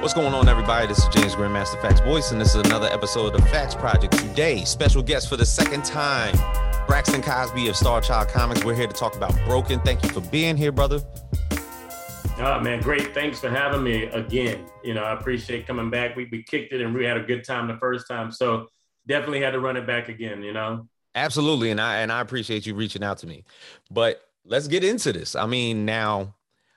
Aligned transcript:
What's 0.00 0.14
going 0.14 0.32
on, 0.32 0.48
everybody? 0.48 0.86
This 0.86 0.96
is 0.96 1.08
James 1.08 1.34
Grandmaster 1.34 1.78
FAQs 1.78 2.02
Boyce, 2.02 2.32
and 2.32 2.40
this 2.40 2.54
is 2.54 2.66
another 2.66 2.86
episode 2.86 3.34
of 3.34 3.42
the 3.42 3.46
FAQs 3.48 3.78
Project. 3.78 4.16
Today, 4.16 4.64
special 4.64 5.02
guest 5.02 5.28
for 5.28 5.36
the 5.36 5.44
second 5.44 5.84
time, 5.84 6.34
Braxton 6.86 7.20
Cosby 7.20 7.68
of 7.68 7.74
Starchild 7.74 8.28
Comics. 8.32 8.64
We're 8.64 8.74
here 8.74 8.86
to 8.86 8.94
talk 8.94 9.14
about 9.14 9.34
Broken. 9.44 9.78
Thank 9.80 10.02
you 10.02 10.08
for 10.08 10.22
being 10.22 10.56
here, 10.56 10.72
brother. 10.72 11.02
Oh 12.38 12.58
man, 12.60 12.80
great. 12.80 13.12
Thanks 13.12 13.40
for 13.40 13.50
having 13.50 13.82
me 13.82 14.04
again. 14.04 14.64
You 14.82 14.94
know, 14.94 15.02
I 15.02 15.12
appreciate 15.12 15.66
coming 15.66 15.90
back. 15.90 16.16
We, 16.16 16.26
we 16.32 16.44
kicked 16.44 16.72
it 16.72 16.80
and 16.80 16.94
we 16.94 17.04
had 17.04 17.18
a 17.18 17.22
good 17.22 17.44
time 17.44 17.68
the 17.68 17.76
first 17.76 18.08
time. 18.08 18.32
So 18.32 18.68
definitely 19.06 19.42
had 19.42 19.50
to 19.50 19.60
run 19.60 19.76
it 19.76 19.86
back 19.86 20.08
again, 20.08 20.42
you 20.42 20.54
know. 20.54 20.88
Absolutely. 21.14 21.72
And 21.72 21.80
I 21.80 21.96
and 21.96 22.10
I 22.10 22.22
appreciate 22.22 22.64
you 22.64 22.74
reaching 22.74 23.04
out 23.04 23.18
to 23.18 23.26
me. 23.26 23.44
But 23.90 24.22
let's 24.46 24.66
get 24.66 24.82
into 24.82 25.12
this. 25.12 25.36
I 25.36 25.44
mean, 25.44 25.84
now 25.84 26.34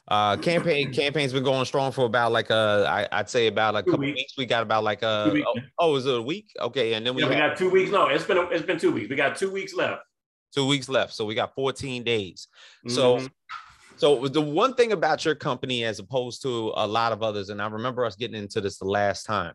uh 0.10 0.36
campaign 0.38 0.94
campaign's 0.94 1.32
been 1.32 1.44
going 1.44 1.64
strong 1.64 1.92
for 1.92 2.06
about 2.06 2.32
like 2.32 2.52
uh 2.52 2.86
I, 2.88 3.08
I'd 3.20 3.30
say 3.30 3.48
about 3.48 3.76
a 3.76 3.84
couple 3.84 4.00
weeks. 4.00 4.18
weeks. 4.18 4.34
We 4.38 4.46
got 4.46 4.62
about 4.64 4.84
like 4.84 5.02
a 5.02 5.32
oh, 5.46 5.54
oh, 5.80 5.96
is 5.96 6.06
it 6.06 6.16
a 6.16 6.22
week? 6.22 6.52
Okay, 6.60 6.94
and 6.94 7.06
then 7.06 7.16
we, 7.16 7.24
yeah, 7.24 7.30
we 7.30 7.36
got 7.36 7.58
two 7.58 7.70
weeks. 7.70 7.90
No, 7.90 8.08
it's 8.08 8.26
been 8.26 8.38
it's 8.52 8.66
been 8.66 8.78
two 8.78 8.92
weeks. 8.92 9.10
We 9.10 9.16
got 9.16 9.38
two 9.38 9.52
weeks 9.52 9.74
left. 9.74 10.02
Two 10.54 10.68
weeks 10.68 10.90
left. 10.90 11.14
So 11.14 11.26
we 11.26 11.34
got 11.34 11.56
14 11.56 12.04
days. 12.04 12.48
Mm-hmm. 12.86 12.96
So 12.96 13.28
so 13.96 14.28
the 14.28 14.42
one 14.42 14.74
thing 14.74 14.92
about 14.92 15.24
your 15.24 15.36
company, 15.36 15.86
as 15.86 16.00
opposed 16.00 16.42
to 16.42 16.74
a 16.76 16.86
lot 16.86 17.14
of 17.14 17.24
others, 17.24 17.50
and 17.50 17.62
I 17.62 17.68
remember 17.68 18.06
us 18.06 18.16
getting 18.16 18.36
into 18.36 18.60
this 18.60 18.78
the 18.78 18.86
last 18.86 19.24
time, 19.24 19.54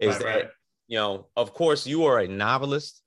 is 0.00 0.14
right, 0.16 0.18
that 0.18 0.34
right. 0.34 0.48
you 0.86 0.98
know, 0.98 1.26
of 1.36 1.54
course, 1.54 1.86
you 1.86 2.04
are 2.04 2.20
a 2.20 2.28
novelist, 2.28 3.02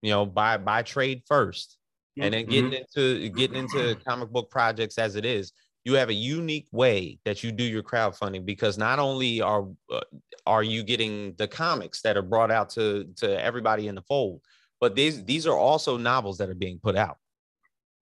you 0.00 0.10
know, 0.10 0.24
by 0.24 0.56
by 0.56 0.82
trade 0.82 1.22
1st 1.30 1.76
and 2.18 2.34
then 2.34 2.46
getting 2.46 2.70
mm-hmm. 2.70 2.98
into 3.00 3.28
getting 3.30 3.56
into 3.56 3.96
comic 4.06 4.30
book 4.30 4.50
projects 4.50 4.98
as 4.98 5.16
it 5.16 5.24
is. 5.24 5.52
You 5.84 5.94
have 5.94 6.08
a 6.08 6.14
unique 6.14 6.66
way 6.72 7.18
that 7.24 7.44
you 7.44 7.52
do 7.52 7.64
your 7.64 7.82
crowdfunding 7.82 8.46
because 8.46 8.78
not 8.78 8.98
only 8.98 9.40
are 9.40 9.66
uh, 9.92 10.00
are 10.46 10.62
you 10.62 10.82
getting 10.82 11.34
the 11.36 11.46
comics 11.46 12.00
that 12.02 12.16
are 12.16 12.22
brought 12.22 12.50
out 12.50 12.70
to 12.70 13.04
to 13.16 13.42
everybody 13.42 13.88
in 13.88 13.94
the 13.94 14.02
fold, 14.02 14.40
but 14.80 14.94
these 14.94 15.24
these 15.24 15.46
are 15.46 15.56
also 15.56 15.96
novels 15.96 16.38
that 16.38 16.48
are 16.48 16.54
being 16.54 16.78
put 16.82 16.96
out. 16.96 17.18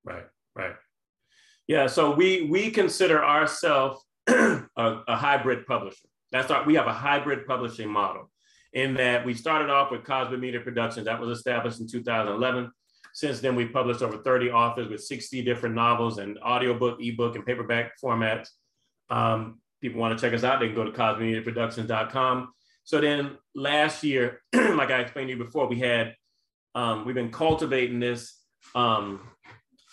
Right, 0.04 0.26
right. 0.54 0.74
Yeah, 1.66 1.86
so 1.86 2.14
we 2.14 2.42
we 2.42 2.70
consider 2.70 3.24
ourselves 3.24 4.04
a, 4.28 4.62
a, 4.76 5.16
hybrid 5.16 5.66
publisher. 5.66 6.08
That's 6.30 6.50
our 6.50 6.64
we 6.64 6.74
have 6.74 6.86
a 6.86 6.92
hybrid 6.92 7.46
publishing 7.46 7.88
model 7.88 8.30
in 8.72 8.94
that 8.94 9.24
we 9.24 9.34
started 9.34 9.70
off 9.70 9.90
with 9.90 10.04
Cosby 10.04 10.36
Media 10.36 10.60
Productions 10.60 11.06
that 11.06 11.20
was 11.20 11.36
established 11.36 11.80
in 11.80 11.88
2011. 11.88 12.70
Since 13.12 13.40
then, 13.40 13.54
we've 13.54 13.72
published 13.72 14.02
over 14.02 14.18
30 14.18 14.50
authors 14.50 14.88
with 14.88 15.02
60 15.04 15.42
different 15.42 15.74
novels 15.74 16.18
and 16.18 16.38
audiobook, 16.38 16.98
ebook, 17.00 17.36
and 17.36 17.44
paperback 17.44 17.92
formats. 18.02 18.48
Um, 19.10 19.60
people 19.80 20.00
want 20.00 20.18
to 20.18 20.24
check 20.24 20.34
us 20.34 20.44
out, 20.44 20.60
they 20.60 20.66
can 20.66 20.74
go 20.74 20.84
to 20.84 20.92
cosbymediaproductions.com. 20.92 22.52
So 22.84 23.00
then 23.00 23.36
last 23.54 24.02
year, 24.02 24.40
like 24.54 24.90
I 24.90 25.00
explained 25.00 25.28
to 25.28 25.36
you 25.36 25.44
before, 25.44 25.66
we 25.68 25.78
had 25.78 26.14
um, 26.74 27.04
we've 27.04 27.14
been 27.14 27.30
cultivating 27.30 28.00
this 28.00 28.38
um, 28.74 29.20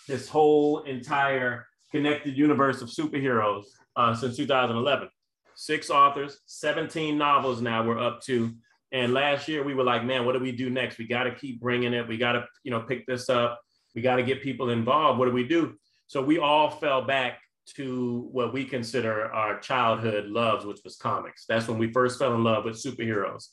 this 0.08 0.28
whole 0.28 0.80
entire 0.84 1.66
connected 1.90 2.36
universe 2.36 2.80
of 2.80 2.88
superheroes 2.88 3.64
uh, 3.96 4.14
since 4.14 4.36
2011. 4.36 5.08
Six 5.54 5.90
authors, 5.90 6.38
17 6.46 7.18
novels 7.18 7.60
now 7.60 7.84
we're 7.84 7.98
up 7.98 8.22
to. 8.22 8.54
And 8.92 9.12
last 9.14 9.46
year 9.48 9.62
we 9.62 9.74
were 9.74 9.84
like, 9.84 10.04
man, 10.04 10.24
what 10.24 10.32
do 10.32 10.40
we 10.40 10.52
do 10.52 10.68
next? 10.70 10.98
We 10.98 11.06
got 11.06 11.24
to 11.24 11.34
keep 11.34 11.60
bringing 11.60 11.94
it. 11.94 12.08
We 12.08 12.18
got 12.18 12.32
to, 12.32 12.46
you 12.64 12.70
know, 12.70 12.80
pick 12.80 13.06
this 13.06 13.28
up. 13.28 13.60
We 13.94 14.02
got 14.02 14.16
to 14.16 14.22
get 14.22 14.42
people 14.42 14.70
involved. 14.70 15.18
What 15.18 15.26
do 15.26 15.32
we 15.32 15.46
do? 15.46 15.74
So 16.06 16.22
we 16.22 16.38
all 16.38 16.70
fell 16.70 17.02
back 17.02 17.38
to 17.76 18.28
what 18.32 18.52
we 18.52 18.64
consider 18.64 19.32
our 19.32 19.60
childhood 19.60 20.26
loves, 20.26 20.64
which 20.64 20.80
was 20.84 20.96
comics. 20.96 21.44
That's 21.48 21.68
when 21.68 21.78
we 21.78 21.92
first 21.92 22.18
fell 22.18 22.34
in 22.34 22.42
love 22.42 22.64
with 22.64 22.82
superheroes. 22.82 23.46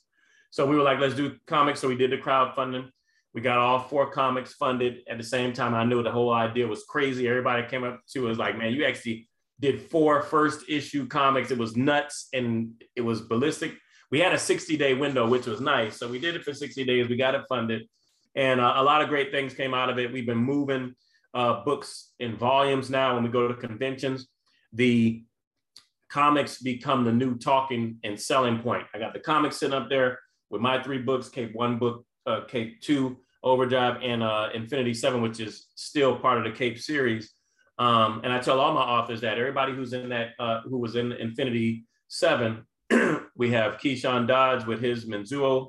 So 0.49 0.65
we 0.65 0.75
were 0.75 0.81
like, 0.83 0.99
let's 0.99 1.13
do 1.13 1.35
comics. 1.45 1.79
So 1.79 1.87
we 1.87 1.95
did 1.95 2.11
the 2.11 2.17
crowdfunding. 2.17 2.89
We 3.33 3.41
got 3.41 3.59
all 3.59 3.79
four 3.79 4.09
comics 4.09 4.53
funded 4.53 5.01
at 5.07 5.17
the 5.17 5.23
same 5.23 5.53
time. 5.53 5.75
I 5.75 5.83
knew 5.83 6.01
the 6.01 6.11
whole 6.11 6.33
idea 6.33 6.65
was 6.65 6.85
crazy. 6.89 7.27
Everybody 7.27 7.67
came 7.67 7.83
up 7.83 7.99
to 8.13 8.29
us 8.29 8.37
like, 8.37 8.57
man, 8.57 8.73
you 8.73 8.85
actually 8.85 9.29
did 9.59 9.81
four 9.81 10.23
first 10.23 10.65
issue 10.67 11.07
comics. 11.07 11.51
It 11.51 11.57
was 11.57 11.75
nuts 11.75 12.29
and 12.33 12.81
it 12.95 13.01
was 13.01 13.21
ballistic. 13.21 13.73
We 14.11 14.19
had 14.19 14.33
a 14.33 14.39
60 14.39 14.77
day 14.77 14.93
window, 14.93 15.27
which 15.27 15.45
was 15.45 15.61
nice. 15.61 15.97
So 15.97 16.07
we 16.07 16.19
did 16.19 16.35
it 16.35 16.43
for 16.43 16.53
60 16.53 16.83
days. 16.85 17.09
We 17.09 17.17
got 17.17 17.35
it 17.35 17.41
funded. 17.49 17.87
And 18.35 18.59
uh, 18.59 18.73
a 18.77 18.83
lot 18.83 19.01
of 19.01 19.09
great 19.09 19.31
things 19.31 19.53
came 19.53 19.73
out 19.73 19.89
of 19.89 19.97
it. 19.99 20.11
We've 20.11 20.25
been 20.25 20.37
moving 20.37 20.93
uh, 21.33 21.63
books 21.63 22.13
in 22.19 22.37
volumes 22.37 22.89
now 22.89 23.15
when 23.15 23.23
we 23.23 23.29
go 23.29 23.47
to 23.47 23.53
conventions. 23.53 24.27
The 24.73 25.23
comics 26.09 26.61
become 26.61 27.03
the 27.03 27.11
new 27.11 27.37
talking 27.37 27.97
and 28.03 28.19
selling 28.19 28.59
point. 28.59 28.85
I 28.93 28.99
got 28.99 29.13
the 29.13 29.19
comics 29.19 29.57
sitting 29.57 29.75
up 29.75 29.89
there 29.89 30.19
with 30.49 30.61
my 30.61 30.81
three 30.81 30.99
books, 30.99 31.29
Cape 31.29 31.53
One 31.53 31.77
book, 31.77 32.05
uh, 32.25 32.41
Cape 32.47 32.81
Two, 32.81 33.17
Overdrive, 33.43 34.01
and 34.01 34.23
uh, 34.23 34.49
Infinity 34.53 34.93
Seven, 34.93 35.21
which 35.21 35.39
is 35.39 35.67
still 35.75 36.17
part 36.17 36.37
of 36.37 36.43
the 36.43 36.51
Cape 36.51 36.79
series. 36.79 37.31
Um, 37.79 38.21
and 38.23 38.33
I 38.33 38.39
tell 38.39 38.59
all 38.59 38.73
my 38.73 38.81
authors 38.81 39.21
that 39.21 39.37
everybody 39.37 39.73
who's 39.73 39.93
in 39.93 40.09
that, 40.09 40.29
uh, 40.39 40.61
who 40.61 40.77
was 40.77 40.95
in 40.95 41.11
Infinity 41.11 41.85
Seven, 42.07 42.65
we 43.37 43.51
have 43.51 43.77
Keyshawn 43.77 44.27
Dodge 44.27 44.65
with 44.65 44.81
his 44.81 45.05
Menzuo 45.05 45.67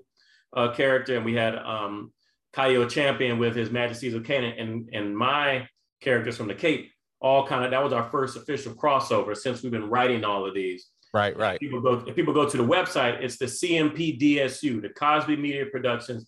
uh, 0.57 0.73
character, 0.73 1.17
and 1.17 1.25
we 1.25 1.35
had 1.35 1.57
um, 1.57 2.13
Kaio 2.55 2.89
Champion 2.89 3.39
with 3.39 3.55
his 3.55 3.71
Majesties 3.71 4.15
of 4.15 4.25
Canaan, 4.25 4.55
and 4.59 4.89
and 4.93 5.17
my 5.17 5.69
characters 6.01 6.37
from 6.37 6.49
the 6.49 6.55
Cape. 6.55 6.91
All 7.21 7.47
kind 7.47 7.65
of 7.65 7.71
that 7.73 7.83
was 7.83 7.93
our 7.93 8.09
first 8.11 8.37
official 8.37 8.73
crossover 8.75 9.37
since 9.37 9.63
we've 9.63 9.73
been 9.73 9.91
writing 9.91 10.25
all 10.25 10.47
of 10.47 10.55
these. 10.55 10.89
Right, 11.13 11.37
right. 11.37 11.55
If 11.55 11.61
people 11.61 11.81
go 11.81 12.05
if 12.07 12.15
people 12.15 12.35
go 12.35 12.49
to 12.49 12.57
the 12.57 12.65
website, 12.65 13.23
it's 13.23 13.39
the 13.39 13.47
CMPDSU, 13.47 14.83
the 14.83 14.91
Cosby 14.91 15.37
Media 15.37 15.67
Productions 15.67 16.27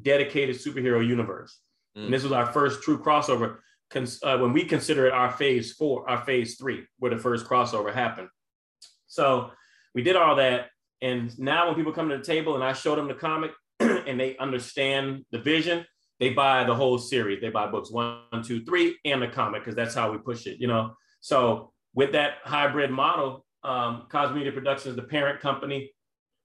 dedicated 0.00 0.56
superhero 0.56 1.06
universe. 1.06 1.60
Mm. 1.96 2.06
And 2.06 2.14
this 2.14 2.22
was 2.22 2.32
our 2.32 2.46
first 2.46 2.82
true 2.82 2.98
crossover. 2.98 3.58
Uh, 3.94 4.38
when 4.38 4.54
we 4.54 4.64
consider 4.64 5.06
it 5.06 5.12
our 5.12 5.30
phase 5.30 5.74
four, 5.74 6.08
our 6.08 6.24
phase 6.24 6.56
three, 6.56 6.82
where 6.98 7.14
the 7.14 7.20
first 7.20 7.44
crossover 7.44 7.92
happened. 7.92 8.28
So 9.06 9.50
we 9.94 10.02
did 10.02 10.16
all 10.16 10.36
that. 10.36 10.68
And 11.02 11.36
now 11.38 11.66
when 11.66 11.74
people 11.74 11.92
come 11.92 12.08
to 12.08 12.16
the 12.16 12.24
table 12.24 12.54
and 12.54 12.64
I 12.64 12.72
show 12.72 12.94
them 12.94 13.08
the 13.08 13.14
comic 13.14 13.50
and 13.80 14.18
they 14.18 14.36
understand 14.38 15.24
the 15.32 15.38
vision, 15.38 15.84
they 16.20 16.30
buy 16.30 16.62
the 16.62 16.74
whole 16.74 16.98
series. 16.98 17.40
They 17.40 17.50
buy 17.50 17.66
books 17.66 17.90
one, 17.90 18.20
two, 18.44 18.64
three, 18.64 18.96
and 19.04 19.20
the 19.20 19.26
comic, 19.26 19.62
because 19.62 19.74
that's 19.74 19.94
how 19.94 20.12
we 20.12 20.18
push 20.18 20.46
it, 20.46 20.60
you 20.60 20.68
know. 20.68 20.94
So 21.20 21.72
with 21.94 22.12
that 22.12 22.34
hybrid 22.44 22.92
model, 22.92 23.44
um, 23.64 24.06
Media 24.32 24.52
Productions, 24.52 24.94
the 24.94 25.02
parent 25.02 25.40
company, 25.40 25.92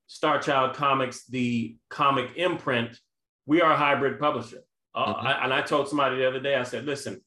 Star 0.07 0.39
Child 0.39 0.75
Comics, 0.75 1.25
the 1.27 1.77
comic 1.89 2.31
imprint, 2.35 2.97
we 3.45 3.61
are 3.61 3.71
a 3.71 3.77
hybrid 3.77 4.19
publisher. 4.19 4.63
Uh, 4.95 5.13
mm-hmm. 5.13 5.27
I, 5.27 5.43
and 5.43 5.53
I 5.53 5.61
told 5.61 5.87
somebody 5.87 6.17
the 6.17 6.27
other 6.27 6.39
day, 6.39 6.55
I 6.55 6.63
said, 6.63 6.85
listen, 6.85 7.21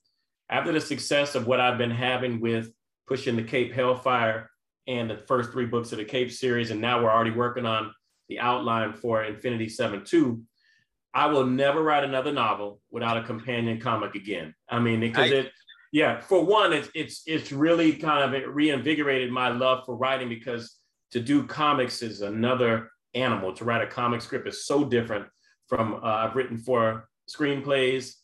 after 0.49 0.73
the 0.73 0.81
success 0.81 1.37
of 1.37 1.47
what 1.47 1.61
I've 1.61 1.79
been 1.79 1.91
having 1.91 2.41
with 2.41 2.73
pushing 3.07 3.37
the 3.37 3.45
Cape 3.45 3.73
Hellfire 3.73 4.51
and 4.87 5.11
the 5.11 5.17
first 5.17 5.53
three 5.53 5.67
books 5.67 5.93
of 5.93 5.99
the 5.99 6.05
Cape 6.05 6.33
series, 6.33 6.71
and 6.71 6.81
now 6.81 7.03
we're 7.03 7.11
already 7.11 7.31
working 7.31 7.67
on 7.67 7.93
the 8.29 8.39
outline 8.39 8.93
for 8.93 9.25
Infinity 9.25 9.69
7 9.69 10.05
2, 10.05 10.43
I 11.13 11.27
will 11.27 11.45
never 11.45 11.83
write 11.83 12.05
another 12.05 12.33
novel 12.33 12.81
without 12.91 13.17
a 13.17 13.23
companion 13.23 13.81
comic 13.81 14.15
again. 14.15 14.55
I 14.69 14.79
mean, 14.79 15.01
because 15.01 15.33
I, 15.33 15.35
it, 15.35 15.53
yeah, 15.93 16.21
for 16.21 16.45
one, 16.45 16.73
it's 16.73 16.89
it's 16.95 17.23
it's 17.27 17.51
really 17.51 17.93
kind 17.95 18.35
of 18.35 18.55
reinvigorated 18.55 19.33
my 19.33 19.49
love 19.49 19.85
for 19.85 19.97
writing 19.97 20.29
because 20.29 20.77
to 21.11 21.21
do 21.21 21.45
comics 21.45 22.03
is 22.03 22.21
another 22.21 22.91
animal. 23.15 23.53
To 23.55 23.65
write 23.65 23.83
a 23.83 23.89
comic 23.89 24.23
script 24.23 24.47
is 24.47 24.65
so 24.65 24.85
different 24.85 25.27
from 25.69 25.95
uh, 25.95 25.99
I've 26.07 26.37
written 26.37 26.59
four 26.59 27.09
screenplays, 27.29 28.15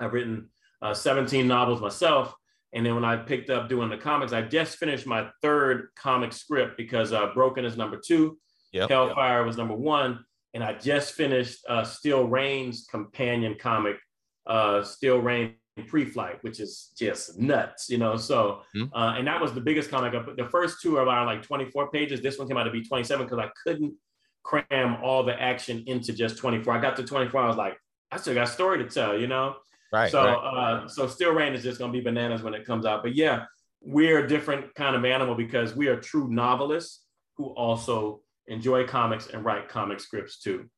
I've 0.00 0.12
written 0.12 0.48
uh, 0.82 0.94
17 0.94 1.46
novels 1.46 1.80
myself. 1.80 2.34
And 2.72 2.86
then 2.86 2.94
when 2.94 3.04
I 3.04 3.16
picked 3.16 3.50
up 3.50 3.68
doing 3.68 3.90
the 3.90 3.96
comics, 3.96 4.32
I 4.32 4.42
just 4.42 4.78
finished 4.78 5.06
my 5.06 5.28
third 5.42 5.88
comic 5.96 6.32
script 6.32 6.76
because 6.76 7.12
uh, 7.12 7.32
Broken 7.34 7.64
is 7.64 7.76
number 7.76 8.00
two, 8.04 8.38
yep, 8.72 8.88
Hellfire 8.88 9.38
yep. 9.38 9.46
was 9.46 9.56
number 9.56 9.74
one, 9.74 10.24
and 10.54 10.62
I 10.62 10.74
just 10.74 11.14
finished 11.14 11.64
uh, 11.68 11.82
Still 11.82 12.24
Rain's 12.24 12.86
companion 12.88 13.56
comic, 13.58 13.96
uh, 14.46 14.82
Still 14.84 15.18
Rain 15.18 15.54
pre-flight, 15.86 16.42
which 16.42 16.60
is 16.60 16.92
just 16.96 17.38
nuts, 17.38 17.88
you 17.88 17.98
know. 17.98 18.16
So, 18.16 18.62
mm-hmm. 18.76 18.94
uh, 18.94 19.14
and 19.16 19.26
that 19.26 19.40
was 19.40 19.52
the 19.52 19.60
biggest 19.60 19.90
comic. 19.90 20.12
The 20.36 20.44
first 20.44 20.80
two 20.80 20.96
are 20.96 21.02
about 21.02 21.26
like 21.26 21.42
24 21.42 21.90
pages. 21.90 22.20
This 22.20 22.38
one 22.38 22.48
came 22.48 22.56
out 22.56 22.64
to 22.64 22.70
be 22.70 22.84
27 22.84 23.26
because 23.26 23.38
I 23.38 23.50
couldn't 23.64 23.94
cram 24.42 25.02
all 25.02 25.22
the 25.22 25.40
action 25.40 25.82
into 25.86 26.12
just 26.12 26.38
24. 26.38 26.72
I 26.72 26.80
got 26.80 26.96
to 26.96 27.04
24, 27.04 27.40
I 27.40 27.46
was 27.46 27.56
like, 27.56 27.76
I 28.10 28.16
still 28.16 28.34
got 28.34 28.48
a 28.48 28.50
story 28.50 28.78
to 28.78 28.88
tell, 28.88 29.18
you 29.18 29.26
know? 29.26 29.56
Right. 29.92 30.10
So, 30.10 30.22
right. 30.22 30.34
Uh, 30.34 30.88
so 30.88 31.06
Still 31.06 31.32
Rain 31.32 31.52
is 31.52 31.62
just 31.62 31.78
going 31.78 31.92
to 31.92 31.98
be 31.98 32.02
bananas 32.02 32.42
when 32.42 32.54
it 32.54 32.64
comes 32.64 32.86
out. 32.86 33.02
But 33.02 33.14
yeah, 33.14 33.44
we're 33.80 34.24
a 34.24 34.28
different 34.28 34.74
kind 34.74 34.94
of 34.94 35.04
animal 35.04 35.34
because 35.34 35.74
we 35.74 35.88
are 35.88 35.96
true 35.96 36.28
novelists 36.28 37.04
who 37.36 37.46
also 37.46 38.20
enjoy 38.46 38.86
comics 38.86 39.28
and 39.28 39.44
write 39.44 39.68
comic 39.68 40.00
scripts 40.00 40.38
too. 40.38 40.68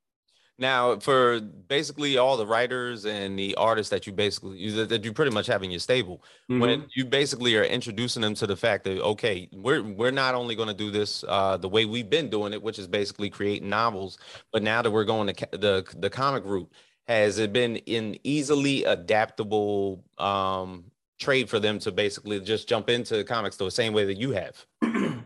Now, 0.59 0.99
for 0.99 1.41
basically 1.41 2.19
all 2.19 2.37
the 2.37 2.47
writers 2.47 3.07
and 3.07 3.39
the 3.39 3.55
artists 3.57 3.91
that 3.91 4.07
you 4.07 4.13
basically 4.13 4.71
that 4.85 5.03
you 5.03 5.13
pretty 5.13 5.33
much 5.33 5.47
have 5.47 5.63
in 5.63 5.71
your 5.71 5.81
stable, 5.81 6.23
mm-hmm. 6.49 6.61
when 6.61 6.87
you 6.95 7.07
basically 7.07 7.57
are 7.57 7.65
introducing 7.65 8.23
them 8.23 8.35
to 8.35 8.47
the 8.47 8.55
fact 8.55 8.85
that 8.85 9.03
okay, 9.03 9.49
we're 9.53 9.83
we're 9.83 10.13
not 10.13 10.35
only 10.35 10.55
going 10.55 10.69
to 10.69 10.75
do 10.75 10.91
this 10.91 11.25
uh, 11.27 11.57
the 11.57 11.69
way 11.69 11.85
we've 11.87 12.11
been 12.11 12.29
doing 12.29 12.53
it, 12.53 12.63
which 12.63 12.79
is 12.79 12.87
basically 12.87 13.31
creating 13.31 13.71
novels, 13.71 14.19
but 14.53 14.63
now 14.63 14.83
that 14.83 14.91
we're 14.91 15.05
going 15.05 15.27
to 15.29 15.33
ca- 15.33 15.57
the 15.57 15.85
the 15.97 16.11
comic 16.11 16.45
route, 16.45 16.71
has 17.09 17.39
it 17.39 17.53
been 17.53 17.77
an 17.87 18.17
easily 18.25 18.85
adaptable 18.85 20.05
um, 20.19 20.85
trade 21.19 21.49
for 21.49 21.59
them 21.59 21.79
to 21.81 21.93
basically 21.93 22.41
just 22.41 22.69
jump 22.69 22.89
into 22.89 23.17
the 23.17 23.25
comics 23.25 23.57
the 23.57 23.71
same 23.71 23.93
way 23.93 24.05
that 24.05 24.17
you 24.17 24.31
have? 24.31 24.65
uh, 24.83 25.19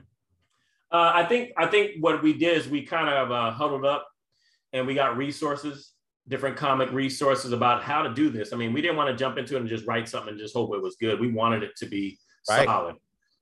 I 0.91 1.25
think 1.25 1.53
I 1.57 1.67
think 1.67 1.93
what 2.01 2.23
we 2.23 2.33
did 2.33 2.57
is 2.57 2.69
we 2.69 2.83
kind 2.83 3.09
of 3.09 3.31
uh, 3.31 3.51
huddled 3.51 3.85
up 3.85 4.07
and 4.73 4.87
we 4.87 4.95
got 4.95 5.17
resources, 5.17 5.93
different 6.29 6.57
comic 6.57 6.91
resources 6.93 7.53
about 7.53 7.83
how 7.83 8.03
to 8.03 8.13
do 8.13 8.31
this. 8.31 8.53
I 8.53 8.57
mean, 8.57 8.73
we 8.73 8.81
didn't 8.81 8.97
want 8.97 9.11
to 9.11 9.17
jump 9.17 9.39
into 9.39 9.57
it 9.57 9.61
and 9.61 9.69
just 9.69 9.87
write 9.87 10.09
something 10.09 10.31
and 10.31 10.39
just 10.39 10.55
hope 10.55 10.75
it 10.75 10.83
was 10.83 10.97
good. 11.01 11.21
We 11.21 11.33
wanted 11.33 11.63
it 11.63 11.77
to 11.79 11.87
be 11.87 12.19
right. 12.49 12.67
solid. 12.67 12.97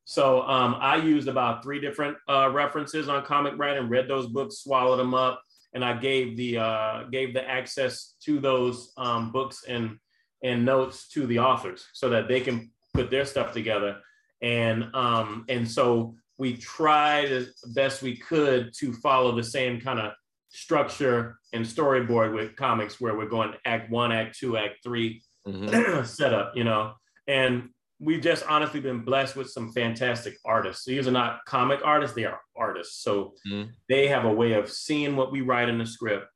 So 0.05 0.43
um, 0.43 0.77
I 0.81 0.97
used 0.97 1.29
about 1.29 1.63
three 1.63 1.81
different 1.81 2.19
uh, 2.29 2.51
references 2.53 3.09
on 3.09 3.25
comic 3.25 3.55
writing, 3.57 3.89
read 3.89 4.07
those 4.07 4.27
books, 4.27 4.59
swallowed 4.59 4.99
them 4.99 5.15
up, 5.15 5.43
and 5.75 5.85
I 5.85 5.95
gave 5.99 6.37
the 6.37 6.59
uh, 6.59 7.05
gave 7.05 7.35
the 7.35 7.49
access 7.49 8.15
to 8.25 8.41
those 8.41 8.93
um, 8.97 9.33
books 9.33 9.65
and 9.69 9.99
and 10.43 10.65
notes 10.65 11.09
to 11.09 11.27
the 11.27 11.41
authors 11.41 11.87
so 11.93 12.09
that 12.11 12.29
they 12.29 12.41
can 12.41 12.71
put 12.93 13.11
their 13.11 13.25
stuff 13.25 13.53
together. 13.53 13.99
And 14.41 14.95
um, 14.95 15.45
and 15.49 15.69
so 15.69 16.15
we 16.39 16.57
tried 16.57 17.31
as 17.31 17.53
best 17.75 18.03
we 18.03 18.17
could 18.17 18.73
to 18.79 18.93
follow 18.93 19.35
the 19.35 19.45
same 19.45 19.81
kind 19.81 20.01
of 20.01 20.13
structure 20.49 21.39
and 21.53 21.65
storyboard 21.65 22.35
with 22.35 22.57
comics 22.57 23.01
where 23.01 23.17
we're 23.17 23.29
going 23.29 23.53
act 23.65 23.91
one, 23.91 24.13
act 24.13 24.39
two, 24.39 24.57
act 24.57 24.77
3 24.85 25.23
mm-hmm. 25.47 26.05
setup, 26.05 26.53
you 26.57 26.65
know. 26.65 26.93
And 27.27 27.71
we've 28.05 28.21
just 28.21 28.45
honestly 28.47 28.81
been 28.81 29.01
blessed 29.01 29.35
with 29.35 29.51
some 29.51 29.73
fantastic 29.73 30.37
artists. 30.45 30.85
these 30.85 31.09
are 31.09 31.13
not 31.13 31.45
comic 31.47 31.81
artists, 31.83 32.15
they 32.15 32.25
are 32.25 32.41
artists. 32.57 33.03
So 33.03 33.35
mm-hmm. 33.47 33.71
they 33.89 34.09
have 34.09 34.25
a 34.25 34.33
way 34.33 34.53
of 34.53 34.71
seeing 34.71 35.17
what 35.17 35.33
we 35.33 35.41
write 35.41 35.69
in 35.69 35.79
the 35.79 35.87
script 35.87 36.27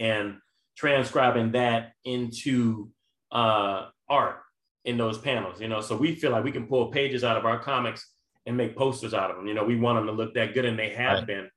and 0.00 0.38
transcribing 0.76 1.52
that 1.52 1.92
into 2.04 2.90
uh, 3.30 3.86
art 4.08 4.40
in 4.84 4.98
those 4.98 5.18
panels, 5.18 5.60
you 5.60 5.68
know. 5.68 5.80
So 5.80 5.96
we 5.96 6.16
feel 6.16 6.32
like 6.32 6.44
we 6.44 6.52
can 6.52 6.66
pull 6.66 6.88
pages 6.88 7.22
out 7.22 7.36
of 7.36 7.46
our 7.46 7.58
comics 7.58 8.10
and 8.46 8.56
make 8.56 8.76
posters 8.76 9.14
out 9.14 9.30
of 9.30 9.36
them. 9.36 9.46
You 9.46 9.54
know, 9.54 9.64
we 9.64 9.76
want 9.76 9.98
them 9.98 10.06
to 10.06 10.12
look 10.12 10.34
that 10.34 10.54
good, 10.54 10.64
and 10.64 10.78
they 10.78 10.90
have 10.90 11.18
right. 11.18 11.26
been. 11.26 11.48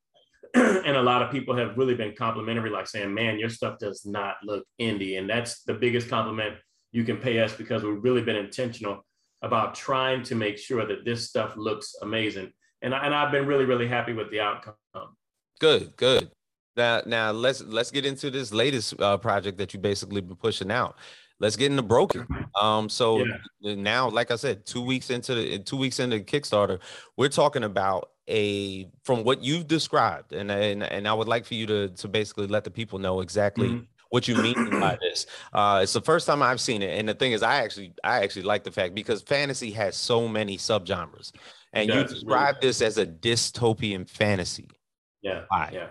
and 0.54 0.96
a 0.96 1.02
lot 1.02 1.22
of 1.22 1.32
people 1.32 1.58
have 1.58 1.78
really 1.78 1.96
been 1.96 2.14
complimentary, 2.16 2.70
like 2.70 2.88
saying, 2.88 3.14
"Man, 3.14 3.40
your 3.40 3.50
stuff 3.50 3.80
does 3.80 4.06
not 4.06 4.36
look 4.44 4.64
indie," 4.80 5.18
and 5.18 5.30
that's 5.30 5.64
the 5.64 5.74
biggest 5.74 6.08
compliment 6.08 6.56
you 6.92 7.04
can 7.04 7.18
pay 7.18 7.40
us 7.40 7.54
because 7.54 7.84
we've 7.84 8.04
really 8.04 8.22
been 8.22 8.38
intentional 8.38 9.04
about 9.46 9.76
trying 9.76 10.24
to 10.24 10.36
make 10.36 10.58
sure 10.58 10.86
that 10.86 11.06
this 11.06 11.30
stuff 11.30 11.56
looks 11.56 11.96
amazing. 12.02 12.52
And, 12.82 12.94
I, 12.94 13.06
and 13.06 13.16
I've 13.16 13.32
been 13.32 13.46
really, 13.46 13.66
really 13.66 13.88
happy 13.88 14.14
with 14.14 14.30
the 14.32 14.42
outcome. 14.42 14.76
Good, 15.60 15.96
good. 15.96 16.32
Now, 16.76 17.02
now 17.06 17.32
let's 17.32 17.62
let's 17.62 17.90
get 17.90 18.06
into 18.06 18.30
this 18.30 18.52
latest 18.52 19.00
uh, 19.00 19.18
project 19.18 19.58
that 19.60 19.74
you 19.74 19.80
basically 19.80 20.20
been 20.20 20.36
pushing 20.36 20.72
out. 20.72 20.98
Let's 21.40 21.56
get 21.56 21.72
into 21.72 21.84
broken. 21.84 22.28
Um, 22.60 22.90
so 22.90 23.24
yeah. 23.62 23.76
now, 23.76 24.10
like 24.10 24.32
I 24.32 24.36
said, 24.36 24.66
two 24.66 24.82
weeks 24.82 25.10
into 25.10 25.36
the 25.36 25.60
two 25.60 25.78
weeks 25.78 26.00
into 26.00 26.20
Kickstarter, 26.20 26.80
we're 27.18 27.30
talking 27.30 27.64
about 27.64 28.12
a 28.28 28.90
from 29.04 29.24
what 29.24 29.42
you've 29.44 29.68
described, 29.68 30.34
and 30.34 30.52
and 30.52 30.84
and 30.84 31.08
I 31.08 31.14
would 31.14 31.28
like 31.28 31.46
for 31.46 31.54
you 31.54 31.66
to 31.68 31.90
to 31.90 32.08
basically 32.08 32.48
let 32.48 32.64
the 32.64 32.72
people 32.72 33.00
know 33.00 33.22
exactly. 33.22 33.70
Mm-hmm. 33.70 33.84
What 34.10 34.28
you 34.28 34.36
mean 34.36 34.70
by 34.80 34.98
this? 35.02 35.26
Uh, 35.54 35.82
it's 35.84 35.94
the 35.94 36.02
first 36.02 36.28
time 36.28 36.42
I've 36.42 36.62
seen 36.62 36.82
it, 36.82 36.98
and 36.98 37.08
the 37.08 37.14
thing 37.14 37.32
is, 37.32 37.44
I 37.44 37.58
actually, 37.64 37.94
I 38.04 38.24
actually 38.24 38.44
like 38.44 38.64
the 38.64 38.72
fact 38.72 38.96
because 38.96 39.22
fantasy 39.22 39.72
has 39.72 39.96
so 39.96 40.28
many 40.28 40.58
subgenres, 40.58 41.32
and 41.74 41.90
you 41.90 42.04
describe 42.04 42.56
really. 42.56 42.68
this 42.68 42.82
as 42.82 42.98
a 42.98 43.06
dystopian 43.06 44.10
fantasy. 44.10 44.70
Yeah, 45.22 45.44
Why? 45.50 45.72
yeah. 45.74 45.88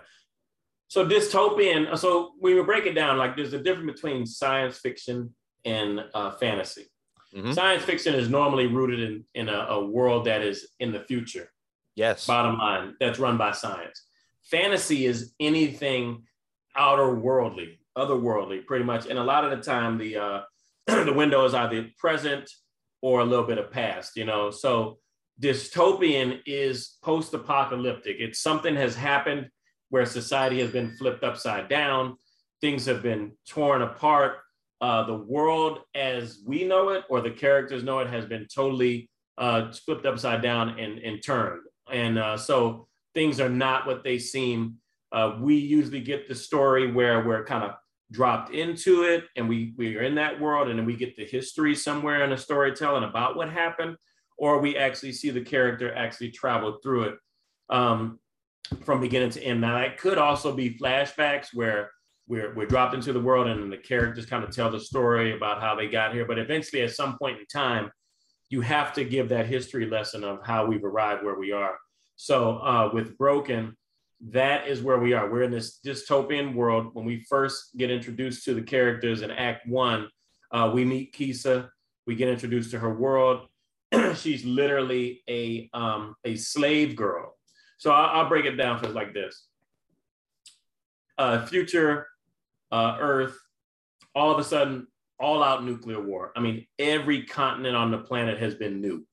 So 0.87 1.05
dystopian. 1.05 1.97
So 1.97 2.33
we 2.39 2.53
would 2.53 2.65
break 2.65 2.85
it 2.85 2.93
down 2.93 3.17
like 3.17 3.35
there's 3.35 3.53
a 3.53 3.61
difference 3.61 3.91
between 3.91 4.25
science 4.25 4.77
fiction 4.77 5.33
and 5.65 6.05
uh, 6.13 6.31
fantasy. 6.31 6.85
Mm-hmm. 7.35 7.51
Science 7.51 7.83
fiction 7.83 8.15
is 8.15 8.29
normally 8.29 8.67
rooted 8.67 9.01
in 9.01 9.25
in 9.33 9.49
a, 9.49 9.67
a 9.69 9.85
world 9.85 10.25
that 10.25 10.41
is 10.41 10.67
in 10.79 10.91
the 10.91 11.01
future. 11.01 11.51
Yes. 11.95 12.27
Bottom 12.27 12.57
line, 12.57 12.95
that's 12.99 13.19
run 13.19 13.37
by 13.37 13.51
science. 13.51 14.03
Fantasy 14.43 15.05
is 15.05 15.33
anything 15.39 16.23
outer 16.75 17.15
worldly, 17.15 17.79
otherworldly, 17.97 18.65
pretty 18.65 18.85
much. 18.85 19.07
And 19.07 19.17
a 19.19 19.23
lot 19.23 19.43
of 19.43 19.51
the 19.51 19.63
time, 19.63 19.97
the 19.97 20.17
uh, 20.17 20.41
the 20.87 21.13
window 21.13 21.45
is 21.45 21.53
either 21.53 21.87
present 21.97 22.49
or 23.01 23.21
a 23.21 23.25
little 23.25 23.45
bit 23.45 23.57
of 23.57 23.71
past. 23.71 24.15
You 24.15 24.25
know, 24.25 24.51
so 24.51 24.97
dystopian 25.41 26.39
is 26.45 26.97
post-apocalyptic. 27.03 28.17
It's 28.19 28.39
something 28.39 28.75
has 28.75 28.95
happened 28.95 29.49
where 29.89 30.05
society 30.05 30.59
has 30.59 30.71
been 30.71 30.91
flipped 30.97 31.23
upside 31.23 31.69
down, 31.69 32.17
things 32.61 32.85
have 32.85 33.03
been 33.03 33.31
torn 33.47 33.81
apart. 33.81 34.37
Uh, 34.81 35.05
the 35.05 35.15
world 35.15 35.79
as 35.95 36.39
we 36.45 36.65
know 36.65 36.89
it, 36.89 37.03
or 37.09 37.21
the 37.21 37.31
characters 37.31 37.83
know 37.83 37.99
it, 37.99 38.09
has 38.09 38.25
been 38.25 38.45
totally 38.53 39.09
uh, 39.37 39.71
flipped 39.71 40.05
upside 40.05 40.41
down 40.41 40.77
and, 40.79 40.99
and 40.99 41.23
turned. 41.23 41.61
And 41.91 42.17
uh, 42.17 42.37
so 42.37 42.87
things 43.13 43.39
are 43.39 43.49
not 43.49 43.87
what 43.87 44.03
they 44.03 44.19
seem. 44.19 44.75
Uh, 45.11 45.37
we 45.39 45.55
usually 45.55 46.01
get 46.01 46.27
the 46.27 46.35
story 46.35 46.91
where 46.91 47.25
we're 47.25 47.45
kind 47.45 47.63
of 47.63 47.75
dropped 48.11 48.53
into 48.53 49.03
it 49.03 49.25
and 49.35 49.49
we, 49.49 49.73
we 49.77 49.97
are 49.97 50.03
in 50.03 50.15
that 50.15 50.39
world 50.39 50.69
and 50.69 50.77
then 50.77 50.85
we 50.85 50.95
get 50.95 51.15
the 51.15 51.25
history 51.25 51.75
somewhere 51.75 52.23
in 52.23 52.31
a 52.31 52.37
storytelling 52.37 53.03
about 53.03 53.35
what 53.35 53.49
happened, 53.49 53.95
or 54.37 54.59
we 54.59 54.77
actually 54.77 55.11
see 55.11 55.29
the 55.29 55.41
character 55.41 55.93
actually 55.93 56.31
travel 56.31 56.77
through 56.83 57.03
it 57.03 57.15
um, 57.69 58.19
from 58.83 59.01
beginning 59.01 59.31
to 59.31 59.41
end. 59.41 59.61
Now, 59.61 59.79
that 59.79 59.97
could 59.97 60.17
also 60.17 60.53
be 60.53 60.77
flashbacks 60.77 61.47
where 61.53 61.91
we're, 62.27 62.53
we're 62.55 62.65
dropped 62.65 62.95
into 62.95 63.13
the 63.13 63.19
world 63.19 63.47
and 63.47 63.71
the 63.71 63.77
characters 63.77 64.25
kind 64.25 64.43
of 64.43 64.51
tell 64.51 64.71
the 64.71 64.79
story 64.79 65.35
about 65.35 65.61
how 65.61 65.75
they 65.75 65.87
got 65.87 66.13
here. 66.13 66.25
But 66.25 66.39
eventually, 66.39 66.81
at 66.81 66.91
some 66.91 67.17
point 67.17 67.39
in 67.39 67.45
time, 67.45 67.91
you 68.49 68.61
have 68.61 68.93
to 68.93 69.03
give 69.03 69.29
that 69.29 69.47
history 69.47 69.87
lesson 69.87 70.23
of 70.23 70.39
how 70.45 70.65
we've 70.65 70.83
arrived 70.83 71.23
where 71.23 71.37
we 71.37 71.51
are. 71.51 71.77
So 72.15 72.57
uh, 72.57 72.89
with 72.93 73.17
Broken, 73.17 73.75
that 74.31 74.67
is 74.67 74.81
where 74.81 74.97
we 74.97 75.13
are. 75.13 75.29
We're 75.29 75.43
in 75.43 75.51
this 75.51 75.79
dystopian 75.85 76.55
world. 76.55 76.89
When 76.93 77.05
we 77.05 77.23
first 77.29 77.77
get 77.77 77.91
introduced 77.91 78.43
to 78.45 78.53
the 78.53 78.61
characters 78.61 79.21
in 79.21 79.31
Act 79.31 79.67
One, 79.67 80.09
uh, 80.51 80.71
we 80.73 80.83
meet 80.83 81.13
Keesa. 81.13 81.69
We 82.07 82.15
get 82.15 82.29
introduced 82.29 82.71
to 82.71 82.79
her 82.79 82.93
world. 82.93 83.47
She's 84.15 84.43
literally 84.43 85.23
a 85.29 85.69
um, 85.73 86.15
a 86.23 86.35
slave 86.35 86.95
girl. 86.95 87.37
So 87.77 87.91
I'll, 87.91 88.21
I'll, 88.21 88.29
break 88.29 88.45
it 88.45 88.55
down 88.55 88.79
for 88.79 88.87
like 88.87 89.13
this: 89.13 89.45
uh, 91.17 91.45
future 91.45 92.07
uh, 92.71 92.97
Earth, 92.99 93.37
all 94.15 94.31
of 94.31 94.39
a 94.39 94.43
sudden 94.43 94.87
all 95.19 95.43
out 95.43 95.63
nuclear 95.63 96.01
war. 96.01 96.31
I 96.35 96.39
mean, 96.39 96.65
every 96.79 97.23
continent 97.23 97.75
on 97.75 97.91
the 97.91 97.99
planet 97.99 98.39
has 98.39 98.55
been 98.55 98.81
nuked. 98.81 99.03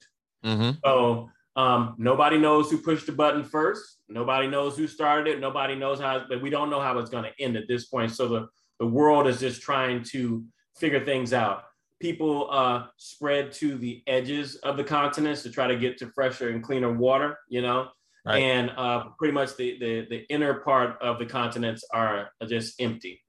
Mm-hmm. 0.45 0.79
So 0.85 1.31
um, 1.57 1.95
nobody 1.99 2.39
knows 2.39 2.71
who 2.71 2.79
pushed 2.79 3.07
the 3.07 3.13
button 3.13 3.45
first. 3.45 3.99
Nobody 4.09 4.49
knows 4.49 4.77
who 4.77 4.87
started 4.87 5.27
it. 5.27 5.41
Nobody 5.41 5.75
knows 5.75 6.01
how, 6.01 6.25
but 6.29 6.41
we 6.41 6.51
don't 6.51 6.71
know 6.71 6.81
how 6.81 6.99
it's 6.99 7.11
going 7.11 7.25
to 7.25 7.43
end 7.43 7.57
at 7.57 7.69
this 7.69 7.87
point. 7.87 8.11
So 8.13 8.29
the, 8.29 8.49
the 8.79 8.87
world 8.87 9.27
is 9.27 9.41
just 9.41 9.61
trying 9.61 10.03
to 10.05 10.45
figure 10.77 11.05
things 11.05 11.33
out. 11.33 11.65
People 12.01 12.51
uh, 12.51 12.87
spread 12.97 13.53
to 13.53 13.77
the 13.77 14.03
edges 14.07 14.57
of 14.57 14.77
the 14.77 14.85
continents 14.85 15.43
to 15.43 15.51
try 15.51 15.67
to 15.67 15.77
get 15.77 15.99
to 15.99 16.09
fresher 16.09 16.49
and 16.51 16.63
cleaner 16.63 16.93
water, 16.93 17.39
you 17.49 17.63
know, 17.63 17.89
right. 18.25 18.39
and 18.39 18.71
uh, 18.77 19.05
pretty 19.19 19.33
much 19.33 19.57
the, 19.57 19.79
the, 19.79 20.07
the 20.09 20.27
inner 20.29 20.55
part 20.55 21.01
of 21.01 21.19
the 21.19 21.27
continents 21.27 21.85
are 21.93 22.31
just 22.49 22.81
empty. 22.81 23.23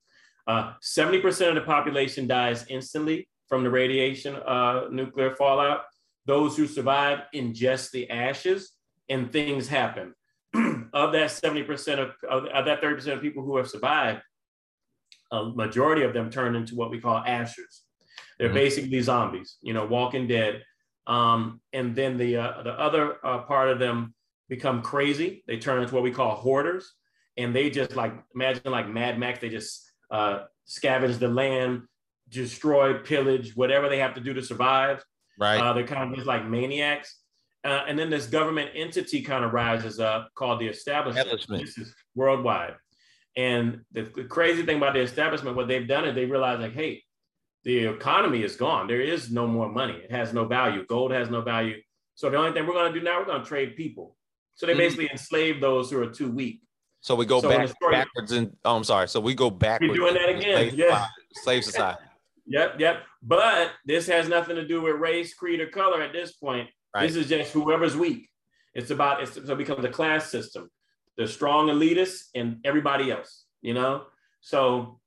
Uh, 0.47 0.73
70% 0.81 1.49
of 1.49 1.55
the 1.55 1.61
population 1.61 2.25
dies 2.25 2.65
instantly 2.69 3.27
from 3.47 3.63
the 3.63 3.69
radiation 3.69 4.35
uh, 4.35 4.85
nuclear 4.91 5.35
fallout. 5.35 5.83
Those 6.25 6.55
who 6.55 6.67
survive 6.67 7.19
ingest 7.35 7.91
the 7.91 8.09
ashes 8.09 8.71
and 9.09 9.31
things 9.31 9.67
happen. 9.67 10.13
of 10.93 11.11
that 11.13 11.29
70% 11.29 11.99
of, 11.99 12.11
of, 12.29 12.45
of 12.45 12.65
that 12.65 12.81
30% 12.81 13.07
of 13.07 13.21
people 13.21 13.43
who 13.43 13.57
have 13.57 13.67
survived, 13.67 14.21
a 15.31 15.45
majority 15.45 16.03
of 16.03 16.13
them 16.13 16.29
turn 16.29 16.55
into 16.55 16.75
what 16.75 16.91
we 16.91 16.99
call 16.99 17.23
ashers. 17.23 17.81
They're 18.37 18.49
mm-hmm. 18.49 18.55
basically 18.55 19.01
zombies, 19.01 19.57
you 19.61 19.73
know, 19.73 19.85
walking 19.85 20.27
dead. 20.27 20.63
Um, 21.07 21.59
and 21.73 21.95
then 21.95 22.17
the, 22.17 22.37
uh, 22.37 22.63
the 22.63 22.73
other 22.73 23.25
uh, 23.25 23.39
part 23.39 23.69
of 23.69 23.79
them 23.79 24.13
become 24.47 24.83
crazy. 24.83 25.43
They 25.47 25.57
turn 25.57 25.81
into 25.81 25.95
what 25.95 26.03
we 26.03 26.11
call 26.11 26.35
hoarders. 26.35 26.93
And 27.35 27.55
they 27.55 27.71
just 27.71 27.95
like, 27.95 28.13
imagine 28.35 28.71
like 28.71 28.87
Mad 28.87 29.17
Max, 29.17 29.39
they 29.39 29.49
just 29.49 29.91
uh, 30.11 30.43
scavenge 30.67 31.17
the 31.17 31.27
land, 31.27 31.83
destroy, 32.29 32.99
pillage, 32.99 33.55
whatever 33.55 33.89
they 33.89 33.97
have 33.97 34.13
to 34.13 34.21
do 34.21 34.33
to 34.33 34.43
survive. 34.43 35.03
Right. 35.39 35.59
Uh, 35.59 35.73
they're 35.73 35.87
kind 35.87 36.09
of 36.09 36.15
just 36.15 36.27
like 36.27 36.47
maniacs. 36.47 37.19
Uh, 37.63 37.83
and 37.87 37.97
then 37.97 38.09
this 38.09 38.25
government 38.25 38.71
entity 38.75 39.21
kind 39.21 39.45
of 39.45 39.53
rises 39.53 39.99
up 39.99 40.29
called 40.35 40.59
the 40.59 40.67
establishment. 40.67 41.25
establishment. 41.25 41.65
This 41.65 41.77
is 41.77 41.95
worldwide. 42.15 42.75
And 43.35 43.81
the, 43.93 44.11
the 44.15 44.25
crazy 44.25 44.63
thing 44.63 44.77
about 44.77 44.93
the 44.93 44.99
establishment, 44.99 45.55
what 45.55 45.67
they've 45.67 45.87
done 45.87 46.05
is 46.05 46.13
they 46.13 46.25
realize 46.25 46.59
like, 46.59 46.73
hey, 46.73 47.03
the 47.63 47.85
economy 47.85 48.43
is 48.43 48.55
gone. 48.55 48.87
There 48.87 49.01
is 49.01 49.31
no 49.31 49.47
more 49.47 49.69
money. 49.69 49.93
It 49.93 50.11
has 50.11 50.33
no 50.33 50.45
value. 50.45 50.85
Gold 50.85 51.11
has 51.11 51.29
no 51.29 51.41
value. 51.41 51.77
So 52.15 52.29
the 52.29 52.37
only 52.37 52.51
thing 52.51 52.67
we're 52.67 52.73
going 52.73 52.93
to 52.93 52.99
do 52.99 53.03
now, 53.03 53.19
we're 53.19 53.25
going 53.25 53.41
to 53.41 53.47
trade 53.47 53.75
people. 53.75 54.17
So 54.55 54.65
they 54.65 54.73
mm-hmm. 54.73 54.79
basically 54.79 55.09
enslave 55.11 55.61
those 55.61 55.89
who 55.89 56.01
are 56.01 56.09
too 56.09 56.29
weak. 56.29 56.61
So 57.01 57.15
we 57.15 57.25
go 57.25 57.41
so 57.41 57.49
back, 57.49 57.67
story, 57.69 57.93
backwards 57.93 58.31
and 58.31 58.55
oh, 58.63 58.77
I'm 58.77 58.83
sorry. 58.83 59.09
So 59.09 59.19
we 59.19 59.35
go 59.35 59.49
backwards. 59.49 59.91
We're 59.91 59.97
doing 59.97 60.13
that 60.13 60.29
again. 60.29 60.69
Slave, 60.69 60.73
yeah. 60.75 61.05
Slave 61.33 61.63
society. 61.65 62.01
Yep, 62.45 62.79
yep. 62.79 63.03
But 63.21 63.71
this 63.85 64.07
has 64.07 64.27
nothing 64.27 64.55
to 64.55 64.67
do 64.67 64.81
with 64.81 64.95
race, 64.95 65.33
creed, 65.33 65.61
or 65.61 65.67
color 65.67 66.01
at 66.01 66.13
this 66.13 66.33
point. 66.33 66.69
Right. 66.95 67.07
This 67.07 67.15
is 67.15 67.27
just 67.27 67.51
whoever's 67.51 67.95
weak. 67.95 68.29
It's 68.73 68.91
about 68.91 69.21
it's, 69.21 69.33
so 69.33 69.53
it 69.53 69.57
becomes 69.57 69.85
a 69.85 69.89
class 69.89 70.29
system. 70.29 70.69
The 71.17 71.27
strong 71.27 71.67
elitists 71.67 72.25
and 72.35 72.57
everybody 72.63 73.11
else, 73.11 73.45
you 73.61 73.73
know? 73.73 74.03
So 74.41 74.99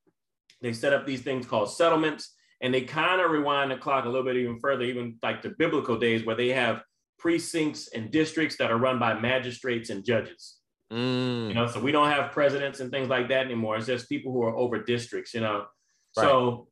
they 0.62 0.72
set 0.72 0.92
up 0.92 1.06
these 1.06 1.22
things 1.22 1.46
called 1.46 1.70
settlements 1.70 2.34
and 2.60 2.72
they 2.72 2.82
kind 2.82 3.20
of 3.20 3.30
rewind 3.30 3.70
the 3.70 3.76
clock 3.76 4.04
a 4.04 4.08
little 4.08 4.24
bit 4.24 4.36
even 4.36 4.58
further, 4.60 4.84
even 4.84 5.18
like 5.22 5.42
the 5.42 5.54
biblical 5.58 5.98
days 5.98 6.24
where 6.24 6.36
they 6.36 6.48
have 6.48 6.82
precincts 7.18 7.88
and 7.88 8.10
districts 8.10 8.56
that 8.58 8.70
are 8.70 8.78
run 8.78 8.98
by 8.98 9.14
magistrates 9.14 9.90
and 9.90 10.04
judges. 10.04 10.56
Mm. 10.92 11.48
You 11.48 11.54
know, 11.54 11.66
so 11.66 11.80
we 11.80 11.92
don't 11.92 12.10
have 12.10 12.30
presidents 12.30 12.80
and 12.80 12.90
things 12.90 13.08
like 13.08 13.28
that 13.28 13.44
anymore. 13.44 13.76
It's 13.76 13.86
just 13.86 14.08
people 14.08 14.32
who 14.32 14.42
are 14.44 14.56
over 14.56 14.82
districts, 14.82 15.34
you 15.34 15.40
know. 15.40 15.66
Right. 16.16 16.22
So 16.22 16.68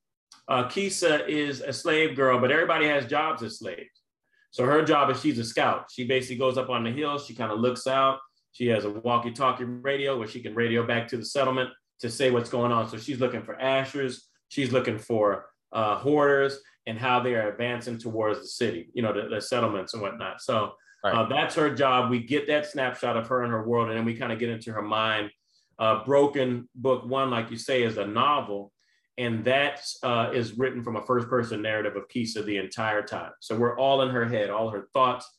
uh, 0.48 0.64
Keesa 0.64 1.28
is 1.28 1.60
a 1.60 1.72
slave 1.72 2.16
girl, 2.16 2.38
but 2.38 2.50
everybody 2.50 2.86
has 2.86 3.06
jobs 3.06 3.42
as 3.42 3.58
slaves. 3.58 4.02
So 4.50 4.64
her 4.64 4.82
job 4.82 5.10
is 5.10 5.20
she's 5.20 5.38
a 5.38 5.44
scout. 5.44 5.86
She 5.90 6.04
basically 6.04 6.36
goes 6.36 6.58
up 6.58 6.70
on 6.70 6.84
the 6.84 6.90
hill. 6.90 7.18
She 7.18 7.34
kind 7.34 7.50
of 7.50 7.58
looks 7.58 7.86
out. 7.86 8.18
She 8.52 8.68
has 8.68 8.84
a 8.84 8.90
walkie-talkie 8.90 9.64
radio 9.64 10.16
where 10.16 10.28
she 10.28 10.40
can 10.40 10.54
radio 10.54 10.86
back 10.86 11.08
to 11.08 11.16
the 11.16 11.24
settlement 11.24 11.70
to 12.00 12.10
say 12.10 12.30
what's 12.30 12.50
going 12.50 12.70
on. 12.70 12.88
So 12.88 12.98
she's 12.98 13.18
looking 13.18 13.42
for 13.42 13.56
ashers. 13.56 14.20
She's 14.48 14.70
looking 14.70 14.98
for 14.98 15.46
uh, 15.72 15.96
hoarders 15.96 16.60
and 16.86 16.98
how 16.98 17.18
they 17.18 17.34
are 17.34 17.50
advancing 17.50 17.98
towards 17.98 18.40
the 18.40 18.46
city, 18.46 18.90
you 18.94 19.02
know, 19.02 19.12
the, 19.12 19.28
the 19.28 19.40
settlements 19.40 19.94
and 19.94 20.02
whatnot. 20.02 20.40
So 20.40 20.74
right. 21.02 21.14
uh, 21.14 21.28
that's 21.28 21.54
her 21.56 21.74
job. 21.74 22.10
We 22.10 22.20
get 22.20 22.46
that 22.46 22.66
snapshot 22.66 23.16
of 23.16 23.26
her 23.28 23.42
and 23.42 23.50
her 23.50 23.66
world, 23.66 23.88
and 23.88 23.96
then 23.96 24.04
we 24.04 24.14
kind 24.14 24.32
of 24.32 24.38
get 24.38 24.50
into 24.50 24.72
her 24.72 24.82
mind. 24.82 25.30
Uh, 25.78 26.04
Broken 26.04 26.68
Book 26.76 27.04
One, 27.06 27.30
like 27.30 27.50
you 27.50 27.56
say, 27.56 27.82
is 27.82 27.96
a 27.96 28.06
novel, 28.06 28.70
and 29.16 29.44
that 29.44 29.80
uh, 30.02 30.30
is 30.32 30.58
written 30.58 30.82
from 30.82 30.96
a 30.96 31.06
first 31.06 31.28
person 31.28 31.62
narrative 31.62 31.96
of 31.96 32.08
Keesa 32.08 32.44
the 32.44 32.56
entire 32.56 33.02
time. 33.02 33.32
So 33.40 33.56
we're 33.56 33.78
all 33.78 34.02
in 34.02 34.10
her 34.10 34.24
head, 34.24 34.50
all 34.50 34.70
her 34.70 34.88
thoughts. 34.92 35.30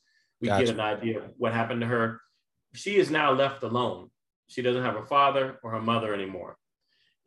We 0.42 0.48
gotcha. 0.48 0.66
get 0.66 0.74
an 0.74 0.80
idea 0.80 1.20
of 1.20 1.32
what 1.38 1.54
happened 1.54 1.82
to 1.82 1.88
her. 1.88 2.22
She 2.74 2.98
is 2.98 3.12
now 3.12 3.32
left 3.32 3.64
alone. 3.64 4.12
She 4.48 4.62
doesn't 4.62 4.84
have 4.84 4.96
her 4.96 5.06
father 5.06 5.60
or 5.64 5.72
her 5.72 5.82
mother 5.82 6.14
anymore 6.14 6.58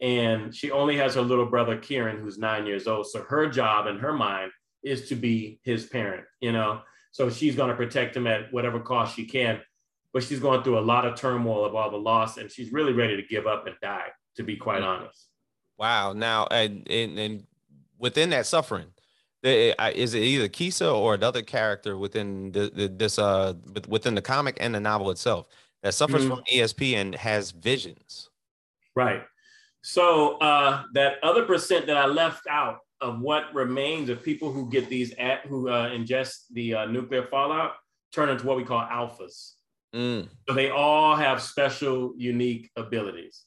and 0.01 0.55
she 0.55 0.71
only 0.71 0.97
has 0.97 1.15
her 1.15 1.23
little 1.23 1.47
brother 1.47 1.77
Kieran, 1.77 2.21
who's 2.21 2.39
nine 2.39 2.67
years 2.67 2.87
old. 2.87 3.07
So 3.07 3.23
her 3.23 3.49
job 3.49 3.87
in 3.87 3.99
her 3.99 4.13
mind 4.13 4.53
is 4.83 5.09
to 5.09 5.17
be 5.17 5.61
his 5.65 5.87
parent, 5.87 6.25
you 6.41 6.53
know. 6.53 6.83
So 7.11 7.31
she's 7.31 7.57
going 7.57 7.71
to 7.71 7.77
protect 7.77 8.17
him 8.17 8.27
at 8.27 8.53
whatever 8.53 8.79
cost 8.79 9.17
she 9.17 9.25
can. 9.25 9.61
But 10.13 10.23
she's 10.23 10.41
going 10.41 10.63
through 10.63 10.79
a 10.79 10.81
lot 10.81 11.05
of 11.05 11.17
turmoil 11.17 11.65
of 11.65 11.75
all 11.75 11.91
the 11.91 11.99
loss, 11.99 12.39
and 12.39 12.51
she's 12.51 12.73
really 12.73 12.93
ready 12.93 13.17
to 13.17 13.29
give 13.29 13.47
up 13.47 13.67
and 13.67 13.77
die, 13.83 14.09
to 14.37 14.43
be 14.43 14.57
quite 14.57 14.83
honest. 14.83 15.28
Wow. 15.79 16.13
Now, 16.13 16.47
and, 16.51 16.89
and, 16.91 17.19
and 17.19 17.47
within 17.99 18.31
that 18.31 18.47
suffering, 18.47 18.89
is 19.43 20.15
it 20.15 20.21
either 20.21 20.49
Keesa 20.49 20.93
or 20.93 21.15
another 21.15 21.43
character 21.43 21.97
within 21.97 22.51
the, 22.53 22.71
the, 22.75 22.89
this 22.89 23.19
uh 23.19 23.55
within 23.87 24.17
the 24.17 24.23
comic 24.23 24.57
and 24.61 24.75
the 24.75 24.81
novel 24.81 25.11
itself 25.11 25.47
that 25.83 25.95
suffers 25.95 26.23
mm-hmm. 26.23 26.35
from 26.35 26.45
ESP 26.53 26.95
and 26.95 27.15
has 27.15 27.53
visions? 27.53 28.31
Right. 28.97 29.23
So 29.83 30.39
uh, 30.39 30.83
that 30.95 31.15
other 31.23 31.45
percent 31.45 31.87
that 31.87 31.97
I 31.97 32.07
left 32.07 32.47
out 32.49 32.81
of 33.01 33.21
what 33.21 33.55
remains 33.55 34.09
of 34.09 34.23
people 34.23 34.53
who 34.53 34.69
get 34.69 34.89
these 34.89 35.15
at 35.19 35.47
who 35.47 35.69
uh, 35.69 35.91
ingest 35.91 36.47
the 36.53 36.75
uh, 36.75 36.87
nuclear 36.87 37.23
fallout 37.23 37.75
turn 38.13 38.29
into 38.29 38.45
what 38.45 38.57
we 38.57 38.65
call 38.65 38.81
alphas. 38.81 39.53
Mm. 39.95 40.29
So 40.49 40.55
they 40.55 40.71
all 40.71 41.15
have 41.15 41.41
special, 41.41 42.13
unique 42.17 42.71
abilities. 42.77 43.45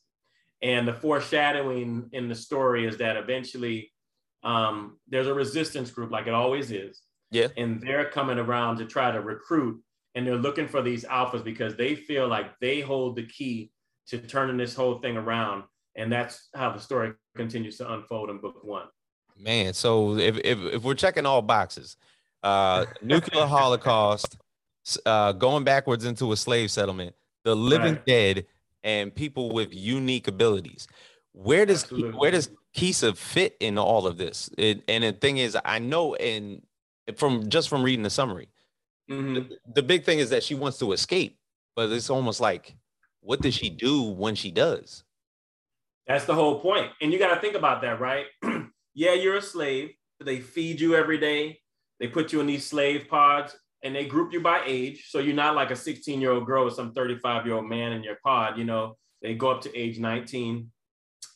And 0.62 0.88
the 0.88 0.94
foreshadowing 0.94 2.10
in 2.12 2.28
the 2.28 2.36
story 2.36 2.86
is 2.86 2.98
that 2.98 3.18
eventually 3.18 3.92
um, 4.44 5.00
there's 5.08 5.28
a 5.28 5.34
resistance 5.34 5.92
group, 5.92 6.12
like 6.12 6.28
it 6.28 6.34
always 6.34 6.72
is. 6.72 7.02
Yeah. 7.32 7.48
And 7.58 7.82
they're 7.82 8.10
coming 8.10 8.38
around 8.38 8.78
to 8.78 8.86
try 8.86 9.12
to 9.12 9.22
recruit, 9.22 9.82
and 10.16 10.28
they're 10.28 10.36
looking 10.36 10.68
for 10.68 10.82
these 10.82 11.06
alphas 11.06 11.44
because 11.44 11.76
they 11.76 11.96
feel 11.96 12.28
like 12.28 12.60
they 12.60 12.82
hold 12.82 13.16
the 13.16 13.26
key 13.26 13.72
to 14.08 14.18
turning 14.20 14.58
this 14.58 14.76
whole 14.76 15.00
thing 15.00 15.18
around 15.18 15.64
and 15.96 16.12
that's 16.12 16.50
how 16.56 16.72
the 16.72 16.80
story 16.80 17.14
continues 17.36 17.78
to 17.78 17.94
unfold 17.94 18.30
in 18.30 18.38
book 18.38 18.64
one. 18.64 18.88
Man, 19.38 19.74
so 19.74 20.18
if 20.18 20.38
if, 20.44 20.60
if 20.60 20.84
we're 20.84 20.94
checking 20.94 21.26
all 21.26 21.42
boxes, 21.42 21.98
uh, 22.44 22.86
nuclear 23.02 23.46
holocaust, 23.46 24.38
uh, 25.06 25.32
going 25.34 25.64
backwards 25.64 26.06
into 26.06 26.32
a 26.32 26.38
slave 26.38 26.72
settlement, 26.72 27.16
the 27.44 27.56
living 27.56 27.94
right. 27.94 28.06
dead, 28.06 28.46
and 28.84 29.14
people 29.14 29.52
with 29.52 29.74
unique 29.74 30.28
abilities. 30.28 30.88
Where 31.34 31.66
does 31.66 31.84
Absolutely. 31.84 32.20
where 32.20 32.32
does 32.32 32.50
Keesa 32.76 33.16
fit 33.16 33.56
in 33.60 33.78
all 33.78 34.08
of 34.08 34.18
this? 34.18 34.50
It, 34.58 34.84
and 34.88 35.04
the 35.04 35.14
thing 35.14 35.38
is, 35.38 35.58
I 35.64 35.80
know, 35.80 36.16
and 36.16 36.62
from 37.16 37.50
just 37.50 37.70
from 37.70 37.84
reading 37.84 38.04
the 38.04 38.10
summary, 38.10 38.50
mm-hmm. 39.10 39.36
the, 39.36 39.58
the 39.76 39.84
big 39.84 40.04
thing 40.04 40.20
is 40.20 40.30
that 40.32 40.44
she 40.44 40.56
wants 40.56 40.78
to 40.80 40.92
escape, 40.92 41.38
but 41.76 41.90
it's 41.92 42.10
almost 42.10 42.42
like, 42.42 42.76
what 43.22 43.42
does 43.42 43.54
she 43.54 43.70
do 43.70 44.04
when 44.04 44.36
she 44.36 44.52
does? 44.52 45.04
That's 46.08 46.26
the 46.26 46.34
whole 46.34 46.60
point. 46.60 46.92
And 47.02 47.14
you 47.14 47.20
got 47.20 47.34
to 47.34 47.40
think 47.40 47.56
about 47.56 47.82
that, 47.84 48.02
right? 48.02 48.26
yeah, 48.94 49.14
you're 49.14 49.38
a 49.38 49.42
slave. 49.42 49.92
They 50.20 50.40
feed 50.40 50.82
you 50.82 50.96
every 50.96 51.18
day. 51.18 51.60
They 52.00 52.08
put 52.08 52.34
you 52.34 52.42
in 52.42 52.48
these 52.48 52.66
slave 52.66 53.08
pods 53.08 53.56
and 53.84 53.96
they 53.96 54.06
group 54.06 54.34
you 54.34 54.42
by 54.42 54.62
age. 54.66 55.06
So 55.10 55.20
you're 55.20 55.36
not 55.36 55.56
like 55.56 55.72
a 55.72 55.76
16 55.76 56.22
year 56.22 56.32
old 56.32 56.46
girl 56.46 56.66
with 56.66 56.76
some 56.76 56.94
35 56.94 57.46
year 57.46 57.56
old 57.56 57.68
man 57.68 57.94
in 57.94 58.04
your 58.04 58.18
pod. 58.24 58.58
You 58.58 58.66
know, 58.66 58.98
they 59.22 59.36
go 59.36 59.52
up 59.52 59.62
to 59.62 59.78
age 59.78 60.00
19 60.00 60.72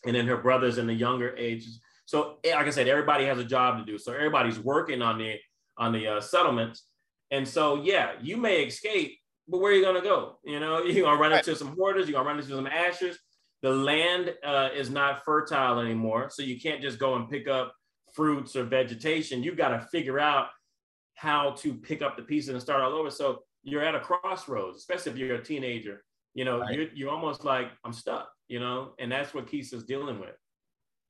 and 0.05 0.15
then 0.15 0.27
her 0.27 0.37
brother's 0.37 0.77
in 0.77 0.87
the 0.87 0.93
younger 0.93 1.35
ages. 1.37 1.79
So 2.05 2.37
eh, 2.43 2.55
like 2.55 2.67
I 2.67 2.69
said, 2.69 2.87
everybody 2.87 3.25
has 3.25 3.39
a 3.39 3.43
job 3.43 3.79
to 3.79 3.85
do. 3.85 3.97
So 3.97 4.13
everybody's 4.13 4.59
working 4.59 5.01
on 5.01 5.17
the 5.17 5.37
on 5.77 5.91
the 5.91 6.07
uh, 6.07 6.21
settlements. 6.21 6.83
And 7.31 7.47
so, 7.47 7.81
yeah, 7.83 8.11
you 8.21 8.37
may 8.37 8.63
escape, 8.63 9.17
but 9.47 9.59
where 9.59 9.71
are 9.71 9.75
you 9.75 9.81
going 9.81 10.01
to 10.01 10.07
go? 10.07 10.37
You 10.43 10.59
know, 10.59 10.83
you're 10.83 11.11
to 11.11 11.21
run 11.21 11.33
into 11.33 11.55
some 11.55 11.75
hoarders, 11.75 12.07
you're 12.07 12.21
to 12.21 12.25
run 12.25 12.37
into 12.39 12.49
some 12.49 12.67
ashes. 12.67 13.17
the 13.61 13.71
land 13.71 14.33
uh, 14.43 14.69
is 14.75 14.89
not 14.89 15.25
fertile 15.25 15.79
anymore. 15.79 16.29
So 16.29 16.43
you 16.43 16.59
can't 16.59 16.81
just 16.81 16.99
go 16.99 17.15
and 17.15 17.29
pick 17.29 17.47
up 17.47 17.73
fruits 18.13 18.55
or 18.55 18.63
vegetation. 18.63 19.43
You've 19.43 19.57
got 19.57 19.69
to 19.69 19.87
figure 19.91 20.19
out 20.19 20.47
how 21.15 21.51
to 21.51 21.73
pick 21.73 22.01
up 22.01 22.15
the 22.15 22.23
pieces 22.23 22.49
and 22.49 22.61
start 22.61 22.81
all 22.81 22.93
over. 22.93 23.09
So 23.09 23.39
you're 23.63 23.83
at 23.83 23.95
a 23.95 23.99
crossroads, 23.99 24.77
especially 24.77 25.13
if 25.13 25.17
you're 25.17 25.35
a 25.35 25.43
teenager. 25.43 26.03
You 26.33 26.45
know, 26.45 26.59
right. 26.59 26.75
you're, 26.75 26.87
you're 26.93 27.09
almost 27.09 27.45
like, 27.45 27.67
I'm 27.83 27.93
stuck, 27.93 28.29
you 28.47 28.59
know, 28.59 28.93
and 28.99 29.11
that's 29.11 29.33
what 29.33 29.47
Keesa's 29.47 29.83
dealing 29.83 30.19
with. 30.19 30.35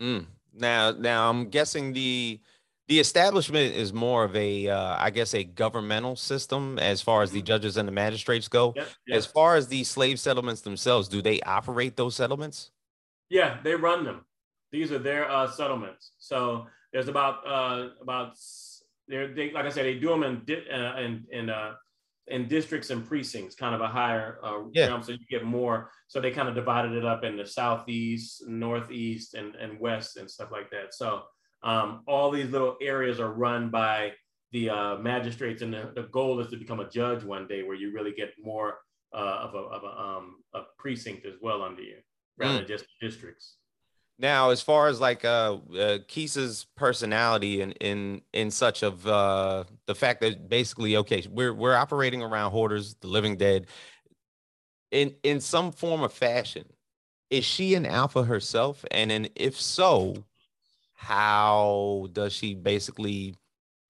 Mm. 0.01 0.27
Now, 0.53 0.91
now 0.91 1.29
I'm 1.29 1.49
guessing 1.49 1.93
the 1.93 2.39
the 2.87 2.99
establishment 2.99 3.73
is 3.75 3.93
more 3.93 4.23
of 4.23 4.35
a 4.35 4.67
uh, 4.67 4.95
I 4.99 5.09
guess 5.09 5.33
a 5.33 5.43
governmental 5.43 6.15
system 6.15 6.77
as 6.79 7.01
far 7.01 7.23
as 7.23 7.31
the 7.31 7.39
mm-hmm. 7.39 7.47
judges 7.47 7.77
and 7.77 7.87
the 7.87 7.91
magistrates 7.91 8.47
go 8.47 8.73
yep, 8.75 8.87
yep. 9.07 9.17
as 9.17 9.25
far 9.25 9.55
as 9.55 9.67
the 9.67 9.83
slave 9.83 10.19
settlements 10.19 10.61
themselves 10.61 11.07
do 11.07 11.21
they 11.21 11.41
operate 11.41 11.95
those 11.95 12.15
settlements 12.15 12.71
yeah 13.29 13.57
they 13.63 13.75
run 13.75 14.03
them 14.03 14.25
these 14.71 14.91
are 14.91 14.99
their 14.99 15.29
uh, 15.29 15.49
settlements 15.49 16.11
so 16.19 16.67
there's 16.93 17.07
about 17.07 17.45
uh, 17.47 17.89
about 18.01 18.35
they 19.07 19.51
like 19.51 19.65
i 19.65 19.69
said 19.69 19.85
they 19.85 19.99
do 19.99 20.09
them 20.09 20.23
in 20.23 20.41
uh, 20.73 20.95
in 20.97 21.25
in, 21.31 21.49
uh, 21.49 21.73
in 22.27 22.47
districts 22.47 22.89
and 22.89 23.07
precincts 23.07 23.55
kind 23.55 23.75
of 23.75 23.81
a 23.81 23.87
higher 23.87 24.39
uh, 24.43 24.59
yeah. 24.73 24.87
realm 24.87 25.03
so 25.03 25.11
you 25.11 25.19
get 25.29 25.43
more 25.43 25.91
so 26.07 26.19
they 26.19 26.31
kind 26.31 26.49
of 26.49 26.55
divided 26.55 26.93
it 26.93 27.05
up 27.05 27.23
in 27.23 27.37
the 27.37 27.45
southeast 27.45 28.47
northeast 28.47 29.35
and, 29.35 29.55
and 29.55 29.79
west 29.79 30.17
and 30.17 30.29
stuff 30.29 30.51
like 30.51 30.69
that 30.71 30.93
so 30.93 31.23
um, 31.63 32.03
all 32.07 32.29
these 32.29 32.51
little 32.51 32.77
areas 32.79 33.19
are 33.19 33.31
run 33.31 33.69
by 33.69 34.13
the 34.51 34.69
uh, 34.69 34.95
magistrates, 34.97 35.61
and 35.61 35.73
the, 35.73 35.91
the, 35.95 36.03
goal 36.03 36.39
is 36.39 36.47
to 36.47 36.57
become 36.57 36.79
a 36.79 36.89
judge 36.89 37.23
one 37.23 37.47
day, 37.47 37.63
where 37.63 37.75
you 37.75 37.91
really 37.91 38.13
get 38.13 38.31
more 38.41 38.77
uh, 39.13 39.17
of, 39.41 39.55
a, 39.55 39.57
of 39.57 39.83
a, 39.83 39.99
um, 39.99 40.35
a, 40.53 40.61
precinct 40.77 41.25
as 41.25 41.33
well 41.41 41.61
under 41.63 41.81
you, 41.81 41.97
rather 42.37 42.53
mm. 42.53 42.57
than 42.59 42.67
just 42.67 42.85
districts. 43.01 43.57
Now, 44.17 44.51
as 44.51 44.61
far 44.61 44.87
as 44.87 45.01
like 45.01 45.25
uh, 45.25 45.57
uh 45.77 45.97
Keesa's 46.07 46.65
personality 46.75 47.61
and 47.61 47.73
in 47.81 48.21
in 48.31 48.49
such 48.49 48.81
of 48.81 49.05
uh, 49.05 49.65
the 49.87 49.95
fact 49.95 50.21
that 50.21 50.47
basically, 50.47 50.97
okay, 50.97 51.25
we're 51.29 51.53
we're 51.53 51.75
operating 51.75 52.21
around 52.23 52.51
hoarders, 52.51 52.95
the 52.95 53.07
living 53.07 53.35
dead, 53.35 53.67
in 54.91 55.15
in 55.23 55.41
some 55.41 55.71
form 55.71 56.01
of 56.01 56.13
fashion. 56.13 56.65
Is 57.29 57.43
she 57.43 57.73
an 57.75 57.85
alpha 57.85 58.23
herself? 58.23 58.85
And 58.91 59.11
then 59.11 59.27
if 59.35 59.59
so, 59.59 60.23
how 60.93 62.07
does 62.13 62.31
she 62.33 62.53
basically 62.55 63.35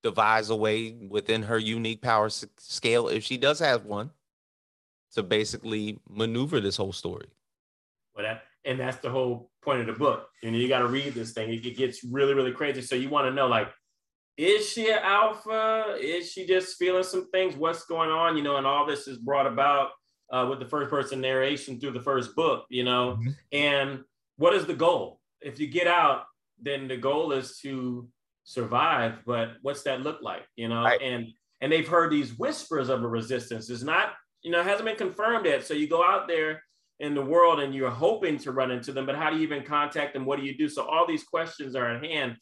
devise 0.01 0.49
a 0.49 0.55
way 0.55 0.91
within 1.09 1.43
her 1.43 1.59
unique 1.59 2.01
power 2.01 2.27
s- 2.27 2.45
scale, 2.57 3.07
if 3.09 3.23
she 3.23 3.37
does 3.37 3.59
have 3.59 3.85
one, 3.85 4.11
to 5.13 5.21
basically 5.21 5.99
maneuver 6.09 6.59
this 6.59 6.77
whole 6.77 6.93
story? 6.93 7.27
Well, 8.15 8.25
that 8.25 8.43
and 8.63 8.79
that's 8.79 8.97
the 8.97 9.09
whole 9.09 9.51
point 9.65 9.81
of 9.81 9.87
the 9.87 9.93
book. 9.93 10.29
You 10.41 10.51
know, 10.51 10.57
you 10.57 10.69
got 10.69 10.79
to 10.79 10.87
read 10.87 11.13
this 11.13 11.33
thing. 11.33 11.51
It, 11.51 11.65
it 11.65 11.75
gets 11.75 12.03
really, 12.03 12.33
really 12.33 12.51
crazy. 12.53 12.81
So 12.81 12.95
you 12.95 13.09
want 13.09 13.27
to 13.27 13.33
know, 13.33 13.47
like, 13.47 13.69
is 14.37 14.69
she 14.69 14.89
an 14.89 14.99
alpha? 15.01 15.97
Is 15.99 16.31
she 16.31 16.45
just 16.45 16.77
feeling 16.77 17.03
some 17.03 17.29
things? 17.31 17.55
What's 17.55 17.85
going 17.85 18.09
on? 18.09 18.37
You 18.37 18.43
know, 18.43 18.57
and 18.57 18.67
all 18.67 18.85
this 18.85 19.07
is 19.07 19.17
brought 19.17 19.47
about 19.47 19.89
uh, 20.31 20.47
with 20.49 20.59
the 20.59 20.65
first 20.65 20.89
person 20.89 21.21
narration 21.21 21.79
through 21.79 21.91
the 21.91 22.01
first 22.01 22.35
book. 22.35 22.65
You 22.69 22.83
know, 22.83 23.17
mm-hmm. 23.19 23.31
and 23.51 24.03
what 24.37 24.53
is 24.53 24.65
the 24.65 24.73
goal? 24.73 25.19
If 25.41 25.59
you 25.59 25.67
get 25.67 25.87
out, 25.87 26.23
then 26.61 26.87
the 26.87 26.97
goal 26.97 27.31
is 27.31 27.59
to 27.59 28.07
survive. 28.43 29.19
But 29.25 29.53
what's 29.61 29.83
that 29.83 30.01
look 30.01 30.21
like? 30.21 30.43
You 30.55 30.69
know, 30.69 30.83
right. 30.83 31.01
and 31.01 31.27
and 31.61 31.71
they've 31.71 31.87
heard 31.87 32.11
these 32.11 32.37
whispers 32.37 32.89
of 32.89 33.03
a 33.03 33.07
resistance. 33.07 33.69
It's 33.69 33.83
not, 33.83 34.13
you 34.41 34.51
know, 34.51 34.59
it 34.59 34.67
hasn't 34.67 34.85
been 34.85 34.97
confirmed 34.97 35.45
yet. 35.45 35.65
So 35.65 35.73
you 35.73 35.87
go 35.87 36.03
out 36.03 36.27
there 36.27 36.61
in 36.99 37.13
the 37.13 37.21
world 37.21 37.59
and 37.59 37.75
you're 37.75 37.89
hoping 37.89 38.37
to 38.39 38.51
run 38.51 38.71
into 38.71 38.91
them, 38.91 39.05
but 39.05 39.15
how 39.15 39.29
do 39.29 39.37
you 39.37 39.43
even 39.43 39.63
contact 39.63 40.13
them? 40.13 40.25
What 40.25 40.39
do 40.39 40.45
you 40.45 40.57
do? 40.57 40.69
So 40.69 40.83
all 40.83 41.05
these 41.05 41.23
questions 41.23 41.75
are 41.75 41.87
at 41.87 42.03
hand, 42.03 42.37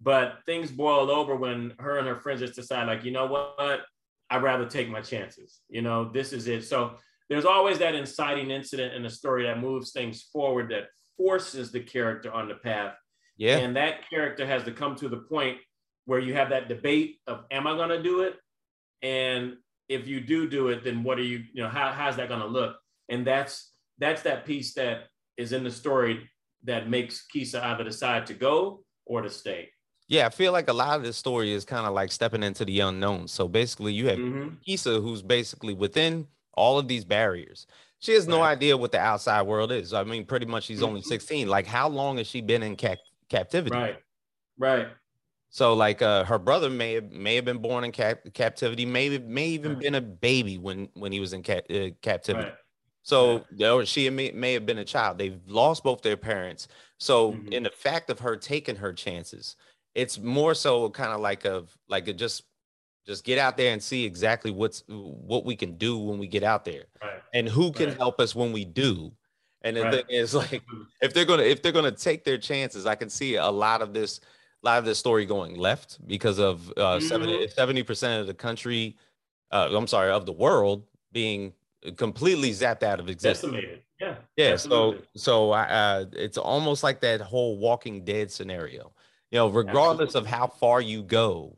but 0.00 0.38
things 0.46 0.70
boil 0.70 1.10
over 1.10 1.36
when 1.36 1.74
her 1.78 1.98
and 1.98 2.08
her 2.08 2.16
friends 2.16 2.40
just 2.40 2.54
decide, 2.54 2.86
like, 2.86 3.04
you 3.04 3.10
know 3.10 3.26
what? 3.26 3.82
I'd 4.30 4.42
rather 4.42 4.66
take 4.66 4.88
my 4.88 5.00
chances. 5.00 5.60
You 5.68 5.82
know, 5.82 6.10
this 6.10 6.32
is 6.32 6.48
it. 6.48 6.64
So 6.64 6.94
there's 7.28 7.44
always 7.44 7.78
that 7.78 7.94
inciting 7.94 8.50
incident 8.50 8.94
in 8.94 9.02
the 9.02 9.10
story 9.10 9.44
that 9.44 9.60
moves 9.60 9.92
things 9.92 10.22
forward, 10.32 10.70
that 10.70 10.88
forces 11.16 11.70
the 11.70 11.80
character 11.80 12.32
on 12.32 12.48
the 12.48 12.54
path. 12.54 12.94
Yeah. 13.36 13.58
And 13.58 13.76
that 13.76 14.08
character 14.08 14.46
has 14.46 14.64
to 14.64 14.72
come 14.72 14.96
to 14.96 15.08
the 15.08 15.18
point 15.18 15.58
where 16.06 16.18
you 16.18 16.34
have 16.34 16.50
that 16.50 16.68
debate 16.68 17.18
of, 17.26 17.44
am 17.50 17.66
I 17.66 17.76
going 17.76 17.90
to 17.90 18.02
do 18.02 18.22
it? 18.22 18.36
And 19.02 19.56
if 19.88 20.08
you 20.08 20.20
do 20.20 20.48
do 20.48 20.68
it, 20.68 20.84
then 20.84 21.02
what 21.02 21.18
are 21.18 21.22
you, 21.22 21.44
you 21.52 21.62
know, 21.62 21.68
how, 21.68 21.92
how's 21.92 22.16
that 22.16 22.28
going 22.28 22.40
to 22.40 22.46
look? 22.46 22.76
And 23.08 23.26
that's 23.26 23.70
that's 23.98 24.22
that 24.22 24.44
piece 24.44 24.74
that 24.74 25.04
is 25.36 25.52
in 25.52 25.64
the 25.64 25.70
story 25.70 26.28
that 26.64 26.88
makes 26.88 27.26
Keesa 27.34 27.62
either 27.62 27.84
decide 27.84 28.26
to 28.26 28.34
go 28.34 28.84
or 29.06 29.22
to 29.22 29.30
stay. 29.30 29.70
Yeah, 30.08 30.26
I 30.26 30.30
feel 30.30 30.52
like 30.52 30.68
a 30.68 30.72
lot 30.72 30.96
of 30.96 31.02
this 31.02 31.16
story 31.16 31.52
is 31.52 31.64
kind 31.64 31.86
of 31.86 31.92
like 31.92 32.10
stepping 32.10 32.42
into 32.42 32.64
the 32.64 32.80
unknown. 32.80 33.28
So 33.28 33.46
basically, 33.46 33.92
you 33.92 34.08
have 34.08 34.18
mm-hmm. 34.18 34.54
Keesa, 34.66 35.02
who's 35.02 35.22
basically 35.22 35.74
within 35.74 36.26
all 36.54 36.78
of 36.78 36.88
these 36.88 37.04
barriers. 37.04 37.66
She 38.00 38.12
has 38.12 38.28
no 38.28 38.42
idea 38.42 38.76
what 38.76 38.92
the 38.92 39.00
outside 39.00 39.42
world 39.42 39.72
is. 39.72 39.92
I 39.92 40.04
mean, 40.04 40.24
pretty 40.24 40.46
much 40.46 40.64
she's 40.64 40.78
mm-hmm. 40.78 40.86
only 40.86 41.02
16. 41.02 41.48
Like, 41.48 41.66
how 41.66 41.88
long 41.88 42.18
has 42.18 42.26
she 42.26 42.40
been 42.40 42.62
in 42.62 42.76
ca- 42.76 42.96
captivity? 43.28 43.76
Right. 43.76 43.96
Right. 44.56 44.88
So, 45.50 45.74
like, 45.74 46.00
uh, 46.00 46.24
her 46.24 46.38
brother 46.38 46.70
may 46.70 46.94
have 46.94 47.10
may 47.10 47.34
have 47.36 47.44
been 47.44 47.58
born 47.58 47.84
in 47.84 47.92
cap- 47.92 48.20
captivity, 48.34 48.86
may 48.86 49.18
may 49.18 49.48
even 49.48 49.72
right. 49.72 49.82
been 49.82 49.94
a 49.94 50.00
baby 50.00 50.58
when 50.58 50.88
when 50.94 51.10
he 51.10 51.20
was 51.20 51.32
in 51.32 51.42
ca- 51.42 51.62
uh, 51.70 51.90
captivity. 52.02 52.48
Right. 52.48 52.54
So 53.08 53.42
or 53.62 53.86
she 53.86 54.10
may, 54.10 54.32
may 54.32 54.52
have 54.52 54.66
been 54.66 54.76
a 54.76 54.84
child. 54.84 55.16
They've 55.16 55.40
lost 55.46 55.82
both 55.82 56.02
their 56.02 56.18
parents. 56.18 56.68
So 56.98 57.32
mm-hmm. 57.32 57.54
in 57.54 57.62
the 57.62 57.70
fact 57.70 58.10
of 58.10 58.20
her 58.20 58.36
taking 58.36 58.76
her 58.76 58.92
chances, 58.92 59.56
it's 59.94 60.18
more 60.18 60.54
so 60.54 60.90
kind 60.90 61.12
of 61.12 61.20
like 61.20 61.46
of 61.46 61.74
like 61.88 62.06
a 62.06 62.12
just 62.12 62.42
just 63.06 63.24
get 63.24 63.38
out 63.38 63.56
there 63.56 63.72
and 63.72 63.82
see 63.82 64.04
exactly 64.04 64.50
what's 64.50 64.84
what 64.88 65.46
we 65.46 65.56
can 65.56 65.78
do 65.78 65.96
when 65.96 66.18
we 66.18 66.26
get 66.26 66.42
out 66.42 66.66
there 66.66 66.84
right. 67.02 67.22
and 67.32 67.48
who 67.48 67.72
can 67.72 67.88
right. 67.88 67.96
help 67.96 68.20
us 68.20 68.34
when 68.34 68.52
we 68.52 68.66
do 68.66 69.10
and 69.62 69.78
the 69.78 69.84
right. 69.84 69.94
thing 69.94 70.04
is 70.10 70.34
like 70.34 70.62
if 71.00 71.14
they're 71.14 71.24
gonna 71.24 71.42
if 71.42 71.62
they're 71.62 71.72
gonna 71.72 71.90
take 71.90 72.24
their 72.24 72.36
chances 72.36 72.84
i 72.84 72.94
can 72.94 73.08
see 73.08 73.36
a 73.36 73.48
lot 73.48 73.80
of 73.80 73.94
this 73.94 74.20
a 74.62 74.66
lot 74.66 74.78
of 74.78 74.84
this 74.84 74.98
story 74.98 75.24
going 75.24 75.56
left 75.56 75.98
because 76.06 76.38
of 76.38 76.68
uh 76.76 76.98
mm-hmm. 76.98 77.48
70 77.48 77.82
percent 77.84 78.20
of 78.20 78.26
the 78.26 78.34
country 78.34 78.98
uh 79.50 79.70
i'm 79.72 79.86
sorry 79.86 80.10
of 80.10 80.26
the 80.26 80.32
world 80.32 80.84
being 81.10 81.54
completely 81.96 82.50
zapped 82.50 82.82
out 82.82 83.00
of 83.00 83.08
existence. 83.08 83.52
Decimated. 83.52 83.82
Yeah. 84.00 84.16
Yeah. 84.36 84.56
So 84.56 84.96
so 85.16 85.52
uh, 85.52 86.06
it's 86.12 86.38
almost 86.38 86.82
like 86.82 87.00
that 87.00 87.20
whole 87.20 87.58
Walking 87.58 88.04
Dead 88.04 88.30
scenario. 88.30 88.92
You 89.30 89.38
know, 89.38 89.48
regardless 89.48 90.08
Absolutely. 90.16 90.32
of 90.32 90.38
how 90.38 90.46
far 90.46 90.80
you 90.80 91.02
go, 91.02 91.56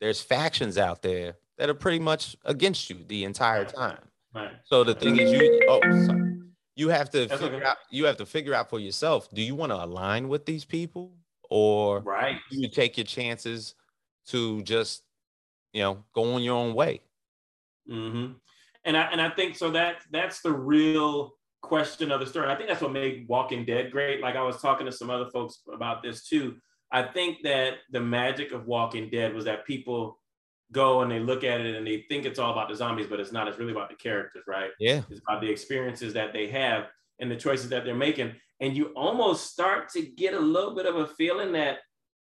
there's 0.00 0.20
factions 0.20 0.78
out 0.78 1.02
there 1.02 1.36
that 1.58 1.68
are 1.68 1.74
pretty 1.74 1.98
much 1.98 2.36
against 2.44 2.88
you 2.88 2.96
the 3.08 3.24
entire 3.24 3.64
time. 3.64 3.98
Right. 4.34 4.52
So 4.64 4.84
the 4.84 4.94
thing 4.94 5.18
is, 5.18 5.32
you 5.32 5.66
oh 5.68 5.80
sorry, 6.06 6.38
you 6.76 6.88
have 6.88 7.10
to 7.10 7.26
That's 7.26 7.40
figure 7.40 7.58
okay. 7.58 7.66
out 7.66 7.76
you 7.90 8.04
have 8.06 8.16
to 8.18 8.26
figure 8.26 8.54
out 8.54 8.70
for 8.70 8.78
yourself. 8.78 9.28
Do 9.32 9.42
you 9.42 9.54
want 9.54 9.72
to 9.72 9.84
align 9.84 10.28
with 10.28 10.46
these 10.46 10.64
people, 10.64 11.12
or 11.50 12.00
right? 12.00 12.38
Do 12.50 12.60
you 12.60 12.68
take 12.68 12.96
your 12.96 13.06
chances 13.06 13.74
to 14.28 14.62
just 14.62 15.02
you 15.72 15.82
know 15.82 16.04
go 16.14 16.34
on 16.34 16.42
your 16.42 16.56
own 16.56 16.74
way? 16.74 17.00
Mm-hmm 17.90 18.32
and 18.84 18.96
I 18.96 19.02
and 19.12 19.20
I 19.20 19.30
think 19.30 19.56
so 19.56 19.70
that 19.72 20.02
that's 20.10 20.40
the 20.40 20.52
real 20.52 21.34
question 21.62 22.10
of 22.10 22.20
the 22.20 22.26
story. 22.26 22.48
I 22.48 22.56
think 22.56 22.68
that's 22.68 22.80
what 22.80 22.92
made 22.92 23.26
Walking 23.28 23.64
Dead 23.64 23.90
great. 23.90 24.20
Like 24.20 24.36
I 24.36 24.42
was 24.42 24.60
talking 24.60 24.86
to 24.86 24.92
some 24.92 25.10
other 25.10 25.30
folks 25.30 25.60
about 25.72 26.02
this 26.02 26.26
too. 26.26 26.56
I 26.92 27.02
think 27.02 27.38
that 27.44 27.74
the 27.90 28.00
magic 28.00 28.52
of 28.52 28.66
Walking 28.66 29.10
Dead 29.10 29.34
was 29.34 29.44
that 29.44 29.66
people 29.66 30.18
go 30.72 31.02
and 31.02 31.10
they 31.10 31.18
look 31.18 31.44
at 31.44 31.60
it 31.60 31.76
and 31.76 31.86
they 31.86 32.04
think 32.08 32.24
it's 32.24 32.38
all 32.38 32.52
about 32.52 32.68
the 32.68 32.74
zombies, 32.74 33.06
but 33.08 33.20
it's 33.20 33.32
not. 33.32 33.48
It's 33.48 33.58
really 33.58 33.72
about 33.72 33.90
the 33.90 33.96
characters, 33.96 34.44
right? 34.46 34.70
Yeah. 34.78 35.02
It's 35.10 35.20
about 35.26 35.40
the 35.40 35.50
experiences 35.50 36.14
that 36.14 36.32
they 36.32 36.48
have 36.48 36.86
and 37.18 37.30
the 37.30 37.36
choices 37.36 37.68
that 37.70 37.84
they're 37.84 37.94
making. 37.94 38.32
And 38.60 38.76
you 38.76 38.86
almost 38.96 39.50
start 39.50 39.88
to 39.90 40.02
get 40.02 40.34
a 40.34 40.40
little 40.40 40.74
bit 40.74 40.86
of 40.86 40.96
a 40.96 41.06
feeling 41.06 41.52
that 41.52 41.78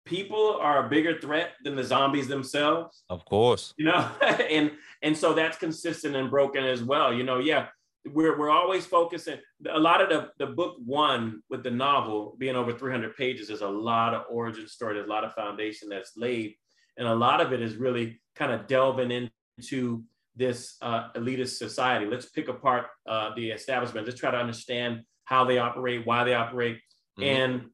people 0.05 0.57
are 0.61 0.85
a 0.85 0.89
bigger 0.89 1.19
threat 1.19 1.53
than 1.63 1.75
the 1.75 1.83
zombies 1.83 2.27
themselves. 2.27 3.03
Of 3.09 3.25
course. 3.25 3.73
You 3.77 3.85
know, 3.85 4.09
and 4.21 4.71
and 5.01 5.17
so 5.17 5.33
that's 5.33 5.57
consistent 5.57 6.15
and 6.15 6.29
broken 6.29 6.63
as 6.63 6.83
well. 6.83 7.13
You 7.13 7.23
know, 7.23 7.39
yeah, 7.39 7.67
we're 8.13 8.37
we're 8.37 8.51
always 8.51 8.85
focusing 8.85 9.39
a 9.69 9.79
lot 9.79 10.01
of 10.01 10.09
the, 10.09 10.29
the 10.45 10.51
book 10.51 10.75
one 10.85 11.41
with 11.49 11.63
the 11.63 11.71
novel 11.71 12.35
being 12.37 12.55
over 12.55 12.71
300 12.71 13.15
pages 13.15 13.49
is 13.49 13.61
a 13.61 13.67
lot 13.67 14.13
of 14.13 14.23
origin 14.29 14.67
story, 14.67 14.95
there's 14.95 15.07
a 15.07 15.09
lot 15.09 15.23
of 15.23 15.33
foundation 15.33 15.89
that's 15.89 16.11
laid. 16.15 16.55
And 16.97 17.07
a 17.07 17.15
lot 17.15 17.41
of 17.41 17.51
it 17.51 17.61
is 17.61 17.75
really 17.75 18.21
kind 18.35 18.53
of 18.53 18.67
delving 18.67 19.11
into 19.11 20.03
this 20.35 20.77
uh, 20.81 21.11
elitist 21.13 21.57
society. 21.57 22.05
Let's 22.05 22.27
pick 22.27 22.47
apart 22.47 22.85
uh, 23.07 23.31
the 23.35 23.51
establishment. 23.51 24.05
Let's 24.05 24.19
try 24.19 24.31
to 24.31 24.37
understand 24.37 25.01
how 25.25 25.45
they 25.45 25.57
operate, 25.57 26.05
why 26.05 26.23
they 26.23 26.33
operate. 26.33 26.77
Mm-hmm. 27.19 27.23
And 27.23 27.65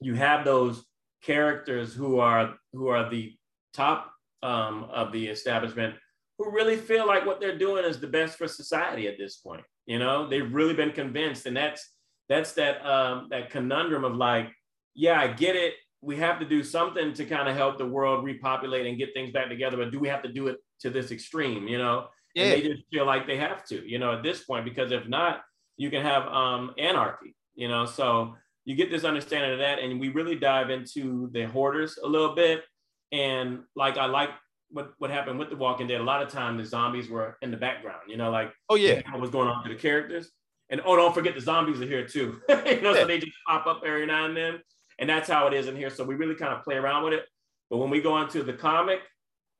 you 0.00 0.14
have 0.14 0.44
those 0.44 0.84
characters 1.22 1.94
who 1.94 2.18
are 2.18 2.54
who 2.72 2.88
are 2.88 3.08
the 3.10 3.34
top 3.74 4.12
um, 4.42 4.84
of 4.84 5.12
the 5.12 5.28
establishment 5.28 5.94
who 6.40 6.50
really 6.50 6.76
feel 6.76 7.06
like 7.06 7.26
what 7.26 7.38
they're 7.38 7.58
doing 7.58 7.84
is 7.84 8.00
the 8.00 8.06
best 8.06 8.38
for 8.38 8.48
society 8.48 9.06
at 9.06 9.18
this 9.18 9.36
point. 9.36 9.62
You 9.84 9.98
know, 9.98 10.26
they've 10.26 10.50
really 10.52 10.72
been 10.72 10.92
convinced, 10.92 11.44
and 11.44 11.54
that's 11.54 11.86
that's 12.30 12.52
that 12.52 12.84
um, 12.86 13.28
that 13.30 13.50
conundrum 13.50 14.04
of 14.04 14.16
like, 14.16 14.48
yeah, 14.94 15.20
I 15.20 15.28
get 15.28 15.54
it. 15.54 15.74
We 16.00 16.16
have 16.16 16.38
to 16.40 16.46
do 16.46 16.64
something 16.64 17.12
to 17.12 17.26
kind 17.26 17.46
of 17.46 17.56
help 17.56 17.76
the 17.76 17.86
world 17.86 18.24
repopulate 18.24 18.86
and 18.86 18.96
get 18.96 19.12
things 19.12 19.32
back 19.32 19.50
together, 19.50 19.76
but 19.76 19.90
do 19.92 19.98
we 19.98 20.08
have 20.08 20.22
to 20.22 20.32
do 20.32 20.46
it 20.46 20.56
to 20.80 20.88
this 20.88 21.10
extreme? 21.10 21.68
You 21.68 21.76
know, 21.76 22.06
yeah. 22.34 22.44
And 22.44 22.52
they 22.52 22.68
just 22.68 22.84
feel 22.90 23.04
like 23.04 23.26
they 23.26 23.36
have 23.36 23.66
to. 23.66 23.86
You 23.86 23.98
know, 23.98 24.14
at 24.14 24.22
this 24.22 24.42
point, 24.44 24.64
because 24.64 24.92
if 24.92 25.06
not, 25.08 25.42
you 25.76 25.90
can 25.90 26.02
have 26.02 26.26
um, 26.28 26.72
anarchy. 26.78 27.34
You 27.54 27.68
know, 27.68 27.84
so 27.84 28.36
you 28.70 28.76
get 28.76 28.88
this 28.88 29.02
understanding 29.02 29.50
of 29.50 29.58
that, 29.58 29.80
and 29.80 29.98
we 29.98 30.10
really 30.10 30.36
dive 30.36 30.70
into 30.70 31.28
the 31.32 31.42
hoarders 31.42 31.98
a 31.98 32.06
little 32.06 32.36
bit. 32.36 32.62
And 33.10 33.64
like 33.74 33.98
I 33.98 34.06
like 34.06 34.30
what 34.70 34.92
what 34.98 35.10
happened 35.10 35.40
with 35.40 35.50
the 35.50 35.56
Walking 35.56 35.88
Dead. 35.88 36.00
A 36.00 36.04
lot 36.04 36.22
of 36.22 36.28
time 36.28 36.56
the 36.56 36.64
zombies 36.64 37.10
were 37.10 37.36
in 37.42 37.50
the 37.50 37.56
background. 37.56 38.02
You 38.06 38.16
know, 38.16 38.30
like 38.30 38.52
oh 38.68 38.76
yeah, 38.76 39.02
what 39.10 39.20
was 39.20 39.30
going 39.30 39.48
on 39.48 39.64
to 39.64 39.68
the 39.68 39.74
characters. 39.74 40.30
And 40.68 40.80
oh, 40.84 40.94
don't 40.94 41.12
forget 41.12 41.34
the 41.34 41.40
zombies 41.40 41.80
are 41.80 41.86
here 41.86 42.06
too. 42.06 42.40
you 42.48 42.80
know, 42.80 42.92
yeah. 42.94 43.00
so 43.00 43.06
they 43.08 43.18
just 43.18 43.32
pop 43.44 43.66
up 43.66 43.82
every 43.84 44.06
now 44.06 44.26
and 44.26 44.36
then. 44.36 44.60
And 45.00 45.10
that's 45.10 45.28
how 45.28 45.48
it 45.48 45.54
is 45.54 45.66
in 45.66 45.74
here. 45.74 45.90
So 45.90 46.04
we 46.04 46.14
really 46.14 46.36
kind 46.36 46.54
of 46.54 46.62
play 46.62 46.76
around 46.76 47.02
with 47.02 47.14
it. 47.14 47.24
But 47.70 47.78
when 47.78 47.90
we 47.90 48.00
go 48.00 48.20
into 48.20 48.44
the 48.44 48.52
comic, 48.52 49.00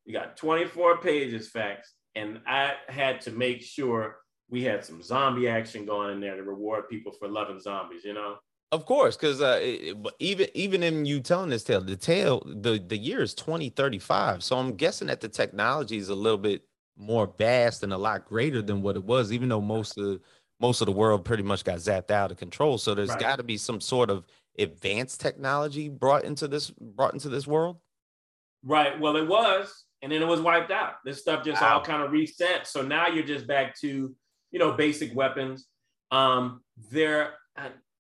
you 0.04 0.12
got 0.12 0.36
24 0.36 0.98
pages 0.98 1.48
facts. 1.48 1.94
And 2.14 2.42
I 2.46 2.74
had 2.88 3.22
to 3.22 3.32
make 3.32 3.62
sure 3.62 4.18
we 4.48 4.62
had 4.62 4.84
some 4.84 5.02
zombie 5.02 5.48
action 5.48 5.84
going 5.84 6.12
in 6.12 6.20
there 6.20 6.36
to 6.36 6.44
reward 6.44 6.88
people 6.88 7.10
for 7.10 7.26
loving 7.26 7.58
zombies, 7.58 8.04
you 8.04 8.14
know? 8.14 8.36
Of 8.72 8.86
course, 8.86 9.16
because 9.16 9.40
uh, 9.40 9.58
even 10.20 10.46
even 10.54 10.84
in 10.84 11.04
you 11.04 11.20
telling 11.20 11.50
this 11.50 11.64
tale, 11.64 11.80
the 11.80 11.96
tale 11.96 12.40
the 12.46 12.78
the 12.78 12.96
year 12.96 13.20
is 13.20 13.34
twenty 13.34 13.68
thirty 13.68 13.98
five. 13.98 14.44
So 14.44 14.56
I'm 14.56 14.76
guessing 14.76 15.08
that 15.08 15.20
the 15.20 15.28
technology 15.28 15.96
is 15.96 16.08
a 16.08 16.14
little 16.14 16.38
bit 16.38 16.62
more 16.96 17.32
vast 17.36 17.82
and 17.82 17.92
a 17.92 17.98
lot 17.98 18.26
greater 18.26 18.62
than 18.62 18.80
what 18.80 18.94
it 18.94 19.02
was. 19.02 19.32
Even 19.32 19.48
though 19.48 19.60
most 19.60 19.98
of 19.98 20.20
most 20.60 20.80
of 20.82 20.86
the 20.86 20.92
world 20.92 21.24
pretty 21.24 21.42
much 21.42 21.64
got 21.64 21.78
zapped 21.78 22.12
out 22.12 22.30
of 22.30 22.36
control, 22.36 22.78
so 22.78 22.94
there's 22.94 23.08
right. 23.08 23.18
got 23.18 23.36
to 23.36 23.42
be 23.42 23.56
some 23.56 23.80
sort 23.80 24.08
of 24.08 24.24
advanced 24.56 25.20
technology 25.20 25.88
brought 25.88 26.22
into 26.24 26.46
this 26.46 26.70
brought 26.70 27.12
into 27.12 27.28
this 27.28 27.48
world. 27.48 27.78
Right. 28.62 29.00
Well, 29.00 29.16
it 29.16 29.26
was, 29.26 29.84
and 30.00 30.12
then 30.12 30.22
it 30.22 30.28
was 30.28 30.40
wiped 30.40 30.70
out. 30.70 30.94
This 31.04 31.18
stuff 31.18 31.44
just 31.44 31.60
wow. 31.60 31.78
all 31.78 31.84
kind 31.84 32.02
of 32.02 32.12
reset. 32.12 32.68
So 32.68 32.82
now 32.82 33.08
you're 33.08 33.24
just 33.24 33.48
back 33.48 33.74
to 33.80 34.14
you 34.52 34.58
know 34.60 34.74
basic 34.74 35.12
weapons. 35.12 35.66
Um, 36.12 36.62
there 36.92 37.34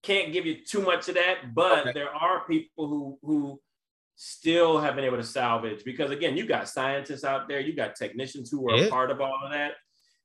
can't 0.02 0.32
give 0.32 0.46
you 0.46 0.58
too 0.64 0.80
much 0.82 1.08
of 1.08 1.14
that, 1.16 1.54
but 1.54 1.80
okay. 1.80 1.92
there 1.92 2.14
are 2.14 2.46
people 2.46 2.88
who 2.88 3.18
who 3.22 3.60
still 4.16 4.78
have 4.78 4.94
been 4.94 5.04
able 5.04 5.16
to 5.16 5.22
salvage 5.22 5.82
because 5.84 6.10
again, 6.10 6.36
you 6.36 6.46
got 6.46 6.68
scientists 6.68 7.24
out 7.24 7.48
there, 7.48 7.60
you 7.60 7.74
got 7.74 7.96
technicians 7.96 8.50
who 8.50 8.70
are 8.70 8.76
yeah. 8.76 8.84
a 8.84 8.90
part 8.90 9.10
of 9.10 9.20
all 9.20 9.38
of 9.44 9.50
that, 9.50 9.72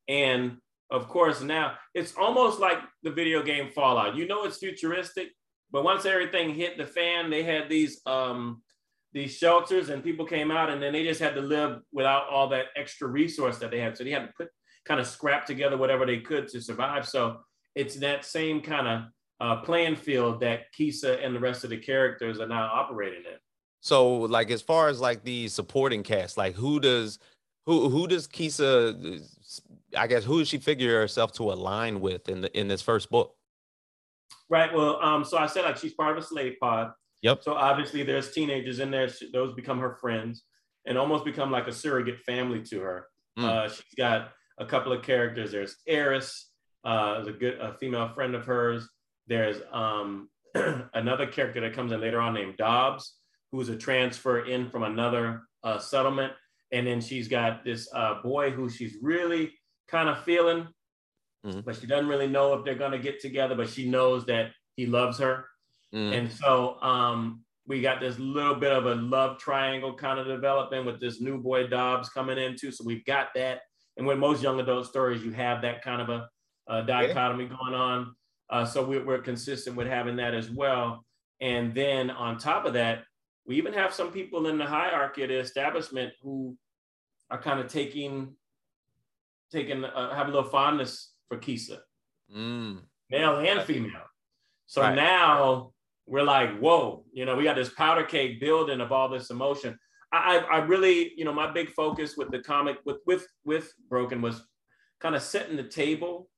and 0.08 0.58
of 0.92 1.08
course, 1.08 1.42
now 1.42 1.74
it's 1.94 2.14
almost 2.16 2.60
like 2.60 2.78
the 3.04 3.12
video 3.12 3.42
game 3.42 3.70
Fallout. 3.72 4.16
You 4.16 4.28
know, 4.28 4.46
it's 4.46 4.58
futuristic, 4.58 5.30
but 5.72 5.84
once 5.84 6.06
everything 6.06 6.54
hit 6.54 6.78
the 6.78 6.86
fan, 6.86 7.30
they 7.30 7.44
had 7.44 7.70
these 7.70 8.02
um, 8.06 8.62
these 9.14 9.36
shelters, 9.36 9.90
and 9.90 10.04
people 10.04 10.26
came 10.26 10.52
out, 10.52 10.70
and 10.70 10.82
then 10.82 10.94
they 10.94 11.04
just 11.04 11.22
had 11.22 11.36
to 11.36 11.42
live 11.42 11.80
without 11.92 12.30
all 12.30 12.50
that 12.50 12.66
extra 12.76 13.08
resource 13.08 13.58
that 13.58 13.72
they 13.72 13.80
had. 13.80 13.98
So 13.98 14.04
they 14.04 14.12
had 14.12 14.28
to 14.28 14.34
put 14.38 14.50
kind 14.86 15.00
of 15.00 15.08
scrap 15.08 15.46
together 15.46 15.78
whatever 15.78 16.06
they 16.06 16.20
could 16.20 16.48
to 16.50 16.62
survive. 16.62 17.08
So 17.08 17.38
it's 17.76 17.96
that 17.96 18.24
same 18.24 18.62
kind 18.62 18.88
of 18.88 19.02
uh, 19.39 19.58
playing 19.58 19.95
field 19.95 20.39
that 20.41 20.74
Keesa 20.78 21.24
and 21.24 21.36
the 21.36 21.39
rest 21.39 21.63
of 21.63 21.69
the 21.69 21.78
characters 21.78 22.39
are 22.39 22.48
now 22.48 22.69
operating 22.74 23.19
in. 23.19 23.38
So, 23.82 24.19
like, 24.19 24.50
as 24.50 24.62
far 24.62 24.88
as 24.88 25.00
like 25.00 25.24
the 25.24 25.48
supporting 25.48 26.04
cast, 26.04 26.38
like, 26.38 26.56
who 26.56 26.80
does 26.80 27.19
who 27.65 27.89
who 27.89 28.08
does 28.08 28.28
Keesa? 28.28 29.21
I 29.95 30.08
guess 30.08 30.24
who 30.24 30.39
does 30.39 30.48
she 30.48 30.58
figure 30.58 31.00
herself 31.00 31.34
to 31.34 31.52
align 31.52 32.00
with 32.00 32.30
in 32.30 32.41
the 32.41 32.58
in 32.58 32.67
this 32.67 32.82
first 32.82 33.10
book? 33.10 33.36
Right. 34.50 34.74
Well, 34.74 35.02
um, 35.02 35.24
so 35.24 35.38
I 35.38 35.48
said 35.48 35.65
like 35.65 35.78
she's 35.78 35.93
part 35.93 36.17
of 36.17 36.24
a 36.24 36.26
slave 36.26 36.56
pod. 36.60 36.91
Yep. 37.21 37.43
So 37.43 37.54
obviously 37.54 38.04
there's 38.04 38.32
teenagers 38.32 38.80
in 38.80 38.91
there. 38.91 39.10
Those 39.34 39.54
become 39.56 39.80
her 39.80 39.95
friends 39.95 40.43
and 40.86 40.98
almost 40.98 41.26
become 41.26 41.52
like 41.52 41.67
a 41.67 41.71
surrogate 41.71 42.19
family 42.19 42.62
to 42.63 42.80
her. 42.82 43.08
Mm. 43.39 43.43
Uh, 43.43 43.69
she's 43.69 43.95
got 43.98 44.30
a 44.60 44.65
couple 44.65 44.93
of 44.93 45.02
characters. 45.02 45.52
There's 45.52 45.78
Eris, 45.88 46.52
uh, 46.86 47.24
a 47.26 47.32
good 47.32 47.60
a 47.60 47.74
female 47.80 48.10
friend 48.13 48.36
of 48.36 48.45
hers. 48.45 48.88
There's 49.28 49.58
um, 49.72 50.30
another 50.94 51.28
character 51.28 51.62
that 51.62 51.74
comes 51.74 51.92
in 51.92 52.02
later 52.02 52.20
on 52.20 52.34
named 52.34 52.58
Dobbs, 52.58 53.16
who's 53.52 53.70
a 53.70 53.78
transfer 53.78 54.46
in 54.46 54.70
from 54.70 54.84
another 54.84 55.44
uh, 55.64 55.80
settlement. 55.80 56.34
And 56.72 56.86
then 56.86 57.02
she's 57.02 57.28
got 57.28 57.64
this 57.64 57.88
uh, 57.94 58.22
boy 58.22 58.52
who 58.52 58.70
she's 58.70 58.98
really 59.02 59.54
kind 59.88 60.10
of 60.10 60.24
feeling, 60.24 60.68
mm-hmm. 61.46 61.62
but 61.62 61.76
she 61.76 61.88
doesn't 61.88 62.08
really 62.08 62.28
know 62.28 62.54
if 62.54 62.66
they're 62.66 62.76
going 62.76 62.92
to 62.92 63.00
get 63.00 63.20
together, 63.20 63.56
but 63.56 63.70
she 63.70 63.90
knows 63.90 64.26
that 64.26 64.52
he 64.76 64.86
loves 64.86 65.20
her. 65.20 65.46
Mm-hmm. 65.94 66.14
And 66.14 66.32
so 66.32 66.82
um, 66.82 67.44
we 67.68 67.82
got 67.82 68.00
this 68.00 68.20
little 68.20 68.56
bit 68.56 68.72
of 68.72 68.86
a 68.86 68.96
love 68.96 69.38
triangle 69.40 69.94
kind 69.94 70.20
of 70.20 70.28
developing 70.28 70.86
with 70.86 71.00
this 71.00 71.22
new 71.22 71.38
boy 71.38 71.68
Dobbs 71.68 72.10
coming 72.10 72.38
in 72.38 72.56
too. 72.58 72.72
So 72.72 72.84
we've 72.86 73.06
got 73.06 73.30
that. 73.36 73.62
And 73.98 74.06
with 74.06 74.18
most 74.18 74.44
young 74.44 74.60
adult 74.60 74.88
stories, 74.88 75.24
you 75.24 75.32
have 75.32 75.62
that 75.62 75.82
kind 75.82 76.02
of 76.02 76.10
a, 76.10 76.30
a 76.68 76.84
dichotomy 76.84 77.46
yeah. 77.46 77.56
going 77.58 77.74
on. 77.74 78.16
Uh, 78.49 78.65
so 78.65 78.86
we're, 78.86 79.05
we're 79.05 79.19
consistent 79.21 79.75
with 79.75 79.88
having 79.88 80.15
that 80.17 80.34
as 80.34 80.49
well. 80.49 81.03
And 81.41 81.73
then 81.73 82.10
on 82.10 82.38
top 82.38 82.65
of 82.65 82.73
that, 82.73 83.03
we 83.45 83.58
even 83.58 83.73
have 83.73 83.93
some 83.93 84.12
people 84.12 84.47
in 84.47 84.58
the 84.58 84.65
hierarchy 84.65 85.23
of 85.23 85.29
the 85.29 85.39
establishment 85.39 86.13
who 86.21 86.58
are 87.29 87.41
kind 87.41 87.60
of 87.60 87.67
taking, 87.67 88.36
taking, 89.51 89.84
uh, 89.84 90.15
have 90.15 90.27
a 90.27 90.31
little 90.31 90.49
fondness 90.49 91.13
for 91.27 91.38
Keesa, 91.38 91.79
mm. 92.36 92.79
male 93.10 93.38
and 93.38 93.62
female. 93.63 94.03
So 94.65 94.81
right. 94.81 94.95
now 94.95 95.71
we're 96.08 96.23
like, 96.23 96.58
whoa, 96.60 97.03
you 97.13 97.25
know, 97.25 97.36
we 97.36 97.43
got 97.43 97.55
this 97.55 97.69
powder 97.69 98.03
cake 98.03 98.39
building 98.39 98.81
of 98.81 98.91
all 98.91 99.10
this 99.10 99.29
emotion. 99.29 99.77
I, 100.12 100.38
I 100.38 100.58
really, 100.60 101.13
you 101.17 101.25
know, 101.25 101.34
my 101.34 101.51
big 101.51 101.69
focus 101.71 102.15
with 102.15 102.31
the 102.31 102.39
comic 102.39 102.77
with 102.86 102.97
with 103.05 103.27
with 103.43 103.73
Broken 103.89 104.21
was 104.21 104.41
kind 105.01 105.15
of 105.15 105.21
setting 105.21 105.58
the 105.58 105.63
table 105.63 106.29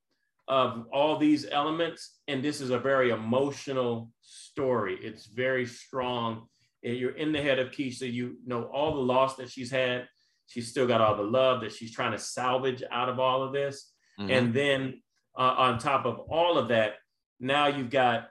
of 0.47 0.86
all 0.93 1.17
these 1.17 1.45
elements, 1.49 2.19
and 2.27 2.43
this 2.43 2.62
is 2.62 2.69
a 2.69 2.79
very 2.79 3.10
emotional 3.10 4.10
story. 4.21 4.97
It's 5.01 5.25
very 5.25 5.65
strong. 5.65 6.47
You're 6.81 7.17
in 7.17 7.31
the 7.31 7.41
head 7.41 7.60
of 7.60 7.71
Keesa. 7.71 8.12
You 8.12 8.38
know 8.45 8.63
all 8.63 8.93
the 8.95 9.01
loss 9.01 9.36
that 9.38 9.49
she's 9.49 9.71
had. 9.71 10.07
She's 10.47 10.69
still 10.69 10.88
got 10.88 11.01
all 11.01 11.17
the 11.17 11.23
love 11.23 11.62
that 11.62 11.73
she's 11.73 11.93
trying 11.93 12.13
to 12.13 12.19
salvage 12.19 12.81
out 12.89 13.10
of 13.10 13.19
all 13.19 13.43
of 13.43 13.51
this. 13.51 13.91
Mm-hmm. 14.19 14.31
And 14.31 14.53
then 14.53 15.01
uh, 15.38 15.55
on 15.57 15.79
top 15.79 16.05
of 16.05 16.19
all 16.29 16.57
of 16.57 16.69
that, 16.69 16.93
now 17.39 17.67
you've 17.67 17.89
got 17.89 18.29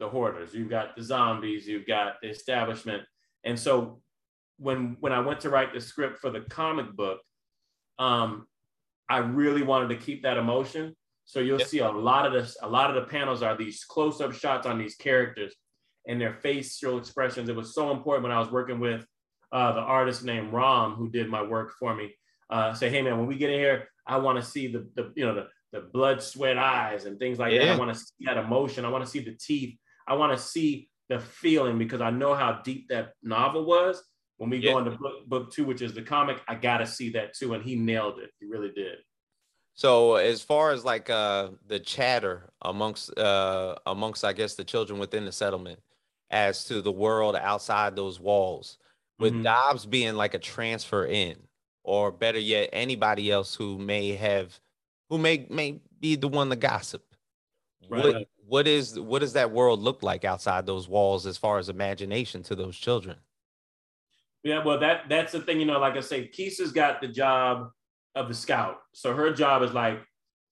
the 0.00 0.08
hoarders, 0.08 0.52
you've 0.52 0.70
got 0.70 0.96
the 0.96 1.02
zombies, 1.02 1.66
you've 1.66 1.86
got 1.86 2.14
the 2.20 2.28
establishment. 2.28 3.04
And 3.44 3.58
so 3.58 4.00
when 4.58 4.96
when 5.00 5.12
I 5.12 5.20
went 5.20 5.40
to 5.40 5.50
write 5.50 5.72
the 5.72 5.80
script 5.80 6.18
for 6.18 6.30
the 6.30 6.40
comic 6.40 6.92
book, 6.92 7.20
um, 7.98 8.46
I 9.08 9.18
really 9.18 9.62
wanted 9.62 9.88
to 9.88 9.96
keep 9.96 10.22
that 10.24 10.36
emotion. 10.36 10.96
So 11.24 11.40
you'll 11.40 11.58
yep. 11.58 11.68
see 11.68 11.78
a 11.78 11.90
lot 11.90 12.26
of 12.26 12.32
this, 12.32 12.56
a 12.62 12.68
lot 12.68 12.90
of 12.90 12.96
the 12.96 13.10
panels 13.10 13.42
are 13.42 13.56
these 13.56 13.84
close-up 13.84 14.34
shots 14.34 14.66
on 14.66 14.78
these 14.78 14.94
characters 14.94 15.54
and 16.06 16.20
their 16.20 16.34
facial 16.34 16.98
expressions. 16.98 17.48
It 17.48 17.56
was 17.56 17.74
so 17.74 17.90
important 17.90 18.24
when 18.24 18.32
I 18.32 18.38
was 18.38 18.50
working 18.50 18.78
with 18.78 19.06
uh, 19.52 19.72
the 19.72 19.80
artist 19.80 20.24
named 20.24 20.52
Rom, 20.52 20.94
who 20.94 21.08
did 21.08 21.28
my 21.28 21.42
work 21.42 21.72
for 21.78 21.94
me. 21.94 22.14
Uh, 22.50 22.74
say, 22.74 22.90
hey 22.90 23.02
man, 23.02 23.16
when 23.18 23.26
we 23.26 23.36
get 23.36 23.50
in 23.50 23.58
here, 23.58 23.88
I 24.06 24.18
want 24.18 24.38
to 24.38 24.44
see 24.44 24.66
the, 24.66 24.86
the 24.96 25.12
you 25.16 25.24
know 25.24 25.34
the, 25.34 25.46
the 25.72 25.80
blood 25.80 26.22
sweat 26.22 26.58
eyes 26.58 27.06
and 27.06 27.18
things 27.18 27.38
like 27.38 27.52
yeah. 27.52 27.66
that. 27.66 27.76
I 27.76 27.78
want 27.78 27.94
to 27.94 27.98
see 27.98 28.24
that 28.26 28.36
emotion. 28.36 28.84
I 28.84 28.90
want 28.90 29.04
to 29.04 29.10
see 29.10 29.20
the 29.20 29.34
teeth. 29.34 29.78
I 30.06 30.14
want 30.14 30.36
to 30.36 30.42
see 30.42 30.90
the 31.08 31.20
feeling 31.20 31.78
because 31.78 32.02
I 32.02 32.10
know 32.10 32.34
how 32.34 32.60
deep 32.62 32.88
that 32.88 33.12
novel 33.22 33.64
was. 33.64 34.02
When 34.36 34.50
we 34.50 34.58
yeah. 34.58 34.72
go 34.72 34.78
into 34.78 34.90
book, 34.90 35.26
book 35.26 35.52
two, 35.52 35.64
which 35.64 35.80
is 35.80 35.94
the 35.94 36.02
comic, 36.02 36.42
I 36.48 36.56
got 36.56 36.78
to 36.78 36.86
see 36.86 37.10
that 37.10 37.34
too. 37.34 37.54
And 37.54 37.62
he 37.62 37.76
nailed 37.76 38.18
it. 38.18 38.30
He 38.40 38.46
really 38.46 38.72
did. 38.74 38.98
So 39.74 40.14
as 40.14 40.40
far 40.40 40.70
as 40.70 40.84
like 40.84 41.10
uh, 41.10 41.48
the 41.66 41.80
chatter 41.80 42.50
amongst 42.62 43.16
uh, 43.18 43.74
amongst 43.86 44.24
I 44.24 44.32
guess 44.32 44.54
the 44.54 44.64
children 44.64 45.00
within 45.00 45.24
the 45.24 45.32
settlement 45.32 45.80
as 46.30 46.64
to 46.66 46.80
the 46.80 46.92
world 46.92 47.36
outside 47.36 47.96
those 47.96 48.20
walls, 48.20 48.78
with 49.18 49.32
mm-hmm. 49.32 49.42
Dobbs 49.42 49.84
being 49.84 50.14
like 50.14 50.34
a 50.34 50.38
transfer 50.38 51.06
in, 51.06 51.36
or 51.82 52.12
better 52.12 52.38
yet, 52.38 52.70
anybody 52.72 53.32
else 53.32 53.54
who 53.54 53.76
may 53.78 54.14
have 54.14 54.58
who 55.10 55.18
may 55.18 55.46
may 55.50 55.80
be 56.00 56.14
the 56.14 56.28
one 56.28 56.50
to 56.50 56.56
gossip. 56.56 57.04
Right. 57.88 58.04
What, 58.04 58.28
what 58.46 58.68
is 58.68 58.98
what 58.98 59.20
does 59.20 59.32
that 59.32 59.50
world 59.50 59.80
look 59.80 60.04
like 60.04 60.24
outside 60.24 60.66
those 60.66 60.88
walls 60.88 61.26
as 61.26 61.36
far 61.36 61.58
as 61.58 61.68
imagination 61.68 62.44
to 62.44 62.54
those 62.54 62.76
children? 62.76 63.16
Yeah, 64.44 64.62
well, 64.62 64.78
that 64.78 65.08
that's 65.08 65.32
the 65.32 65.40
thing, 65.40 65.58
you 65.58 65.66
know. 65.66 65.80
Like 65.80 65.96
I 65.96 66.00
say, 66.00 66.28
Keesa's 66.28 66.70
got 66.70 67.00
the 67.00 67.08
job 67.08 67.70
of 68.14 68.28
the 68.28 68.34
scout, 68.34 68.78
so 68.92 69.14
her 69.14 69.32
job 69.32 69.62
is 69.62 69.72
like 69.72 70.00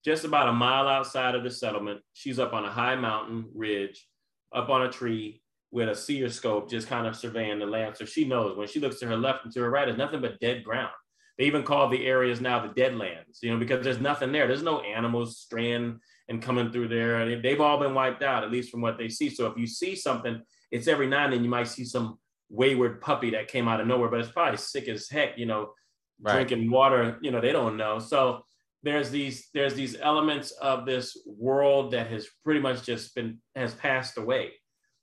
just 0.03 0.25
about 0.25 0.49
a 0.49 0.53
mile 0.53 0.87
outside 0.87 1.35
of 1.35 1.43
the 1.43 1.51
settlement. 1.51 2.01
She's 2.13 2.39
up 2.39 2.53
on 2.53 2.65
a 2.65 2.71
high 2.71 2.95
mountain 2.95 3.45
ridge, 3.53 4.05
up 4.53 4.69
on 4.69 4.83
a 4.83 4.91
tree 4.91 5.41
with 5.71 5.89
a 5.89 5.95
seer 5.95 6.29
scope, 6.29 6.69
just 6.69 6.87
kind 6.87 7.07
of 7.07 7.15
surveying 7.15 7.59
the 7.59 7.65
land. 7.65 7.97
So 7.97 8.05
she 8.05 8.25
knows 8.25 8.57
when 8.57 8.67
she 8.67 8.79
looks 8.79 8.99
to 8.99 9.07
her 9.07 9.17
left 9.17 9.45
and 9.45 9.53
to 9.53 9.61
her 9.61 9.69
right, 9.69 9.85
there's 9.85 9.97
nothing 9.97 10.21
but 10.21 10.39
dead 10.39 10.63
ground. 10.63 10.91
They 11.37 11.45
even 11.45 11.63
call 11.63 11.89
the 11.89 12.05
areas 12.05 12.41
now 12.41 12.59
the 12.59 12.79
deadlands, 12.79 13.41
you 13.41 13.51
know, 13.51 13.57
because 13.57 13.83
there's 13.83 13.99
nothing 13.99 14.31
there. 14.31 14.45
There's 14.45 14.61
no 14.61 14.81
animals 14.81 15.39
straying 15.39 15.99
and 16.29 16.41
coming 16.41 16.71
through 16.71 16.89
there. 16.89 17.41
They've 17.41 17.59
all 17.59 17.79
been 17.79 17.95
wiped 17.95 18.21
out, 18.21 18.43
at 18.43 18.51
least 18.51 18.69
from 18.69 18.81
what 18.81 18.99
they 18.99 19.09
see. 19.09 19.29
So 19.31 19.47
if 19.47 19.57
you 19.57 19.65
see 19.65 19.95
something, 19.95 20.41
it's 20.69 20.87
every 20.87 21.07
now 21.07 21.25
and 21.25 21.33
then 21.33 21.43
you 21.43 21.49
might 21.49 21.67
see 21.67 21.85
some 21.85 22.19
wayward 22.49 23.01
puppy 23.01 23.31
that 23.31 23.47
came 23.47 23.67
out 23.67 23.81
of 23.81 23.87
nowhere, 23.87 24.09
but 24.09 24.19
it's 24.19 24.29
probably 24.29 24.57
sick 24.57 24.87
as 24.87 25.09
heck, 25.09 25.37
you 25.39 25.47
know, 25.47 25.71
right. 26.23 26.33
drinking 26.47 26.71
water, 26.71 27.17
you 27.21 27.31
know, 27.31 27.41
they 27.41 27.51
don't 27.51 27.77
know. 27.77 27.99
So 27.99 28.45
there's 28.81 29.09
these 29.09 29.49
there's 29.53 29.75
these 29.75 29.95
elements 29.99 30.51
of 30.51 30.85
this 30.85 31.17
world 31.25 31.91
that 31.91 32.07
has 32.07 32.27
pretty 32.43 32.59
much 32.59 32.83
just 32.83 33.15
been 33.15 33.39
has 33.55 33.73
passed 33.73 34.17
away. 34.17 34.53